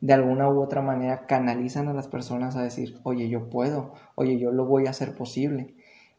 de 0.00 0.12
alguna 0.12 0.48
u 0.50 0.62
otra 0.62 0.82
manera 0.82 1.26
canalizan 1.26 1.88
a 1.88 1.94
las 1.94 2.08
personas 2.08 2.56
a 2.56 2.62
decir, 2.62 2.98
oye, 3.04 3.28
yo 3.28 3.48
puedo, 3.48 3.94
oye, 4.14 4.38
yo 4.38 4.52
lo 4.52 4.66
voy 4.66 4.86
a 4.86 4.90
hacer 4.90 5.14
posible. 5.14 5.74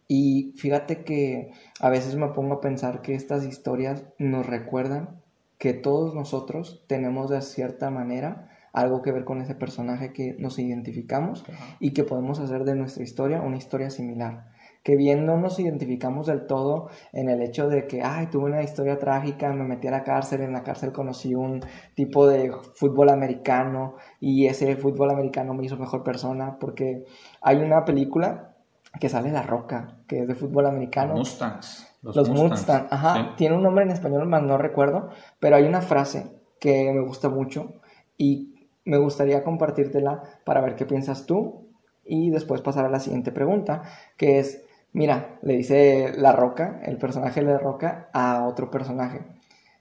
Y 0.08 0.54
fíjate 0.58 1.04
que 1.04 1.52
a 1.80 1.90
veces 1.90 2.16
me 2.16 2.28
pongo 2.30 2.56
a 2.56 2.62
pensar 2.62 3.02
que 3.02 3.16
estas 3.16 3.44
historias 3.44 4.04
nos 4.20 4.46
recuerdan 4.46 5.22
que 5.58 5.74
todos 5.74 6.14
nosotros 6.14 6.84
tenemos 6.88 7.30
de 7.30 7.42
cierta 7.42 7.90
manera 7.90 8.50
algo 8.76 9.02
que 9.02 9.12
ver 9.12 9.24
con 9.24 9.42
ese 9.42 9.56
personaje 9.56 10.12
que 10.12 10.36
nos 10.38 10.60
identificamos 10.60 11.46
y 11.80 11.92
que 11.92 12.04
podemos 12.04 12.40
hacer 12.40 12.66
de 12.66 12.76
nuestra 12.76 13.04
historia 13.04 13.42
una 13.42 13.58
historia 13.58 13.90
similar. 13.90 14.50
Que 14.84 14.98
bien 14.98 15.26
no 15.26 15.38
nos 15.38 15.58
identificamos 15.60 16.28
del 16.28 16.46
todo 16.46 16.90
en 17.12 17.30
el 17.30 17.42
hecho 17.42 17.68
de 17.70 17.88
que, 17.88 18.04
ay, 18.04 18.28
tuve 18.28 18.46
una 18.46 18.62
historia 18.62 19.00
trágica, 19.00 19.52
me 19.52 19.64
metí 19.64 19.88
a 19.88 19.92
la 19.92 20.04
cárcel, 20.04 20.42
en 20.42 20.54
la 20.54 20.62
cárcel 20.62 20.92
conocí 20.92 21.34
un 21.34 21.62
tipo 21.96 22.28
de 22.28 22.52
fútbol 22.76 23.10
americano 23.10 23.96
y 24.20 24.46
ese 24.46 24.76
fútbol 24.76 25.10
americano 25.10 25.54
me 25.54 25.66
hizo 25.66 25.78
mejor 25.78 26.04
persona, 26.04 26.58
porque 26.60 27.06
hay 27.42 27.58
una 27.58 27.84
película 27.86 28.56
que 29.00 29.10
sale 29.10 29.32
La 29.32 29.42
Roca, 29.42 29.98
que 30.08 30.20
es 30.20 30.28
de 30.28 30.36
fútbol 30.36 30.68
americano. 30.68 31.16
Mustangs. 31.16 31.98
Los, 32.04 32.30
Mustangs, 32.30 32.92
ajá. 32.92 33.36
Tiene 33.38 33.56
un 33.56 33.64
nombre 33.64 33.86
en 33.86 33.92
español, 33.92 34.28
más 34.28 34.44
no 34.44 34.58
recuerdo, 34.58 35.10
pero 35.40 35.56
hay 35.56 35.64
una 35.64 35.82
frase 35.82 36.32
que 36.60 36.92
me 36.94 37.02
gusta 37.02 37.30
mucho 37.30 37.74
y 38.18 38.55
me 38.86 38.98
gustaría 38.98 39.44
compartírtela 39.44 40.24
para 40.44 40.62
ver 40.62 40.76
qué 40.76 40.86
piensas 40.86 41.26
tú 41.26 41.68
y 42.06 42.30
después 42.30 42.62
pasar 42.62 42.86
a 42.86 42.90
la 42.90 43.00
siguiente 43.00 43.32
pregunta, 43.32 43.84
que 44.16 44.40
es, 44.40 44.64
mira, 44.94 45.38
le 45.42 45.58
dice 45.58 46.14
La 46.16 46.32
Roca, 46.32 46.80
el 46.84 46.98
personaje 46.98 47.42
de 47.42 47.52
La 47.52 47.58
Roca, 47.58 48.10
a 48.14 48.46
otro 48.46 48.70
personaje 48.70 49.26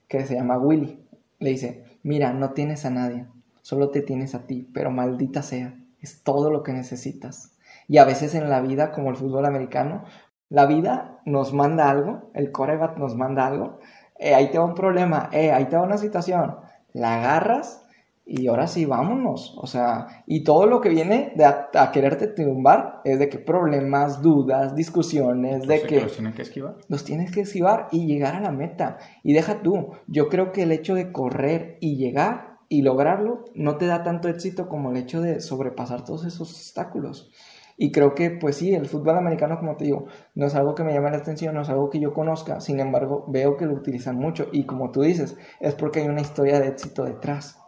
que 0.07 0.25
se 0.25 0.35
llama 0.35 0.57
Willy. 0.57 1.05
Le 1.39 1.51
dice, 1.51 1.83
mira, 2.03 2.33
no 2.33 2.51
tienes 2.51 2.85
a 2.85 2.89
nadie, 2.89 3.27
solo 3.61 3.91
te 3.91 4.01
tienes 4.01 4.33
a 4.33 4.47
ti, 4.47 4.69
pero 4.73 4.89
maldita 4.89 5.43
sea, 5.43 5.75
es 6.01 6.23
todo 6.23 6.49
lo 6.49 6.63
que 6.63 6.73
necesitas. 6.73 7.55
Y 7.87 7.99
a 7.99 8.05
veces 8.05 8.33
en 8.33 8.49
la 8.49 8.61
vida, 8.61 8.91
como 8.91 9.09
el 9.11 9.15
fútbol 9.15 9.45
americano, 9.45 10.03
la 10.49 10.65
vida 10.65 11.19
nos 11.25 11.53
manda 11.53 11.89
algo, 11.89 12.31
el 12.33 12.51
coreback 12.51 12.97
nos 12.97 13.15
manda 13.15 13.45
algo, 13.45 13.79
eh, 14.17 14.33
ahí 14.33 14.49
te 14.49 14.57
va 14.57 14.65
un 14.65 14.75
problema, 14.75 15.29
eh, 15.31 15.51
ahí 15.51 15.65
te 15.65 15.75
va 15.75 15.83
una 15.83 15.97
situación, 15.97 16.55
la 16.93 17.15
agarras 17.15 17.84
y 18.27 18.47
ahora 18.47 18.65
sí, 18.65 18.85
vámonos. 18.85 19.55
O 19.57 19.67
sea, 19.67 20.23
y 20.25 20.43
todo 20.43 20.65
lo 20.65 20.81
que 20.81 20.89
viene 20.89 21.33
de 21.35 21.45
a, 21.45 21.91
quererte 21.93 22.27
tumbar 22.27 23.01
es 23.03 23.19
de 23.19 23.29
que 23.29 23.37
problemas, 23.37 24.21
dudas, 24.21 24.75
discusiones, 24.75 25.67
de 25.67 25.83
que... 25.83 26.01
Los 26.01 26.13
tienes 26.13 26.35
que 26.35 26.41
esquivar. 26.41 26.77
Los 26.87 27.03
tienes 27.03 27.31
que 27.31 27.41
esquivar 27.41 27.87
y 27.91 28.07
llegar 28.07 28.35
a 28.35 28.41
la 28.41 28.51
meta. 28.51 28.97
Y 29.23 29.33
deja 29.33 29.61
tú, 29.61 29.91
yo 30.07 30.27
creo 30.29 30.51
que 30.51 30.63
el 30.63 30.71
hecho 30.71 30.95
de 30.95 31.11
correr 31.11 31.77
y 31.81 31.97
llegar 31.97 32.57
y 32.67 32.81
lograrlo 32.81 33.45
no 33.53 33.77
te 33.77 33.85
da 33.85 34.03
tanto 34.03 34.27
éxito 34.27 34.69
como 34.69 34.89
el 34.89 34.97
hecho 34.97 35.21
de 35.21 35.39
sobrepasar 35.39 36.03
todos 36.03 36.25
esos 36.25 36.51
obstáculos. 36.51 37.31
Y 37.77 37.91
creo 37.91 38.15
que, 38.15 38.31
pues 38.31 38.55
sí, 38.55 38.73
el 38.73 38.87
fútbol 38.87 39.17
americano, 39.17 39.59
como 39.59 39.75
te 39.75 39.83
digo, 39.83 40.07
no 40.33 40.47
es 40.47 40.55
algo 40.55 40.73
que 40.73 40.83
me 40.83 40.93
llame 40.93 41.11
la 41.11 41.17
atención, 41.17 41.53
no 41.53 41.61
es 41.61 41.69
algo 41.69 41.89
que 41.89 41.99
yo 41.99 42.13
conozca, 42.13 42.61
sin 42.61 42.79
embargo, 42.79 43.25
veo 43.27 43.57
que 43.57 43.65
lo 43.65 43.73
utilizan 43.73 44.15
mucho 44.15 44.47
y 44.51 44.65
como 44.65 44.91
tú 44.91 45.01
dices, 45.01 45.37
es 45.59 45.75
porque 45.75 45.99
hay 45.99 46.07
una 46.07 46.21
historia 46.21 46.59
de 46.59 46.69
éxito 46.69 47.03
detrás. 47.03 47.59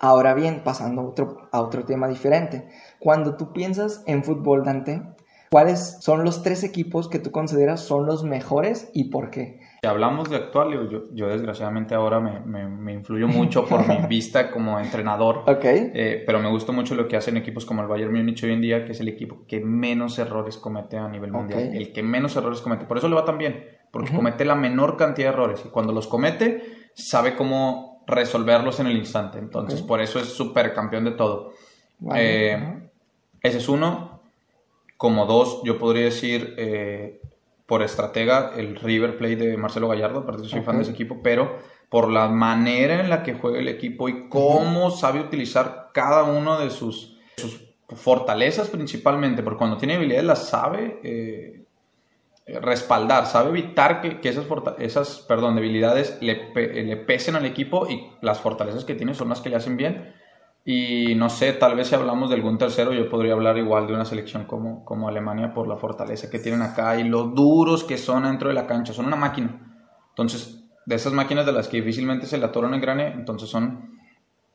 Ahora 0.00 0.34
bien, 0.34 0.62
pasando 0.64 1.02
a 1.02 1.04
otro, 1.04 1.48
a 1.52 1.60
otro 1.60 1.84
tema 1.84 2.08
diferente, 2.08 2.68
cuando 2.98 3.36
tú 3.36 3.52
piensas 3.52 4.02
en 4.06 4.24
fútbol, 4.24 4.64
Dante, 4.64 5.02
¿cuáles 5.50 5.98
son 6.00 6.24
los 6.24 6.42
tres 6.42 6.64
equipos 6.64 7.08
que 7.08 7.18
tú 7.18 7.30
consideras 7.30 7.80
son 7.80 8.06
los 8.06 8.24
mejores 8.24 8.90
y 8.92 9.04
por 9.04 9.30
qué? 9.30 9.60
Si 9.82 9.88
hablamos 9.88 10.30
de 10.30 10.36
actual, 10.36 10.72
yo, 10.90 11.04
yo 11.12 11.28
desgraciadamente 11.28 11.94
ahora 11.94 12.18
me, 12.18 12.40
me, 12.40 12.66
me, 12.66 12.92
influyo 12.92 13.28
mucho 13.28 13.66
por 13.66 13.86
mi 13.86 13.98
vista 14.08 14.50
como 14.50 14.80
entrenador, 14.80 15.42
okay. 15.46 15.92
eh, 15.94 16.22
pero 16.26 16.40
me 16.40 16.50
gusta 16.50 16.72
mucho 16.72 16.94
lo 16.94 17.06
que 17.06 17.16
hacen 17.16 17.36
equipos 17.36 17.66
como 17.66 17.82
el 17.82 17.88
Bayern 17.88 18.12
Múnich 18.12 18.42
hoy 18.44 18.52
en 18.52 18.62
día, 18.62 18.84
que 18.84 18.92
es 18.92 19.00
el 19.00 19.08
equipo 19.08 19.44
que 19.46 19.60
menos 19.60 20.18
errores 20.18 20.56
comete 20.56 20.96
a 20.96 21.06
nivel 21.08 21.32
mundial, 21.32 21.68
Ok. 21.68 21.74
el 21.74 21.92
que 21.92 22.02
menos 22.02 22.34
errores 22.34 22.60
comete, 22.60 22.86
por 22.86 22.98
eso 22.98 23.08
le 23.08 23.14
va 23.14 23.24
tan 23.24 23.38
bien, 23.38 23.64
porque 23.92 24.12
comete 24.12 24.44
la 24.44 24.54
menor 24.54 24.96
cantidad 24.96 25.28
de 25.28 25.34
errores 25.34 25.62
y 25.64 25.68
cuando 25.68 25.92
los 25.92 26.08
comete 26.08 26.62
sabe 26.94 27.36
cómo 27.36 27.93
resolverlos 28.06 28.80
en 28.80 28.86
el 28.86 28.96
instante, 28.96 29.38
entonces 29.38 29.82
por 29.82 30.00
eso 30.00 30.18
es 30.18 30.28
súper 30.28 30.74
campeón 30.74 31.04
de 31.04 31.12
todo. 31.12 31.52
Vale, 31.98 32.52
Eh, 32.52 32.90
ese 33.42 33.58
es 33.58 33.68
uno. 33.68 34.20
Como 34.96 35.26
dos, 35.26 35.60
yo 35.64 35.78
podría 35.78 36.04
decir 36.04 36.54
eh, 36.56 37.20
por 37.66 37.82
estratega 37.82 38.52
el 38.56 38.76
River 38.76 39.16
Plate 39.16 39.36
de 39.36 39.56
Marcelo 39.56 39.88
Gallardo, 39.88 40.20
aparte 40.20 40.44
soy 40.44 40.62
fan 40.62 40.76
de 40.76 40.82
ese 40.82 40.92
equipo, 40.92 41.20
pero 41.22 41.58
por 41.88 42.10
la 42.10 42.28
manera 42.28 43.00
en 43.00 43.10
la 43.10 43.22
que 43.22 43.34
juega 43.34 43.58
el 43.58 43.68
equipo 43.68 44.08
y 44.08 44.28
cómo 44.28 44.90
sabe 44.90 45.20
utilizar 45.20 45.90
cada 45.92 46.24
uno 46.24 46.58
de 46.58 46.70
sus, 46.70 47.18
sus 47.36 47.60
fortalezas 47.88 48.68
principalmente, 48.70 49.42
porque 49.42 49.58
cuando 49.58 49.76
tiene 49.76 49.94
habilidades 49.94 50.24
las 50.24 50.48
sabe 50.48 51.00
eh, 51.02 51.63
respaldar, 52.46 53.26
sabe 53.26 53.50
evitar 53.50 54.00
que, 54.00 54.20
que 54.20 54.28
esas, 54.28 54.46
esas 54.78 55.18
perdón, 55.26 55.56
debilidades 55.56 56.18
le, 56.20 56.52
le 56.54 56.96
pesen 56.96 57.36
al 57.36 57.46
equipo 57.46 57.88
y 57.88 58.06
las 58.20 58.40
fortalezas 58.40 58.84
que 58.84 58.94
tiene 58.94 59.14
son 59.14 59.30
las 59.30 59.40
que 59.40 59.48
le 59.48 59.56
hacen 59.56 59.76
bien. 59.76 60.14
Y 60.66 61.14
no 61.14 61.28
sé, 61.28 61.52
tal 61.52 61.76
vez 61.76 61.88
si 61.88 61.94
hablamos 61.94 62.30
de 62.30 62.36
algún 62.36 62.56
tercero, 62.56 62.92
yo 62.92 63.10
podría 63.10 63.34
hablar 63.34 63.58
igual 63.58 63.86
de 63.86 63.94
una 63.94 64.06
selección 64.06 64.44
como, 64.44 64.84
como 64.84 65.08
Alemania 65.08 65.52
por 65.52 65.68
la 65.68 65.76
fortaleza 65.76 66.30
que 66.30 66.38
tienen 66.38 66.62
acá 66.62 66.98
y 66.98 67.04
lo 67.04 67.24
duros 67.24 67.84
que 67.84 67.98
son 67.98 68.22
dentro 68.24 68.48
de 68.48 68.54
la 68.54 68.66
cancha. 68.66 68.94
Son 68.94 69.06
una 69.06 69.16
máquina. 69.16 69.60
Entonces, 70.10 70.64
de 70.86 70.94
esas 70.94 71.12
máquinas 71.12 71.44
de 71.44 71.52
las 71.52 71.68
que 71.68 71.78
difícilmente 71.78 72.26
se 72.26 72.38
le 72.38 72.46
atoran 72.46 72.72
el 72.74 72.80
grane, 72.80 73.08
entonces 73.08 73.48
son 73.48 73.98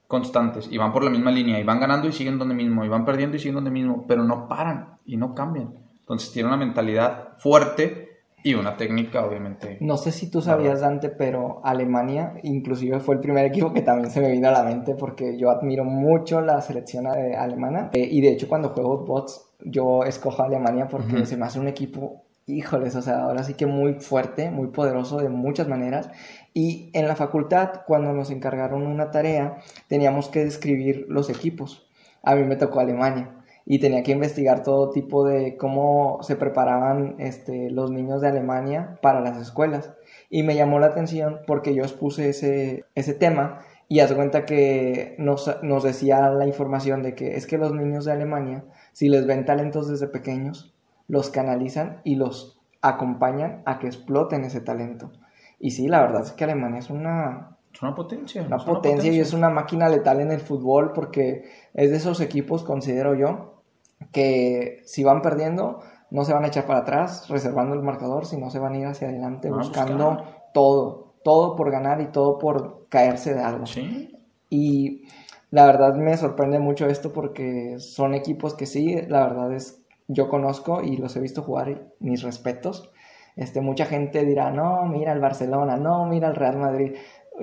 constantes 0.08 0.68
y 0.72 0.78
van 0.80 0.92
por 0.92 1.04
la 1.04 1.12
misma 1.12 1.30
línea 1.30 1.60
y 1.60 1.64
van 1.64 1.80
ganando 1.80 2.08
y 2.08 2.12
siguen 2.12 2.40
donde 2.40 2.56
mismo 2.56 2.84
y 2.84 2.88
van 2.88 3.06
perdiendo 3.06 3.38
y 3.38 3.40
siguen 3.40 3.56
donde 3.56 3.70
mismo, 3.70 4.06
pero 4.08 4.24
no 4.24 4.48
paran 4.48 4.98
y 5.06 5.18
no 5.18 5.36
cambian. 5.36 5.89
Entonces, 6.10 6.32
tienen 6.32 6.48
una 6.52 6.58
mentalidad 6.58 7.38
fuerte 7.38 8.10
y 8.44 8.56
una 8.56 8.78
técnica, 8.78 9.24
obviamente. 9.24 9.78
No 9.80 9.96
sé 9.98 10.12
si 10.12 10.32
tú 10.32 10.42
sabías, 10.42 10.82
Dante, 10.82 11.10
pero 11.10 11.62
Alemania 11.64 12.34
inclusive 12.42 13.00
fue 13.00 13.14
el 13.16 13.22
primer 13.22 13.46
equipo 13.46 13.74
que 13.74 13.82
también 13.82 14.10
se 14.10 14.20
me 14.20 14.32
vino 14.32 14.48
a 14.48 14.52
la 14.52 14.64
mente 14.64 14.96
porque 14.96 15.38
yo 15.38 15.52
admiro 15.52 15.84
mucho 15.84 16.42
la 16.42 16.62
selección 16.62 17.06
eh, 17.08 17.36
alemana 17.36 17.92
Eh, 17.94 18.08
y 18.10 18.22
de 18.22 18.30
hecho 18.30 18.48
cuando 18.48 18.70
juego 18.70 19.06
bots 19.06 19.52
yo 19.64 20.04
escojo 20.04 20.42
a 20.42 20.46
Alemania 20.46 20.88
porque 20.88 21.18
Ujú. 21.18 21.26
se 21.26 21.38
me 21.38 21.46
hace 21.46 21.60
un 21.60 21.68
equipo, 21.68 22.24
híjoles, 22.48 22.96
o 22.96 23.02
sea, 23.04 23.24
ahora 23.24 23.44
sí 23.44 23.54
que 23.54 23.68
muy 23.68 23.96
fuerte, 23.96 24.50
muy 24.50 24.70
poderoso 24.70 25.18
de 25.20 25.30
muchas 25.30 25.68
maneras 25.68 26.10
y 26.54 26.90
en 26.94 27.08
la 27.08 27.16
facultad 27.16 27.82
cuando 27.86 28.14
nos 28.14 28.32
encargaron 28.32 28.88
una 28.88 29.12
tarea 29.12 29.58
teníamos 29.88 30.30
que 30.30 30.46
describir 30.46 31.06
los 31.08 31.30
equipos. 31.30 31.88
A 32.24 32.36
mí 32.36 32.44
me 32.46 32.56
tocó 32.56 32.80
Alemania 32.80 33.36
y 33.72 33.78
tenía 33.78 34.02
que 34.02 34.14
investigar 34.14 34.64
todo 34.64 34.90
tipo 34.90 35.24
de 35.24 35.56
cómo 35.56 36.18
se 36.24 36.36
preparaban 36.36 37.16
este, 37.20 37.70
los 37.70 37.92
niños 37.92 38.20
de 38.20 38.28
Alemania 38.28 38.98
para 39.04 39.22
las 39.22 39.38
escuelas. 39.38 39.94
Y 40.28 40.42
me 40.42 40.56
llamó 40.56 40.80
la 40.80 40.88
atención 40.88 41.42
porque 41.46 41.76
yo 41.76 41.84
expuse 41.84 42.30
ese, 42.30 42.86
ese 42.96 43.14
tema 43.14 43.60
y 43.88 44.00
haz 44.00 44.12
cuenta 44.14 44.44
que 44.44 45.14
nos, 45.20 45.56
nos 45.62 45.84
decía 45.84 46.32
la 46.32 46.48
información 46.48 47.04
de 47.04 47.14
que 47.14 47.36
es 47.36 47.46
que 47.46 47.60
los 47.60 47.72
niños 47.72 48.06
de 48.06 48.12
Alemania, 48.12 48.64
si 48.92 49.08
les 49.08 49.28
ven 49.28 49.46
talentos 49.46 49.88
desde 49.88 50.08
pequeños, 50.08 50.74
los 51.08 51.30
canalizan 51.30 52.02
y 52.04 52.16
los 52.16 52.60
acompañan 52.82 53.62
a 53.68 53.78
que 53.78 53.86
exploten 53.86 54.46
ese 54.46 54.62
talento. 54.62 55.12
Y 55.60 55.72
sí, 55.72 55.88
la 55.88 56.02
verdad 56.02 56.24
es 56.24 56.32
que 56.32 56.44
Alemania 56.44 56.80
es 56.80 56.90
una, 56.90 57.58
Es 57.72 57.84
una 57.84 57.94
potencia. 57.94 58.42
una 58.42 58.58
es 58.58 58.64
potencia 58.64 59.12
y 59.12 59.20
es 59.20 59.32
una 59.34 59.52
máquina 59.52 59.90
letal 59.90 60.22
en 60.22 60.32
el 60.32 60.40
fútbol 60.40 60.92
porque 60.94 61.44
es 61.76 61.92
de 61.92 61.98
esos 61.98 62.20
equipos, 62.20 62.64
considero 62.64 63.14
yo, 63.14 63.59
que 64.12 64.82
si 64.86 65.04
van 65.04 65.22
perdiendo 65.22 65.82
no 66.12 66.26
se 66.26 66.34
van 66.34 66.44
a 66.44 66.48
echar 66.48 66.66
para 66.66 66.80
atrás 66.80 67.28
reservando 67.30 67.76
el 67.76 67.84
marcador, 67.84 68.26
sino 68.26 68.50
se 68.50 68.60
van 68.60 68.74
a 68.74 68.78
ir 68.80 68.86
hacia 68.88 69.10
adelante 69.10 69.50
Van 69.50 69.60
buscando 69.60 70.10
buscar. 70.12 70.52
todo, 70.54 71.16
todo 71.24 71.56
por 71.56 71.72
ganar 71.72 72.02
y 72.02 72.08
todo 72.08 72.40
por 72.40 72.88
caerse 72.90 73.34
de 73.34 73.42
algo. 73.42 73.66
Sí, 73.66 74.16
Y 74.50 75.04
la 75.52 75.66
verdad 75.66 75.96
me 75.96 76.18
sorprende 76.18 76.60
mucho 76.60 76.88
esto 76.88 77.14
porque 77.14 77.76
son 77.80 78.14
equipos 78.14 78.56
que 78.56 78.66
sí, 78.66 78.96
la 79.08 79.28
verdad 79.28 79.54
es, 79.54 79.84
yo 80.08 80.30
conozco 80.30 80.82
y 80.82 80.98
los 80.98 81.16
he 81.16 81.20
visto 81.20 81.44
jugar 81.44 81.92
mis 82.00 82.24
respetos. 82.24 82.92
Este, 83.36 83.62
mucha 83.62 83.86
gente 83.86 84.26
dirá, 84.26 84.52
no, 84.52 84.86
mira 84.86 85.14
el 85.14 85.20
Barcelona, 85.20 85.78
no, 85.78 86.06
mira 86.06 86.28
el 86.28 86.36
Real 86.36 86.58
Madrid. 86.58 86.96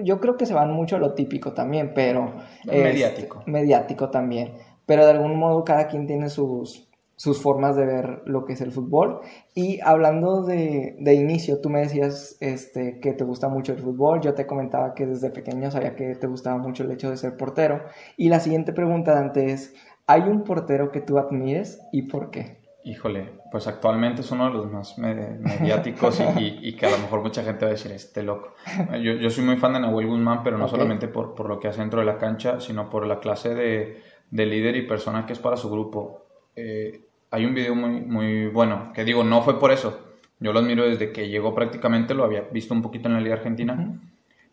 Yo 0.02 0.20
creo 0.20 0.36
que 0.36 0.46
se 0.46 0.54
van 0.54 0.72
mucho 0.72 0.96
a 0.96 0.98
lo 0.98 1.14
típico 1.14 1.52
también, 1.54 1.92
pero... 1.94 2.34
Mediático. 2.64 3.38
este, 3.38 3.50
mediático 3.50 4.10
también. 4.10 4.52
Pero 4.86 5.04
de 5.04 5.12
algún 5.12 5.38
modo 5.38 5.64
cada 5.64 5.88
quien 5.88 6.06
tiene 6.06 6.30
sus, 6.30 6.88
sus 7.16 7.40
formas 7.40 7.76
de 7.76 7.86
ver 7.86 8.22
lo 8.26 8.44
que 8.44 8.52
es 8.52 8.60
el 8.60 8.72
fútbol. 8.72 9.20
Y 9.54 9.80
hablando 9.80 10.42
de, 10.42 10.96
de, 11.00 11.14
inicio, 11.14 11.60
tú 11.60 11.70
me 11.70 11.80
decías 11.80 12.36
este, 12.40 13.00
que 13.00 13.12
te 13.14 13.24
gusta 13.24 13.48
mucho 13.48 13.72
el 13.72 13.78
fútbol, 13.78 14.20
yo 14.20 14.34
te 14.34 14.46
comentaba 14.46 14.94
que 14.94 15.06
desde 15.06 15.30
pequeño 15.30 15.70
sabía 15.70 15.96
que 15.96 16.14
te 16.14 16.26
gustaba 16.26 16.58
mucho 16.58 16.84
el 16.84 16.92
hecho 16.92 17.10
de 17.10 17.16
ser 17.16 17.36
portero. 17.36 17.84
Y 18.16 18.28
la 18.28 18.40
siguiente 18.40 18.72
pregunta, 18.72 19.14
Dante, 19.14 19.50
es, 19.50 19.74
¿hay 20.06 20.22
un 20.22 20.44
portero 20.44 20.92
que 20.92 21.00
tú 21.00 21.18
admires 21.18 21.80
y 21.90 22.02
por 22.02 22.30
qué? 22.30 22.58
Híjole, 22.84 23.40
pues 23.50 23.66
actualmente 23.66 24.20
es 24.20 24.30
uno 24.30 24.46
de 24.46 24.52
los 24.52 24.70
más 24.70 24.96
mediáticos 24.96 26.22
y, 26.38 26.76
que 26.76 26.86
a 26.86 26.90
lo 26.90 26.98
mejor 26.98 27.20
mucha 27.20 27.42
gente 27.42 27.64
va 27.64 27.70
a 27.70 27.74
decir, 27.74 27.90
este 27.90 28.22
loco. 28.22 28.54
Yo, 29.02 29.14
yo 29.14 29.28
soy 29.28 29.42
muy 29.42 29.56
fan 29.56 29.72
de 29.72 29.80
Nahuel 29.80 30.06
Guzmán, 30.06 30.44
pero 30.44 30.56
no 30.56 30.68
solamente 30.68 31.08
por, 31.08 31.34
por, 31.34 31.48
lo 31.48 31.58
que 31.58 31.66
hace 31.66 31.80
dentro 31.80 31.98
de 31.98 32.06
la 32.06 32.16
cancha, 32.16 32.60
sino 32.60 32.88
por 32.88 33.04
la 33.04 33.18
clase 33.18 33.56
de, 33.56 34.02
de 34.30 34.46
líder 34.46 34.76
y 34.76 34.82
persona 34.82 35.26
que 35.26 35.32
es 35.32 35.38
para 35.38 35.56
su 35.56 35.70
grupo. 35.70 36.24
Eh, 36.54 37.00
hay 37.30 37.44
un 37.44 37.54
video 37.54 37.74
muy, 37.74 38.00
muy 38.00 38.46
bueno, 38.46 38.92
que 38.94 39.04
digo, 39.04 39.24
no 39.24 39.42
fue 39.42 39.58
por 39.58 39.72
eso. 39.72 40.00
Yo 40.38 40.52
lo 40.52 40.60
admiro 40.60 40.84
desde 40.84 41.12
que 41.12 41.28
llegó 41.28 41.54
prácticamente, 41.54 42.14
lo 42.14 42.24
había 42.24 42.42
visto 42.42 42.74
un 42.74 42.82
poquito 42.82 43.08
en 43.08 43.14
la 43.14 43.20
Liga 43.20 43.36
Argentina. 43.36 44.00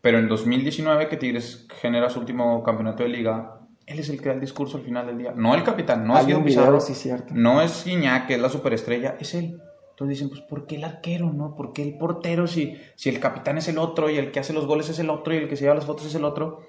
Pero 0.02 0.20
en 0.20 0.28
2019, 0.28 1.08
que 1.08 1.18
Tigres 1.18 1.68
genera 1.82 2.10
su 2.10 2.20
último 2.20 2.62
campeonato 2.64 3.04
de 3.04 3.10
liga, 3.10 3.60
él 3.86 4.00
es 4.00 4.10
el 4.10 4.22
que 4.22 4.30
da 4.30 4.36
el 4.36 4.42
discurso 4.42 4.78
al 4.78 4.84
final 4.84 5.08
del 5.08 5.18
día. 5.18 5.34
No 5.36 5.56
el 5.56 5.64
capitán, 5.64 6.06
no 6.06 6.16
Hay 6.16 6.34
un 6.34 6.44
Pizarro, 6.44 6.80
sí, 6.80 6.94
cierto. 6.94 7.34
no 7.36 7.62
es 7.62 7.84
Guiñac, 7.86 8.28
que 8.28 8.36
es 8.36 8.42
la 8.42 8.50
superestrella, 8.50 9.16
es 9.20 9.34
él. 9.34 9.62
Entonces 9.92 10.18
dicen, 10.18 10.30
pues, 10.30 10.42
¿por 10.42 10.66
qué 10.66 10.76
el 10.76 10.84
arquero, 10.86 11.32
no? 11.32 11.56
¿Por 11.56 11.72
qué 11.72 11.84
el 11.84 11.98
portero 11.98 12.48
si, 12.48 12.76
si 12.96 13.10
el 13.10 13.20
capitán 13.20 13.58
es 13.58 13.68
el 13.68 13.78
otro 13.78 14.10
y 14.10 14.18
el 14.18 14.32
que 14.32 14.40
hace 14.40 14.52
los 14.52 14.66
goles 14.66 14.90
es 14.90 15.00
el 15.00 15.10
otro 15.10 15.34
y 15.34 15.38
el 15.38 15.48
que 15.48 15.56
se 15.56 15.64
lleva 15.64 15.76
las 15.76 15.86
fotos 15.86 16.08
es 16.08 16.16
el 16.16 16.26
otro? 16.26 16.62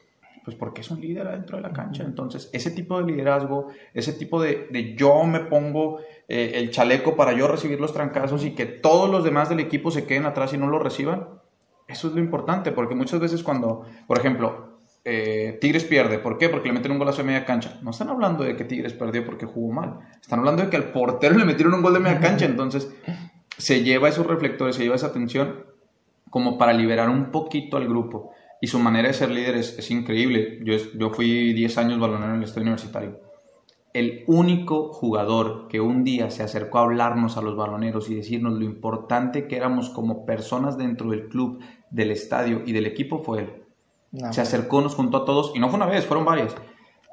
Pues 0.45 0.57
porque 0.57 0.83
es 0.83 0.91
un 0.91 1.01
líder 1.01 1.27
adentro 1.27 1.57
de 1.57 1.63
la 1.63 1.73
cancha. 1.73 2.05
Entonces, 2.05 2.51
ese 2.53 2.71
tipo 2.71 3.01
de 3.01 3.11
liderazgo, 3.11 3.69
ese 3.95 4.13
tipo 4.13 4.43
de, 4.43 4.69
de 4.71 4.95
yo 4.95 5.25
me 5.25 5.41
pongo 5.41 6.01
eh, 6.29 6.53
el 6.57 6.71
chaleco 6.71 7.17
para 7.17 7.33
yo 7.33 7.49
recibir 7.49 7.81
los 7.81 7.93
trancazos 7.95 8.45
y 8.45 8.51
que 8.51 8.67
todos 8.67 9.11
los 9.11 9.25
demás 9.25 9.49
del 9.49 9.61
equipo 9.61 9.91
se 9.91 10.05
queden 10.05 10.27
atrás 10.27 10.53
y 10.53 10.59
no 10.59 10.67
lo 10.69 10.79
reciban, 10.79 11.29
eso 11.89 12.09
es 12.09 12.15
lo 12.15 12.21
importante, 12.21 12.73
porque 12.73 12.95
muchas 12.95 13.21
veces 13.21 13.43
cuando, 13.43 13.87
por 14.07 14.19
ejemplo, 14.19 14.75
eh, 15.05 15.59
Tigres 15.61 15.85
pierde. 15.85 16.19
¿Por 16.19 16.39
qué? 16.39 16.49
Porque 16.49 16.69
le 16.69 16.75
metieron 16.75 16.97
un 16.97 16.99
golazo 16.99 17.19
de 17.19 17.25
media 17.25 17.45
cancha. 17.45 17.79
No 17.83 17.91
están 17.91 18.09
hablando 18.09 18.43
de 18.43 18.57
que 18.57 18.65
Tigres 18.65 18.95
perdió 18.95 19.25
porque 19.25 19.45
jugó 19.45 19.73
mal. 19.73 19.99
Están 20.21 20.39
hablando 20.39 20.63
de 20.63 20.71
que 20.71 20.77
al 20.77 20.93
portero 20.93 21.37
le 21.37 21.45
metieron 21.45 21.75
un 21.75 21.83
gol 21.83 21.93
de 21.93 22.01
media 22.01 22.21
cancha. 22.21 22.47
Entonces 22.47 22.91
se 23.59 23.83
lleva 23.83 24.09
esos 24.09 24.27
reflectores, 24.27 24.77
se 24.77 24.83
lleva 24.83 24.97
esa 24.97 25.09
atención 25.09 25.65
como 26.31 26.57
para 26.57 26.73
liberar 26.73 27.11
un 27.11 27.31
poquito 27.31 27.77
al 27.77 27.87
grupo. 27.87 28.33
Y 28.65 28.67
su 28.67 28.79
manera 28.79 29.09
de 29.09 29.15
ser 29.15 29.31
líder 29.31 29.57
es, 29.57 29.91
increíble. 29.91 30.61
Yo, 30.65 30.75
yo 30.99 31.11
fui 31.11 31.53
10 31.53 31.77
años 31.77 32.01
balonero 32.01 32.31
en 32.31 32.39
el 32.39 32.45
estadio 32.45 32.63
universitario. 32.63 33.21
El 33.93 34.25
único 34.27 34.91
jugador 34.91 35.69
que 35.69 35.81
un 35.81 36.03
día 36.03 36.31
se 36.31 36.43
acercó 36.43 36.79
a 36.79 36.85
hablarnos 36.85 37.37
a 37.37 37.43
los 37.43 37.57
baloneros 37.57 38.09
y 38.09 38.15
decirnos 38.15 38.55
lo 38.55 38.65
importante 38.65 39.47
que 39.49 39.57
éramos 39.57 39.91
como 39.91 40.25
personas 40.25 40.79
dentro 40.79 41.11
del 41.11 41.29
club, 41.29 41.61
del 41.91 42.11
estadio 42.11 42.63
y 42.65 42.73
del 42.73 42.87
equipo 42.87 43.19
fue 43.19 43.41
él 43.41 43.65
se 44.31 44.41
acercó, 44.41 44.81
nos 44.81 44.95
juntó 44.95 45.19
a 45.19 45.25
todos, 45.25 45.53
y 45.55 45.59
no 45.59 45.69
fue 45.69 45.77
una 45.77 45.87
vez, 45.87 46.07
fueron 46.07 46.25
varias. 46.25 46.55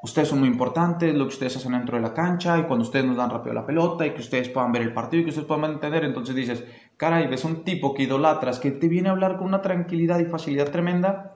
Ustedes 0.04 0.30
son 0.30 0.40
muy 0.40 0.50
importantes, 0.50 1.14
lo 1.14 1.26
que 1.26 1.34
ustedes 1.34 1.58
hacen 1.58 1.74
dentro 1.74 1.98
de 1.98 2.04
la 2.04 2.14
cancha, 2.14 2.58
y 2.60 2.64
cuando 2.64 2.84
ustedes 2.84 3.06
nos 3.06 3.18
dan 3.18 3.30
rápido 3.30 3.54
la 3.54 3.66
pelota, 3.66 4.06
y 4.06 4.12
que 4.12 4.22
ustedes 4.22 4.50
puedan 4.50 4.72
ver 4.72 4.84
el 4.84 4.94
partido, 4.94 5.22
y 5.22 5.24
que 5.24 5.30
ustedes 5.30 5.48
puedan 5.48 5.72
entender, 5.72 6.04
entonces 6.04 6.36
dices, 6.36 6.64
caray, 6.98 7.28
ves 7.28 7.44
un 7.44 7.64
tipo 7.64 7.94
que 7.94 8.04
idolatras, 8.04 8.60
que 8.60 8.72
te 8.72 8.88
viene 8.88 9.10
a 9.10 9.12
hablar 9.12 9.38
con 9.38 9.48
una 9.48 9.62
tranquilidad 9.62 10.20
y 10.20 10.26
facilidad 10.26 10.72
tremenda, 10.72 11.31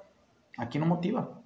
¿a 0.58 0.70
quién 0.70 0.82
no 0.82 0.88
motiva? 0.88 1.42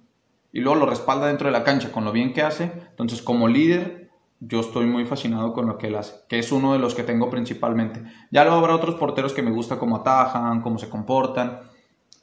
Y 0.52 0.60
luego 0.60 0.80
lo 0.80 0.86
respalda 0.86 1.28
dentro 1.28 1.46
de 1.46 1.52
la 1.52 1.64
cancha 1.64 1.92
con 1.92 2.04
lo 2.04 2.12
bien 2.12 2.32
que 2.32 2.42
hace, 2.42 2.72
entonces 2.90 3.22
como 3.22 3.48
líder, 3.48 4.10
yo 4.40 4.60
estoy 4.60 4.86
muy 4.86 5.04
fascinado 5.04 5.52
con 5.52 5.66
lo 5.66 5.78
que 5.78 5.88
él 5.88 5.94
hace, 5.96 6.14
que 6.28 6.38
es 6.38 6.50
uno 6.50 6.72
de 6.72 6.78
los 6.78 6.94
que 6.94 7.02
tengo 7.02 7.30
principalmente. 7.30 8.02
Ya 8.30 8.42
luego 8.44 8.58
habrá 8.58 8.74
otros 8.74 8.96
porteros 8.96 9.32
que 9.32 9.42
me 9.42 9.50
gusta 9.50 9.78
cómo 9.78 9.96
atajan, 9.96 10.62
cómo 10.62 10.78
se 10.78 10.88
comportan, 10.88 11.60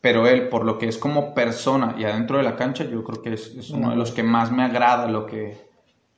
pero 0.02 0.28
él, 0.28 0.50
por 0.50 0.66
lo 0.66 0.78
que 0.78 0.88
es 0.88 0.98
como 0.98 1.34
persona 1.34 1.96
y 1.98 2.04
adentro 2.04 2.38
de 2.38 2.44
la 2.44 2.56
cancha, 2.56 2.84
yo 2.84 3.04
creo 3.04 3.22
que 3.22 3.34
es, 3.34 3.70
uno 3.70 3.92
de 3.92 3.96
los 3.96 4.12
que 4.12 4.24
más 4.24 4.52
me 4.52 4.64
agrada 4.64 5.08
lo 5.08 5.26
que, 5.26 5.70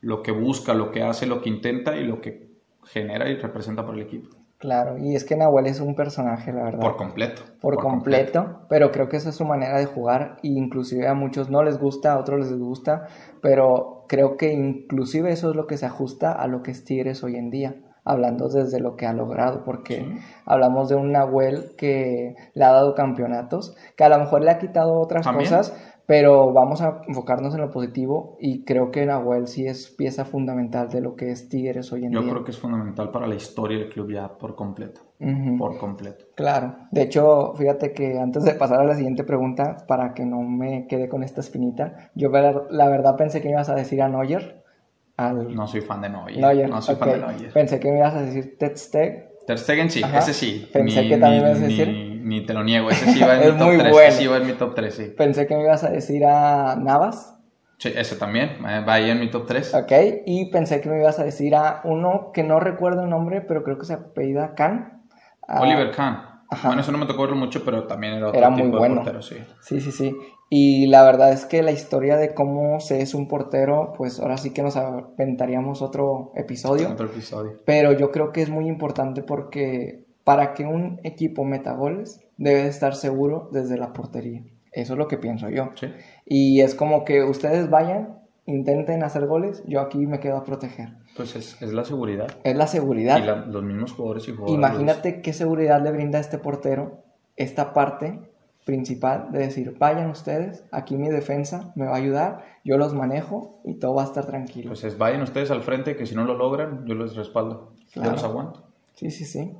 lo 0.02 0.24
que 0.24 0.32
busca, 0.32 0.74
lo 0.74 0.92
que 0.92 1.04
hace, 1.04 1.26
lo 1.26 1.42
que 1.42 1.50
intenta 1.50 1.96
y 1.98 2.06
lo 2.06 2.22
que 2.22 2.50
genera 2.84 3.30
y 3.30 3.36
representa 3.36 3.86
para 3.86 3.98
el 3.98 4.04
equipo. 4.04 4.39
Claro, 4.60 4.98
y 4.98 5.16
es 5.16 5.24
que 5.24 5.38
Nahuel 5.38 5.68
es 5.68 5.80
un 5.80 5.96
personaje, 5.96 6.52
la 6.52 6.64
verdad. 6.64 6.82
Por 6.82 6.98
completo. 6.98 7.44
Por, 7.62 7.78
completo, 7.78 8.66
pero 8.68 8.92
creo 8.92 9.08
que 9.08 9.16
esa 9.16 9.30
es 9.30 9.36
su 9.36 9.46
manera 9.46 9.80
de 9.80 9.86
jugar 9.86 10.36
y 10.42 10.58
inclusive 10.58 11.08
a 11.08 11.14
muchos 11.14 11.50
no 11.50 11.64
les 11.64 11.80
gusta, 11.80 12.12
a 12.12 12.20
otros 12.20 12.40
les 12.40 12.60
gusta, 12.60 13.08
pero 13.42 14.04
creo 14.10 14.36
que 14.36 14.52
inclusive 14.52 15.32
eso 15.32 15.52
es 15.52 15.56
lo 15.56 15.66
que 15.66 15.78
se 15.78 15.86
ajusta 15.86 16.34
a 16.34 16.48
lo 16.48 16.62
que 16.62 16.72
es 16.72 16.84
Tigres 16.84 17.24
hoy 17.24 17.38
en 17.38 17.50
día 17.50 17.76
hablando 18.04 18.50
desde 18.50 18.80
lo 18.80 18.96
que 18.96 19.06
ha 19.06 19.14
logrado, 19.14 19.64
porque 19.64 20.18
hablamos 20.46 20.90
de 20.90 20.96
un 20.96 21.12
Nahuel 21.12 21.76
que 21.78 22.36
le 22.56 22.66
ha 22.66 22.72
dado 22.72 22.96
campeonatos, 22.96 23.76
que 23.96 24.04
a 24.04 24.10
lo 24.10 24.18
mejor 24.18 24.44
le 24.44 24.50
ha 24.50 24.58
quitado 24.58 25.00
otras 25.00 25.28
cosas, 25.28 25.76
pero 26.10 26.52
vamos 26.52 26.82
a 26.82 27.04
enfocarnos 27.08 27.54
en 27.54 27.62
lo 27.62 27.70
positivo 27.70 28.36
y 28.40 28.64
creo 28.64 28.90
que 28.90 29.06
Nahuel 29.06 29.46
sí 29.46 29.68
es 29.68 29.92
pieza 29.92 30.26
fundamental 30.26 30.90
de 30.90 31.02
lo 31.02 31.16
que 31.16 31.30
es 31.30 31.50
Tigres 31.50 31.94
hoy 31.94 32.06
en 32.06 32.10
día. 32.10 32.20
Yo 32.20 32.28
creo 32.28 32.44
que 32.44 32.50
es 32.50 32.58
fundamental 32.58 33.12
para 33.12 33.28
la 33.28 33.36
historia 33.36 33.78
del 33.78 33.90
club 33.90 34.12
ya 34.12 34.28
por 34.28 34.56
completo, 34.56 35.02
por 35.60 35.78
completo. 35.78 36.26
Claro, 36.34 36.78
de 36.90 37.04
hecho, 37.04 37.54
fíjate 37.56 37.94
que 37.94 38.18
antes 38.18 38.44
de 38.44 38.56
pasar 38.56 38.80
a 38.80 38.86
la 38.86 38.96
siguiente 38.96 39.24
pregunta, 39.24 39.86
para 39.88 40.16
que 40.16 40.26
no 40.26 40.42
me 40.42 40.88
quede 40.88 41.10
con 41.10 41.22
esta 41.22 41.42
espinita, 41.42 42.10
yo 42.16 42.32
la 42.32 42.90
verdad 42.90 43.16
pensé 43.16 43.40
que 43.40 43.50
me 43.50 43.54
ibas 43.54 43.70
a 43.70 43.76
decir 43.76 44.02
a 44.02 44.10
Neuer, 44.10 44.64
no 45.16 45.68
soy 45.68 45.82
fan 45.82 46.02
de 46.02 46.10
Neuer. 46.10 46.70
No 46.70 46.82
soy 46.82 46.96
fan 46.96 47.12
de 47.12 47.18
Neuer. 47.20 47.54
Pensé 47.54 47.80
que 47.80 47.92
me 47.92 48.00
ibas 48.00 48.16
a 48.16 48.22
decir 48.24 48.58
Ter 48.58 48.76
Stegen. 48.76 49.26
Ter 49.46 49.60
Stegen 49.60 49.92
sí, 49.92 50.02
ese 50.18 50.34
sí. 50.34 50.68
Pensé 50.74 51.08
que 51.08 51.18
también 51.18 51.44
me 51.44 51.50
ibas 51.50 51.62
a 51.62 51.66
decir. 51.68 52.09
Ni, 52.20 52.46
te 52.46 52.54
lo 52.54 52.64
niego, 52.64 52.90
ese 52.90 53.12
sí 53.12 53.22
va 53.22 53.36
en 53.36 53.54
mi 53.54 53.58
top 53.58 53.78
3. 53.78 53.92
Bueno. 53.92 54.12
sí 54.12 54.28
va 54.28 54.38
en 54.38 54.48
mi 54.48 54.54
top 54.54 54.76
3, 54.76 54.94
sí. 54.94 55.14
Pensé 55.18 55.48
que 55.48 55.56
me 55.56 55.64
ibas 55.64 55.84
a 55.84 55.90
decir 55.90 56.26
a 56.26 56.76
Navas. 56.76 57.36
Sí, 57.78 57.94
ese 57.96 58.18
también, 58.18 58.58
eh, 58.68 58.84
va 58.88 58.94
ahí 58.94 59.10
en 59.10 59.20
mi 59.20 59.30
top 59.30 59.48
3. 59.48 59.74
Ok, 59.74 59.92
y 60.26 60.52
pensé 60.52 60.82
que 60.82 60.90
me 60.90 61.00
ibas 61.00 61.20
a 61.20 61.24
decir 61.24 61.56
a 61.56 61.82
uno 61.86 62.32
que 62.34 62.44
no 62.44 62.60
recuerdo 62.60 63.04
el 63.04 63.10
nombre, 63.10 63.42
pero 63.42 63.64
creo 63.64 63.78
que 63.78 63.86
se 63.86 63.94
apellida 63.94 64.54
Khan. 64.56 65.02
Oliver 65.48 65.92
Kahn. 65.92 66.30
Bueno, 66.64 66.82
eso 66.82 66.92
no 66.92 66.98
me 66.98 67.06
tocó 67.06 67.22
verlo 67.22 67.36
mucho, 67.36 67.64
pero 67.64 67.86
también 67.86 68.14
era 68.14 68.30
otro 68.30 68.40
era 68.40 68.50
tipo 68.50 68.68
muy 68.68 68.78
bueno. 68.78 68.96
de 68.96 69.02
portero, 69.02 69.22
sí. 69.22 69.38
Sí, 69.62 69.80
sí, 69.82 69.92
sí. 69.92 70.16
Y 70.50 70.88
la 70.88 71.04
verdad 71.04 71.32
es 71.32 71.46
que 71.46 71.62
la 71.62 71.72
historia 71.72 72.18
de 72.18 72.34
cómo 72.34 72.80
se 72.80 73.02
es 73.02 73.14
un 73.14 73.28
portero, 73.28 73.94
pues 73.96 74.20
ahora 74.20 74.38
sí 74.38 74.52
que 74.52 74.64
nos 74.64 74.76
aventaríamos 74.76 75.84
otro 75.84 76.32
episodio. 76.36 76.90
Otro 76.90 77.06
episodio. 77.06 77.60
Pero 77.66 77.94
yo 77.94 78.12
creo 78.12 78.32
que 78.32 78.42
es 78.42 78.50
muy 78.50 78.68
importante 78.68 79.22
porque 79.22 80.06
para 80.30 80.54
que 80.54 80.64
un 80.64 81.00
equipo 81.04 81.44
meta 81.44 81.74
goles, 81.74 82.22
debe 82.38 82.68
estar 82.68 82.94
seguro 82.94 83.50
desde 83.52 83.80
la 83.80 83.94
portería. 83.94 84.44
Eso 84.72 84.94
es 84.94 85.00
lo 85.00 85.08
que 85.08 85.18
pienso 85.18 85.50
yo. 85.50 85.72
Sí. 85.74 85.88
Y 86.24 86.62
es 86.62 86.76
como 86.76 87.04
que 87.04 87.24
ustedes 87.24 87.72
vayan, 87.72 88.20
intenten 88.46 89.02
hacer 89.02 89.26
goles, 89.26 89.64
yo 89.66 89.82
aquí 89.82 90.06
me 90.06 90.20
quedo 90.20 90.38
a 90.38 90.44
proteger. 90.44 90.90
Pues 91.18 91.36
es, 91.36 91.60
es 91.64 91.74
la 91.74 91.84
seguridad. 91.84 92.28
Es 92.44 92.56
la 92.56 92.68
seguridad. 92.68 93.18
Y 93.18 93.52
los 93.52 93.64
mismos 93.64 93.94
jugadores 93.94 94.28
y 94.28 94.34
jugadores. 94.34 94.54
Imagínate 94.54 95.22
qué 95.24 95.34
seguridad 95.34 95.82
le 95.82 95.92
brinda 95.94 96.20
a 96.20 96.22
este 96.22 96.38
portero 96.38 97.02
esta 97.36 97.74
parte 97.74 98.20
principal 98.66 99.32
de 99.32 99.40
decir, 99.40 99.78
vayan 99.80 100.12
ustedes, 100.12 100.64
aquí 100.72 100.96
mi 100.96 101.10
defensa 101.10 101.74
me 101.76 101.86
va 101.88 101.94
a 101.94 101.98
ayudar, 101.98 102.46
yo 102.64 102.78
los 102.78 102.94
manejo 102.94 103.62
y 103.66 103.80
todo 103.80 103.96
va 103.96 104.04
a 104.04 104.06
estar 104.06 104.28
tranquilo. 104.28 104.68
Pues 104.70 104.84
es, 104.84 104.96
vayan 104.96 105.24
ustedes 105.24 105.50
al 105.50 105.64
frente, 105.64 105.96
que 105.96 106.06
si 106.06 106.14
no 106.14 106.24
lo 106.24 106.36
logran, 106.36 106.86
yo 106.86 106.94
los 106.94 107.16
respaldo, 107.16 107.74
yo 107.96 108.04
los 108.04 108.24
aguanto. 108.24 108.70
Sí, 108.94 109.10
sí, 109.10 109.26
sí. 109.26 109.56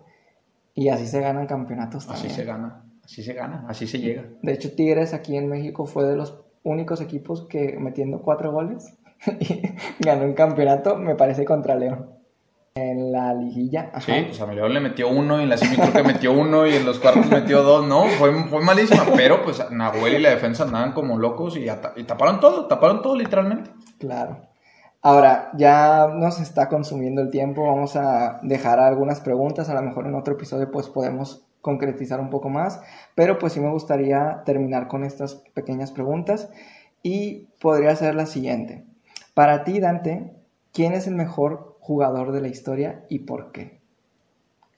Y 0.74 0.90
así 0.90 1.08
se 1.08 1.22
ganan 1.22 1.48
campeonatos 1.48 2.06
también. 2.06 2.28
Así 2.28 2.36
se 2.36 2.46
gana, 2.46 2.84
así 3.04 3.24
se 3.24 3.34
gana, 3.34 3.66
así 3.68 3.88
se 3.88 4.00
llega. 4.00 4.26
De 4.42 4.54
hecho, 4.54 4.72
Tigres 4.74 5.14
aquí 5.14 5.36
en 5.36 5.50
México 5.50 5.86
fue 5.86 6.06
de 6.06 6.16
los 6.16 6.40
únicos 6.64 7.02
equipos 7.02 7.48
que 7.48 7.78
metiendo 7.80 8.22
cuatro 8.22 8.52
goles 8.52 8.98
ganó 10.00 10.26
un 10.26 10.34
campeonato, 10.34 10.96
me 10.98 11.16
parece, 11.16 11.46
contra 11.46 11.76
León 11.76 12.20
en 12.76 13.12
la 13.12 13.34
liguilla. 13.34 13.92
Sí, 14.00 14.12
pues 14.28 14.40
a 14.42 14.52
León 14.52 14.74
le 14.74 14.80
metió 14.80 15.10
uno 15.10 15.40
y 15.40 15.44
en 15.44 15.50
la 15.50 15.58
semi 15.58 15.76
creo 15.76 15.92
que 15.92 16.04
metió 16.04 16.32
uno 16.32 16.66
y 16.66 16.76
en 16.76 16.86
los 16.86 17.00
cuartos 17.00 17.30
metió 17.30 17.64
dos, 17.64 17.86
¿no? 17.86 18.06
Fue, 18.06 18.32
fue 18.46 18.62
malísima, 18.64 19.06
pero 19.16 19.44
pues 19.44 19.64
Nahuel 19.72 20.16
y 20.16 20.20
la 20.20 20.30
defensa 20.30 20.64
andaban 20.64 20.94
como 20.94 21.18
locos 21.18 21.58
y, 21.58 21.66
y 21.96 22.04
taparon 22.04 22.40
todo, 22.40 22.68
taparon 22.68 23.02
todo 23.02 23.16
literalmente. 23.16 23.72
Claro. 23.98 24.49
Ahora, 25.02 25.52
ya 25.56 26.08
nos 26.14 26.42
está 26.42 26.68
consumiendo 26.68 27.22
el 27.22 27.30
tiempo, 27.30 27.66
vamos 27.66 27.96
a 27.96 28.42
dejar 28.44 28.80
algunas 28.80 29.22
preguntas, 29.22 29.70
a 29.70 29.74
lo 29.74 29.82
mejor 29.82 30.06
en 30.08 30.16
otro 30.16 30.34
episodio 30.34 30.72
pues 30.72 30.90
podemos 30.90 31.46
concretizar 31.62 32.20
un 32.20 32.30
poco 32.30 32.50
más, 32.50 32.82
pero 33.16 33.40
pues 33.40 33.54
sí 33.54 33.62
me 33.62 33.72
gustaría 33.72 34.44
terminar 34.46 34.90
con 34.90 35.06
estas 35.06 35.36
pequeñas 35.54 35.92
preguntas 35.92 36.50
y 37.02 37.48
podría 37.62 37.96
ser 37.96 38.16
la 38.16 38.26
siguiente. 38.26 38.84
Para 39.34 39.64
ti, 39.64 39.80
Dante, 39.80 40.34
¿quién 40.74 40.92
es 40.92 41.08
el 41.08 41.16
mejor 41.16 41.78
jugador 41.80 42.34
de 42.34 42.42
la 42.42 42.50
historia 42.50 43.06
y 43.08 43.20
por 43.20 43.54
qué? 43.54 43.79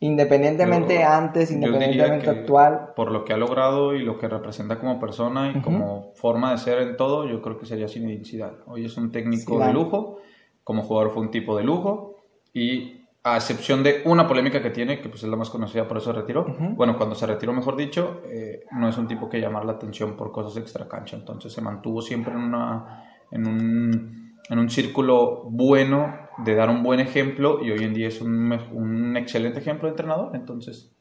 Independientemente 0.04 1.04
antes, 1.04 1.52
independientemente 1.52 2.28
actual. 2.28 2.94
Por 2.96 3.12
lo 3.12 3.24
que 3.24 3.34
ha 3.34 3.38
logrado 3.38 3.94
y 3.94 4.00
lo 4.04 4.18
que 4.18 4.28
representa 4.28 4.80
como 4.80 5.00
persona 5.00 5.54
y 5.56 5.62
como 5.62 6.12
forma 6.16 6.52
de 6.52 6.58
ser 6.58 6.82
en 6.82 6.98
todo, 6.98 7.28
yo 7.28 7.40
creo 7.44 7.60
que 7.60 7.68
sería 7.68 7.88
sin 7.88 8.24
Hoy 8.66 8.86
es 8.86 8.98
un 8.98 9.12
técnico 9.12 9.60
de 9.60 9.72
lujo, 9.72 10.18
como 10.64 10.82
jugador 10.82 11.12
fue 11.12 11.22
un 11.22 11.30
tipo 11.30 11.56
de 11.56 11.64
lujo 11.64 12.16
y 12.52 13.06
a 13.24 13.36
excepción 13.36 13.84
de 13.84 14.02
una 14.06 14.28
polémica 14.28 14.64
que 14.64 14.72
tiene, 14.72 15.02
que 15.02 15.08
pues 15.08 15.22
es 15.22 15.30
la 15.30 15.36
más 15.36 15.52
conocida, 15.52 15.88
por 15.88 15.98
eso 15.98 16.12
retiró. 16.12 16.48
Bueno, 16.76 16.98
cuando 16.98 17.14
se 17.14 17.28
retiró, 17.28 17.54
mejor 17.54 17.76
dicho, 17.76 18.22
eh, 18.26 18.66
no 18.72 18.90
es 18.90 18.98
un 18.98 19.08
tipo 19.08 19.30
que 19.30 19.40
llamar 19.40 19.66
la 19.66 19.74
atención 19.74 20.18
por 20.18 20.32
cosas 20.32 20.58
extra 20.58 20.88
cancha. 20.88 21.16
Entonces 21.16 21.54
se 21.54 21.62
mantuvo 21.62 22.02
siempre 22.02 22.34
en, 22.34 22.40
una, 22.40 23.06
en, 23.30 23.48
un, 23.48 24.34
en 24.50 24.58
un 24.58 24.70
círculo 24.72 25.44
bueno 25.44 26.31
de 26.38 26.56
dar 26.56 26.70
un 26.70 26.84
buen 26.84 27.00
ejemplo 27.00 27.64
y 27.64 27.72
hoy 27.72 27.84
en 27.84 27.94
día 27.94 28.08
es 28.08 28.22
un, 28.22 28.52
un 28.72 29.18
excelente 29.18 29.60
ejemplo 29.60 29.88
de 29.88 29.92
entrenador. 29.92 30.36
Entonces, 30.36 30.92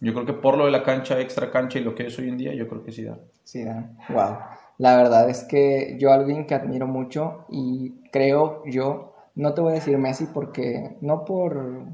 yo 0.00 0.12
creo 0.12 0.26
que 0.26 0.32
por 0.32 0.56
lo 0.56 0.66
de 0.66 0.70
la 0.70 0.82
cancha, 0.82 1.20
extra 1.20 1.50
cancha 1.50 1.78
y 1.78 1.84
lo 1.84 1.94
que 1.94 2.06
es 2.06 2.18
hoy 2.18 2.28
en 2.28 2.36
día, 2.36 2.54
yo 2.54 2.68
creo 2.68 2.82
que 2.82 2.92
sí 2.92 3.04
da. 3.04 3.18
Sí 3.44 3.64
da, 3.64 3.90
wow. 4.08 4.36
La 4.78 4.96
verdad 4.96 5.30
es 5.30 5.44
que 5.44 5.96
yo 6.00 6.12
alguien 6.12 6.46
que 6.46 6.54
admiro 6.54 6.86
mucho 6.86 7.46
y 7.48 7.94
creo 8.10 8.62
yo 8.66 9.14
no 9.34 9.54
te 9.54 9.60
voy 9.60 9.72
a 9.72 9.74
decir 9.76 9.98
Messi 9.98 10.26
porque 10.26 10.96
no 11.00 11.24
por 11.24 11.86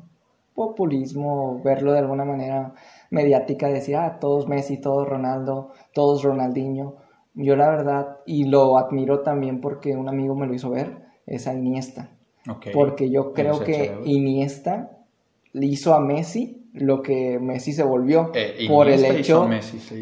populismo, 0.55 1.61
verlo 1.63 1.93
de 1.93 2.01
alguna 2.01 2.25
manera 2.25 2.75
mediática, 3.11 3.69
decir, 3.69 3.97
ah, 3.97 4.19
todos 4.21 4.49
Messi, 4.49 4.79
todos 4.79 5.09
Ronaldo, 5.09 5.73
todos 5.95 6.23
Ronaldinho. 6.23 6.97
Yo 7.35 7.57
la 7.57 7.71
verdad, 7.71 8.19
y 8.27 8.45
lo 8.45 8.77
admiro 8.77 9.21
también 9.21 9.61
porque 9.61 9.97
un 9.97 10.09
amigo 10.09 10.35
me 10.35 10.47
lo 10.47 10.55
hizo 10.55 10.71
ver, 10.71 11.07
es 11.27 11.47
a 11.47 11.55
Iniesta. 11.55 12.11
Porque 12.73 13.11
yo 13.11 13.33
creo 13.33 13.61
que 13.61 13.95
Iniesta 14.05 14.91
le 15.53 15.67
hizo 15.67 15.95
a 15.95 16.01
Messi 16.01 16.69
lo 16.73 17.03
que 17.03 17.39
Messi 17.41 17.73
se 17.73 17.83
volvió 17.83 18.31
eh, 18.35 18.67
por 18.69 18.89
el 18.89 19.05
hecho 19.05 19.49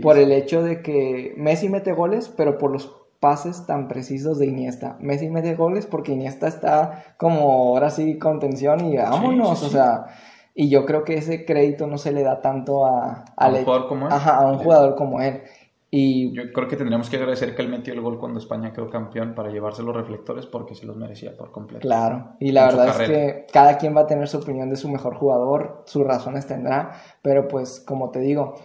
por 0.02 0.18
el 0.18 0.32
hecho 0.32 0.62
de 0.62 0.82
que 0.82 1.32
Messi 1.38 1.70
mete 1.70 1.92
goles 1.92 2.28
pero 2.28 2.58
por 2.58 2.70
los 2.70 2.94
pases 3.20 3.66
tan 3.66 3.88
precisos 3.88 4.38
de 4.38 4.46
Iniesta. 4.46 4.96
Messi 5.00 5.28
mete 5.28 5.54
goles 5.54 5.86
porque 5.86 6.12
Iniesta 6.12 6.46
está 6.46 7.14
como 7.16 7.40
ahora 7.40 7.90
sí 7.90 8.18
con 8.18 8.38
tensión 8.38 8.84
y 8.86 8.96
vámonos, 8.96 9.62
o 9.62 9.68
sea, 9.68 10.06
y 10.54 10.68
yo 10.68 10.86
creo 10.86 11.04
que 11.04 11.14
ese 11.14 11.44
crédito 11.44 11.86
no 11.86 11.98
se 11.98 12.12
le 12.12 12.22
da 12.22 12.40
tanto 12.40 12.86
a, 12.86 13.24
a, 13.36 13.48
un 13.48 13.64
jugador 13.64 13.88
como 13.88 14.06
él. 14.06 14.12
Ajá, 14.12 14.36
a 14.36 14.46
un 14.46 14.58
jugador 14.58 14.94
como 14.96 15.20
él. 15.20 15.42
Y 15.90 16.34
yo 16.34 16.52
creo 16.52 16.68
que 16.68 16.76
tendríamos 16.76 17.08
que 17.08 17.16
agradecer 17.16 17.54
que 17.54 17.62
él 17.62 17.68
metió 17.68 17.94
el 17.94 18.02
gol 18.02 18.18
cuando 18.18 18.38
España 18.38 18.72
quedó 18.74 18.90
campeón 18.90 19.34
para 19.34 19.50
llevarse 19.50 19.82
los 19.82 19.96
reflectores 19.96 20.44
porque 20.44 20.74
se 20.74 20.84
los 20.84 20.96
merecía 20.96 21.34
por 21.34 21.50
completo. 21.50 21.80
Claro, 21.80 22.34
y 22.40 22.52
la 22.52 22.66
verdad 22.66 22.88
es 22.88 23.08
que 23.08 23.46
cada 23.50 23.78
quien 23.78 23.96
va 23.96 24.02
a 24.02 24.06
tener 24.06 24.28
su 24.28 24.36
opinión 24.36 24.68
de 24.68 24.76
su 24.76 24.90
mejor 24.90 25.14
jugador, 25.14 25.84
sus 25.86 26.06
razones 26.06 26.46
tendrá, 26.46 26.92
pero 27.22 27.48
pues 27.48 27.80
como 27.80 28.10
te 28.10 28.20
digo, 28.20 28.56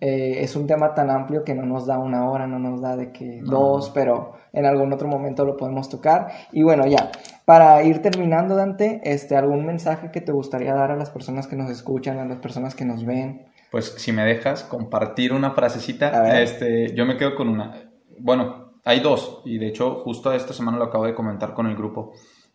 eh, 0.00 0.44
es 0.44 0.54
un 0.54 0.68
tema 0.68 0.94
tan 0.94 1.10
amplio 1.10 1.42
que 1.42 1.54
no 1.54 1.66
nos 1.66 1.86
da 1.86 1.98
una 1.98 2.30
hora, 2.30 2.46
no 2.46 2.60
nos 2.60 2.80
da 2.80 2.96
de 2.96 3.10
que 3.10 3.40
dos, 3.42 3.90
pero 3.90 4.34
en 4.52 4.64
algún 4.64 4.92
otro 4.92 5.08
momento 5.08 5.44
lo 5.44 5.56
podemos 5.56 5.88
tocar. 5.88 6.28
Y 6.52 6.62
bueno, 6.62 6.86
ya, 6.86 7.10
para 7.44 7.82
ir 7.82 8.00
terminando, 8.02 8.54
Dante, 8.54 9.00
este, 9.02 9.36
¿algún 9.36 9.66
mensaje 9.66 10.12
que 10.12 10.20
te 10.20 10.30
gustaría 10.30 10.74
dar 10.74 10.92
a 10.92 10.96
las 10.96 11.10
personas 11.10 11.48
que 11.48 11.56
nos 11.56 11.70
escuchan, 11.70 12.18
a 12.18 12.24
las 12.24 12.38
personas 12.38 12.76
que 12.76 12.84
nos 12.84 13.04
ven? 13.04 13.46
Pues 13.70 13.94
si 13.98 14.12
me 14.12 14.24
dejas 14.24 14.64
compartir 14.64 15.32
una 15.32 15.50
frasecita, 15.50 16.40
este, 16.40 16.94
yo 16.94 17.04
me 17.04 17.16
quedo 17.16 17.34
con 17.34 17.48
una. 17.48 17.90
Bueno, 18.18 18.72
hay 18.84 19.00
dos, 19.00 19.42
y 19.44 19.58
de 19.58 19.68
hecho 19.68 19.96
justo 19.96 20.32
esta 20.32 20.54
semana 20.54 20.78
lo 20.78 20.84
acabo 20.84 21.04
de 21.04 21.14
comentar 21.14 21.52
con 21.52 21.66
el 21.66 21.76
grupo. 21.76 22.12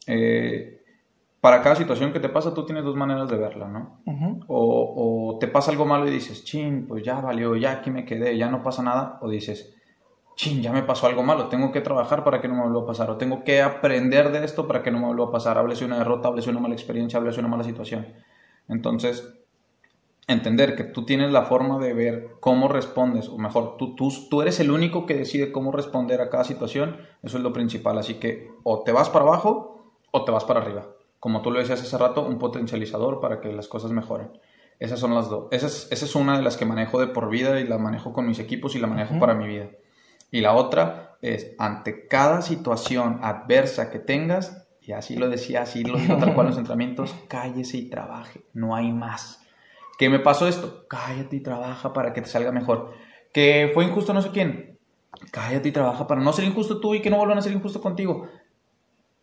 Eh, 0.08 0.84
para 1.44 1.62
cada 1.62 1.76
situación 1.76 2.14
que 2.14 2.22
te 2.22 2.30
pasa, 2.30 2.54
tú 2.54 2.66
tienes 2.66 2.86
dos 2.86 2.96
maneras 2.96 3.30
de 3.30 3.36
verla, 3.36 3.68
¿no? 3.68 4.00
o, 4.48 5.38
te 5.42 5.50
pasa 5.50 5.72
algo 5.72 5.86
malo 5.86 6.08
y 6.08 6.12
dices, 6.12 6.46
chin, 6.46 6.88
pues 6.88 7.04
ya 7.04 7.20
valió, 7.20 7.58
ya 7.58 7.74
aquí 7.74 7.92
me 7.92 8.06
quedé, 8.06 8.38
ya 8.38 8.50
no 8.50 8.64
pasa 8.64 8.82
nada. 8.82 9.20
O 9.22 9.30
dices, 9.30 9.76
chin, 10.36 10.62
ya 10.62 10.72
me 10.72 10.84
pasó 10.84 11.06
algo 11.06 11.22
malo, 11.22 11.50
tengo 11.50 11.74
que 11.74 11.82
trabajar 11.82 12.24
para 12.24 12.40
que 12.40 12.48
no 12.48 12.56
me 12.56 12.62
vuelva 12.62 12.84
a 12.84 12.86
pasar. 12.86 13.10
O 13.12 13.18
tengo 13.18 13.44
que 13.44 13.62
aprender 13.62 14.32
de 14.32 14.46
esto 14.46 14.68
para 14.68 14.82
que 14.82 14.90
no 14.90 15.00
me 15.00 15.08
vuelva 15.08 15.26
a 15.26 15.32
pasar. 15.32 15.58
Háblese 15.58 15.84
una 15.84 15.98
derrota, 15.98 16.30
háblese 16.30 16.50
una 16.50 16.62
mala 16.62 16.76
experiencia, 16.76 17.20
háblese 17.20 17.42
una 17.42 17.50
mala 17.50 17.66
situación. 17.66 18.08
Entonces, 18.70 19.43
entender 20.28 20.76
que 20.76 20.84
tú 20.84 21.06
tienes 21.06 21.32
la 21.32 21.44
forma 21.44 21.80
de 21.80 21.94
ver 21.94 22.36
cómo 22.40 22.68
respondes, 22.68 23.30
o 23.30 23.38
mejor, 23.38 23.78
tú, 23.78 23.96
tú, 23.96 24.12
tú 24.30 24.42
eres 24.42 24.60
el 24.60 24.72
único 24.72 25.06
que 25.06 25.16
decide 25.16 25.52
cómo 25.52 25.72
responder 25.72 26.22
a 26.22 26.30
cada 26.30 26.44
situación, 26.44 26.98
eso 27.22 27.38
es 27.38 27.44
lo 27.44 27.54
principal. 27.54 27.98
Así 27.98 28.16
que 28.16 28.52
o 28.64 28.84
te 28.84 28.92
vas 28.92 29.10
para 29.10 29.26
abajo 29.26 29.96
o 30.12 30.24
te 30.24 30.32
vas 30.32 30.46
para 30.46 30.62
arriba 30.62 30.88
como 31.24 31.42
tú 31.42 31.52
lo 31.52 31.60
decías 31.60 31.82
hace 31.82 31.98
rato, 31.98 32.28
un 32.28 32.38
potencializador 32.38 33.22
para 33.22 33.40
que 33.40 33.50
las 33.54 33.70
cosas 33.70 33.92
mejoren. 33.92 34.30
Esas 34.78 35.00
son 35.00 35.16
las 35.16 35.30
dos. 35.30 35.48
Esa 35.52 35.68
es, 35.68 35.88
esa 35.90 36.04
es 36.04 36.16
una 36.16 36.36
de 36.36 36.44
las 36.44 36.58
que 36.58 36.66
manejo 36.66 37.00
de 37.00 37.08
por 37.08 37.30
vida 37.30 37.62
y 37.62 37.64
la 37.66 37.78
manejo 37.78 38.12
con 38.12 38.28
mis 38.28 38.40
equipos 38.40 38.76
y 38.76 38.80
la 38.80 38.88
manejo 38.88 39.18
para 39.20 39.34
mi 39.34 39.48
vida. 39.48 39.70
Y 40.32 40.42
la 40.42 40.54
otra 40.54 41.16
es, 41.22 41.56
ante 41.60 42.10
cada 42.10 42.42
situación 42.42 43.22
adversa 43.24 43.90
que 43.90 44.00
tengas, 44.00 44.68
y 44.82 44.92
así 44.92 45.16
lo 45.16 45.30
decía, 45.30 45.62
así 45.62 45.86
lo 45.86 45.98
digo 45.98 46.18
tal 46.18 46.34
cual 46.34 46.48
en 46.48 46.50
los 46.50 46.58
entrenamientos, 46.60 47.16
cállese 47.30 47.78
y 47.78 47.90
trabaje, 47.90 48.42
no 48.52 48.76
hay 48.76 48.92
más. 48.92 49.43
¿Qué 49.98 50.10
me 50.10 50.20
pasó 50.20 50.48
esto? 50.48 50.86
Cállate 50.88 51.36
y 51.36 51.42
trabaja 51.42 51.94
para 51.94 52.14
que 52.14 52.22
te 52.22 52.28
salga 52.28 52.52
mejor. 52.52 52.94
¿Que 53.32 53.72
fue 53.74 53.86
injusto 53.86 54.14
no 54.14 54.22
sé 54.22 54.30
quién? 54.32 54.80
Cállate 55.32 55.70
y 55.70 55.72
trabaja 55.72 56.08
para 56.08 56.22
no 56.22 56.34
ser 56.34 56.46
injusto 56.46 56.80
tú 56.80 56.96
y 56.96 57.02
que 57.02 57.10
no 57.10 57.18
vuelvan 57.18 57.38
a 57.38 57.42
ser 57.42 57.54
injusto 57.54 57.82
contigo. 57.82 58.28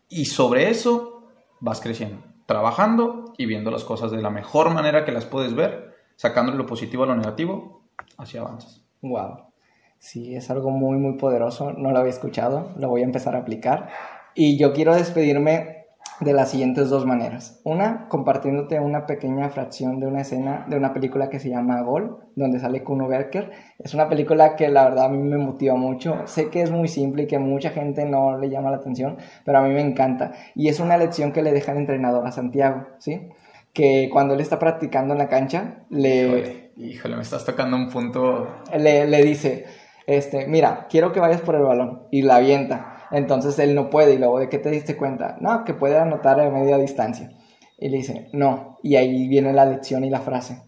Y 0.09 0.27
sobre 0.27 0.71
eso 0.71 1.29
vas 1.61 1.81
creciendo, 1.81 2.23
trabajando 2.47 3.33
y 3.37 3.47
viendo 3.47 3.71
las 3.71 3.85
cosas 3.85 4.11
de 4.11 4.23
la 4.23 4.31
mejor 4.31 4.73
manera 4.73 5.05
que 5.05 5.13
las 5.13 5.27
puedes 5.27 5.55
ver, 5.55 5.95
sacándole 6.17 6.59
lo 6.59 6.67
positivo 6.67 7.05
a 7.05 7.07
lo 7.07 7.17
negativo, 7.17 7.85
así 8.17 8.39
avanzas. 8.39 8.85
Wow. 9.03 9.51
Sí, 9.99 10.35
es 10.35 10.51
algo 10.51 10.71
muy, 10.71 10.97
muy 10.99 11.19
poderoso. 11.19 11.73
No 11.73 11.91
lo 11.93 11.99
había 11.99 12.11
escuchado, 12.11 12.73
lo 12.77 12.89
voy 12.89 13.03
a 13.03 13.05
empezar 13.05 13.37
a 13.37 13.41
aplicar. 13.41 13.91
Y 14.35 14.59
yo 14.59 14.73
quiero 14.73 14.95
despedirme 14.95 15.80
de 16.21 16.35
las 16.35 16.51
siguientes 16.51 16.91
dos 16.91 17.07
maneras. 17.07 17.61
Una, 17.65 18.07
compartiéndote 18.09 18.79
una 18.79 19.07
pequeña 19.07 19.49
fracción 19.49 20.01
de 20.01 20.07
una 20.07 20.21
escena 20.21 20.67
de 20.69 20.77
una 20.77 20.93
película 20.93 21.31
que 21.31 21.41
se 21.41 21.49
llama 21.49 21.81
Gol, 21.81 22.19
donde 22.37 22.59
sale 22.59 22.85
Kuno 22.85 23.09
Berker. 23.09 23.51
Es 23.79 23.95
una 23.95 24.09
película 24.09 24.55
que 24.55 24.69
la 24.69 24.85
verdad 24.85 25.07
a 25.07 25.09
mí 25.09 25.19
me 25.19 25.39
motiva 25.39 25.75
mucho. 25.77 26.27
Sé 26.27 26.51
que 26.51 26.63
es 26.63 26.71
muy 26.71 26.89
simple 26.89 27.23
y 27.23 27.27
que 27.27 27.39
mucha 27.39 27.71
gente 27.71 28.05
no 28.05 28.39
le 28.39 28.51
llama 28.51 28.71
la 28.71 28.77
atención, 28.77 29.17
pero 29.45 29.59
a 29.59 29.63
mí 29.63 29.73
me 29.73 29.81
encanta. 29.81 30.33
Y 30.55 30.69
es 30.69 30.79
una 30.79 30.99
lección 30.99 31.33
que 31.33 31.43
le 31.43 31.53
deja 31.53 31.73
el 31.73 31.79
entrenador 31.79 32.27
a 32.27 32.33
Santiago, 32.33 32.87
¿sí? 32.99 33.29
Que 33.73 34.11
cuando 34.13 34.35
él 34.35 34.41
está 34.41 34.59
practicando 34.59 35.15
en 35.15 35.19
la 35.19 35.29
cancha, 35.29 35.85
le... 35.89 36.73
Híjole, 36.77 37.17
me 37.17 37.23
estás 37.23 37.45
tocando 37.45 37.77
un 37.77 37.89
punto... 37.89 38.49
Le, 38.77 39.07
le 39.07 39.23
dice, 39.23 39.65
este, 40.07 40.47
mira, 40.49 40.87
quiero 40.91 41.13
que 41.13 41.21
vayas 41.21 41.41
por 41.41 41.55
el 41.55 41.63
balón. 41.63 42.03
Y 42.11 42.23
la 42.23 42.37
avienta 42.37 43.00
entonces 43.11 43.59
él 43.59 43.75
no 43.75 43.91
puede. 43.91 44.15
Y 44.15 44.19
luego, 44.19 44.39
¿de 44.39 44.49
qué 44.49 44.59
te 44.59 44.71
diste 44.71 44.97
cuenta? 44.97 45.37
No, 45.41 45.65
que 45.65 45.75
puede 45.75 45.99
anotar 45.99 46.41
a 46.41 46.51
media 46.51 46.79
distancia. 46.79 47.33
Y 47.79 47.89
le 47.89 47.99
dice, 47.99 48.29
no. 48.33 48.79
Y 48.83 48.97
ahí 48.97 49.29
viene 49.29 49.53
la 49.53 49.65
lección 49.65 50.05
y 50.05 50.11
la 50.11 50.21
frase. 50.21 50.63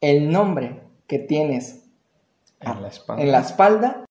El 0.00 0.30
nombre 0.30 0.82
que 1.06 1.18
tienes 1.18 1.82
en 2.60 3.32
la 3.32 3.40
espalda, 3.40 4.04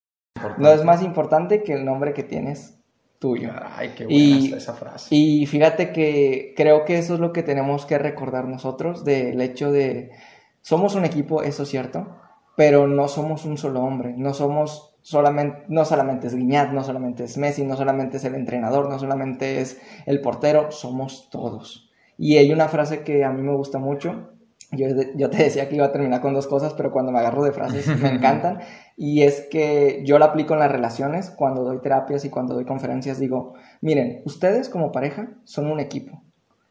no 0.58 0.72
es 0.72 0.84
más 0.84 1.02
importante 1.02 1.64
que 1.64 1.74
el 1.74 1.86
nombre 1.86 2.14
que 2.14 2.24
tienes 2.24 2.78
tuyo. 3.20 3.52
Ay, 3.54 3.94
qué 3.96 4.06
buena 4.06 4.20
y, 4.20 4.54
esa 4.54 4.74
frase. 4.74 5.16
Y 5.16 5.46
fíjate 5.46 5.92
que 5.92 6.54
creo 6.58 6.86
que 6.86 6.98
eso 6.98 7.14
es 7.14 7.20
lo 7.20 7.32
que 7.32 7.44
tenemos 7.44 7.86
que 7.86 7.98
recordar 7.98 8.48
nosotros 8.48 9.06
del 9.06 9.40
hecho 9.42 9.72
de 9.72 10.12
somos 10.62 10.96
un 10.96 11.06
equipo, 11.06 11.44
eso 11.44 11.64
es 11.64 11.70
cierto, 11.70 12.18
pero 12.56 12.88
no 12.88 13.08
somos 13.08 13.46
un 13.46 13.58
solo 13.58 13.82
hombre, 13.82 14.14
no 14.18 14.34
somos 14.34 14.91
solamente, 15.02 15.64
no 15.68 15.86
solamente 15.86 16.28
es 16.28 16.36
Guiñat, 16.36 16.72
no 16.72 16.84
solamente 16.84 17.24
es 17.24 17.38
Messi, 17.38 17.64
no 17.64 17.76
solamente 17.76 18.18
es 18.18 18.26
el 18.26 18.36
entrenador, 18.36 18.90
no 18.90 19.00
solamente 19.00 19.62
es 19.62 19.80
el 20.06 20.22
portero, 20.22 20.72
somos 20.72 21.30
todos. 21.30 21.90
Y 22.18 22.38
hay 22.38 22.52
una 22.52 22.68
frase 22.68 23.04
que 23.04 23.24
a 23.24 23.32
mí 23.32 23.42
me 23.42 23.56
gusta 23.56 23.80
mucho. 23.80 24.30
Yo, 24.72 24.88
yo 25.16 25.30
te 25.30 25.44
decía 25.44 25.68
que 25.68 25.76
iba 25.76 25.86
a 25.86 25.92
terminar 25.92 26.22
con 26.22 26.34
dos 26.34 26.48
cosas, 26.48 26.74
pero 26.74 26.92
cuando 26.92 27.12
me 27.12 27.20
agarro 27.20 27.44
de 27.44 27.52
frases 27.52 27.88
me 28.00 28.10
encantan. 28.14 28.60
Y 28.96 29.24
es 29.24 29.48
que 29.50 30.02
yo 30.06 30.20
la 30.20 30.28
aplico 30.28 30.54
en 30.54 30.60
las 30.60 30.72
relaciones, 30.72 31.30
cuando 31.30 31.64
doy 31.64 31.80
terapias 31.82 32.24
y 32.26 32.30
cuando 32.30 32.54
doy 32.54 32.66
conferencias, 32.66 33.20
digo, 33.20 33.54
miren, 33.82 34.22
ustedes 34.26 34.70
como 34.70 34.92
pareja 34.92 35.30
son 35.44 35.68
un 35.68 35.80
equipo. 35.80 36.22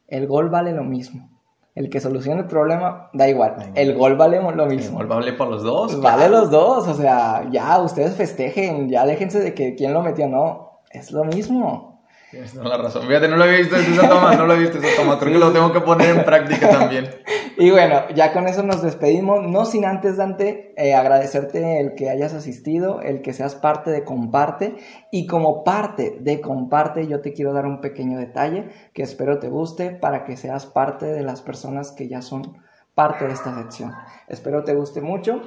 El 0.07 0.27
gol 0.27 0.49
vale 0.49 0.73
lo 0.73 0.83
mismo 0.83 1.30
el 1.75 1.89
que 1.89 1.99
solucione 1.99 2.41
el 2.41 2.47
problema, 2.47 3.09
da 3.13 3.29
igual. 3.29 3.71
El 3.75 3.95
gol 3.95 4.15
vale 4.15 4.41
lo 4.41 4.65
mismo. 4.65 4.99
El 4.99 5.07
gol 5.07 5.17
vale 5.19 5.33
para 5.33 5.51
los 5.51 5.63
dos. 5.63 6.01
Vale 6.01 6.29
los 6.29 6.51
dos, 6.51 6.87
o 6.87 6.93
sea, 6.93 7.47
ya 7.51 7.79
ustedes 7.79 8.15
festejen, 8.15 8.89
ya 8.89 9.05
déjense 9.05 9.39
de 9.39 9.53
que 9.53 9.75
quién 9.75 9.93
lo 9.93 10.01
metió, 10.01 10.27
no, 10.27 10.81
es 10.91 11.11
lo 11.11 11.23
mismo. 11.23 11.90
Tienes 12.31 12.53
toda 12.53 12.69
la 12.69 12.77
razón. 12.77 13.05
Fíjate, 13.05 13.27
no 13.27 13.35
lo 13.35 13.43
he 13.43 13.57
visto 13.57 13.75
esa 13.75 14.07
toma, 14.07 14.33
no 14.35 14.45
lo 14.45 14.53
he 14.53 14.59
visto 14.59 14.77
esa 14.77 15.01
toma. 15.01 15.19
Creo 15.19 15.33
que 15.33 15.39
lo 15.39 15.51
tengo 15.51 15.73
que 15.73 15.81
poner 15.81 16.15
en 16.15 16.23
práctica 16.23 16.69
también. 16.69 17.09
Y 17.57 17.71
bueno, 17.71 18.07
ya 18.15 18.31
con 18.31 18.47
eso 18.47 18.63
nos 18.63 18.81
despedimos. 18.81 19.45
No 19.45 19.65
sin 19.65 19.83
antes, 19.83 20.15
Dante, 20.15 20.73
eh, 20.77 20.95
agradecerte 20.95 21.81
el 21.81 21.93
que 21.95 22.09
hayas 22.09 22.33
asistido, 22.33 23.01
el 23.01 23.21
que 23.21 23.33
seas 23.33 23.55
parte 23.55 23.91
de 23.91 24.05
Comparte. 24.05 24.77
Y 25.11 25.27
como 25.27 25.65
parte 25.65 26.17
de 26.21 26.39
Comparte, 26.39 27.05
yo 27.07 27.19
te 27.19 27.33
quiero 27.33 27.51
dar 27.51 27.65
un 27.65 27.81
pequeño 27.81 28.17
detalle 28.17 28.69
que 28.93 29.03
espero 29.03 29.39
te 29.39 29.49
guste 29.49 29.91
para 29.91 30.23
que 30.23 30.37
seas 30.37 30.65
parte 30.65 31.07
de 31.07 31.23
las 31.23 31.41
personas 31.41 31.91
que 31.91 32.07
ya 32.07 32.21
son 32.21 32.57
parte 32.95 33.27
de 33.27 33.33
esta 33.33 33.53
sección. 33.61 33.91
Espero 34.29 34.63
te 34.63 34.73
guste 34.73 35.01
mucho. 35.01 35.41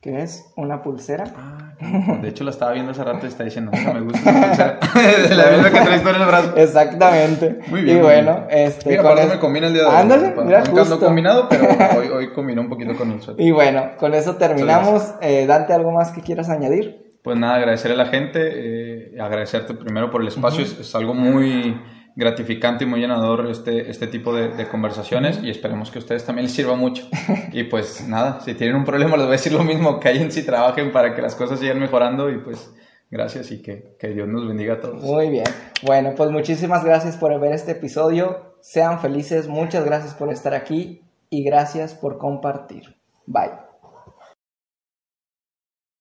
Que 0.00 0.22
es 0.22 0.52
una 0.56 0.82
pulsera. 0.82 1.24
Ah, 1.36 1.74
de 2.22 2.28
hecho 2.28 2.44
la 2.44 2.50
estaba 2.50 2.72
viendo 2.72 2.92
hace 2.92 3.04
rato 3.04 3.26
y 3.26 3.28
está 3.28 3.44
diciendo, 3.44 3.70
no 3.72 3.94
me 3.94 4.00
gusta 4.00 4.52
esa 4.52 4.78
pulsera. 4.80 5.34
la 5.50 5.50
misma 5.56 5.70
que 5.70 5.80
traes 5.86 6.02
tú 6.02 6.08
en 6.08 6.14
el 6.16 6.26
brazo. 6.26 6.56
Exactamente. 6.56 7.58
Muy 7.68 7.82
bien. 7.82 7.98
Y 7.98 8.00
bueno, 8.00 8.46
este. 8.50 8.90
Mira, 8.90 9.02
con 9.02 9.18
es- 9.18 9.28
me 9.28 9.38
combina 9.38 9.66
el 9.66 9.72
día 9.74 9.82
de 9.82 9.88
hoy. 9.88 9.94
Ándale, 9.96 10.34
mira, 10.44 10.60
Nunca 10.64 10.80
justo. 10.84 10.98
combinado, 11.00 11.48
pero 11.48 11.68
hoy, 11.98 12.08
hoy 12.08 12.32
combinó 12.32 12.62
un 12.62 12.68
poquito 12.68 12.94
con 12.96 13.10
el 13.12 13.20
suéter. 13.20 13.44
Y 13.44 13.50
bueno, 13.50 13.90
con 13.98 14.14
eso 14.14 14.36
terminamos. 14.36 15.14
Eh, 15.20 15.46
Dante, 15.46 15.72
¿algo 15.72 15.92
más 15.92 16.12
que 16.12 16.20
quieras 16.22 16.48
añadir? 16.48 17.18
Pues 17.22 17.36
nada, 17.38 17.56
agradecer 17.56 17.92
a 17.92 17.96
la 17.96 18.06
gente, 18.06 18.40
eh, 18.42 19.20
agradecerte 19.20 19.74
primero 19.74 20.10
por 20.10 20.22
el 20.22 20.28
espacio, 20.28 20.64
es, 20.64 20.78
es 20.80 20.94
algo 20.94 21.12
muy 21.12 21.78
gratificante 22.16 22.84
y 22.84 22.86
muy 22.86 23.00
llenador 23.00 23.48
este, 23.50 23.90
este 23.90 24.06
tipo 24.06 24.34
de, 24.34 24.48
de 24.48 24.68
conversaciones 24.68 25.40
y 25.42 25.50
esperemos 25.50 25.90
que 25.90 25.98
a 25.98 26.02
ustedes 26.02 26.24
también 26.24 26.44
les 26.44 26.54
sirva 26.54 26.76
mucho. 26.76 27.06
Y 27.52 27.64
pues 27.64 28.06
nada, 28.06 28.40
si 28.40 28.54
tienen 28.54 28.76
un 28.76 28.84
problema 28.84 29.16
les 29.16 29.26
voy 29.26 29.34
a 29.34 29.36
decir 29.36 29.52
lo 29.52 29.64
mismo, 29.64 29.98
cállense 30.00 30.40
y 30.40 30.42
trabajen 30.44 30.92
para 30.92 31.14
que 31.14 31.22
las 31.22 31.34
cosas 31.34 31.58
sigan 31.58 31.80
mejorando 31.80 32.30
y 32.30 32.38
pues 32.38 32.72
gracias 33.10 33.50
y 33.50 33.62
que, 33.62 33.96
que 33.98 34.08
Dios 34.08 34.28
nos 34.28 34.46
bendiga 34.46 34.74
a 34.74 34.80
todos. 34.80 35.02
Muy 35.02 35.30
bien. 35.30 35.46
Bueno, 35.82 36.12
pues 36.16 36.30
muchísimas 36.30 36.84
gracias 36.84 37.16
por 37.16 37.38
ver 37.40 37.52
este 37.52 37.72
episodio. 37.72 38.54
Sean 38.60 39.00
felices, 39.00 39.48
muchas 39.48 39.84
gracias 39.84 40.14
por 40.14 40.30
estar 40.30 40.54
aquí 40.54 41.02
y 41.28 41.44
gracias 41.44 41.94
por 41.94 42.18
compartir. 42.18 42.96
Bye. 43.26 43.69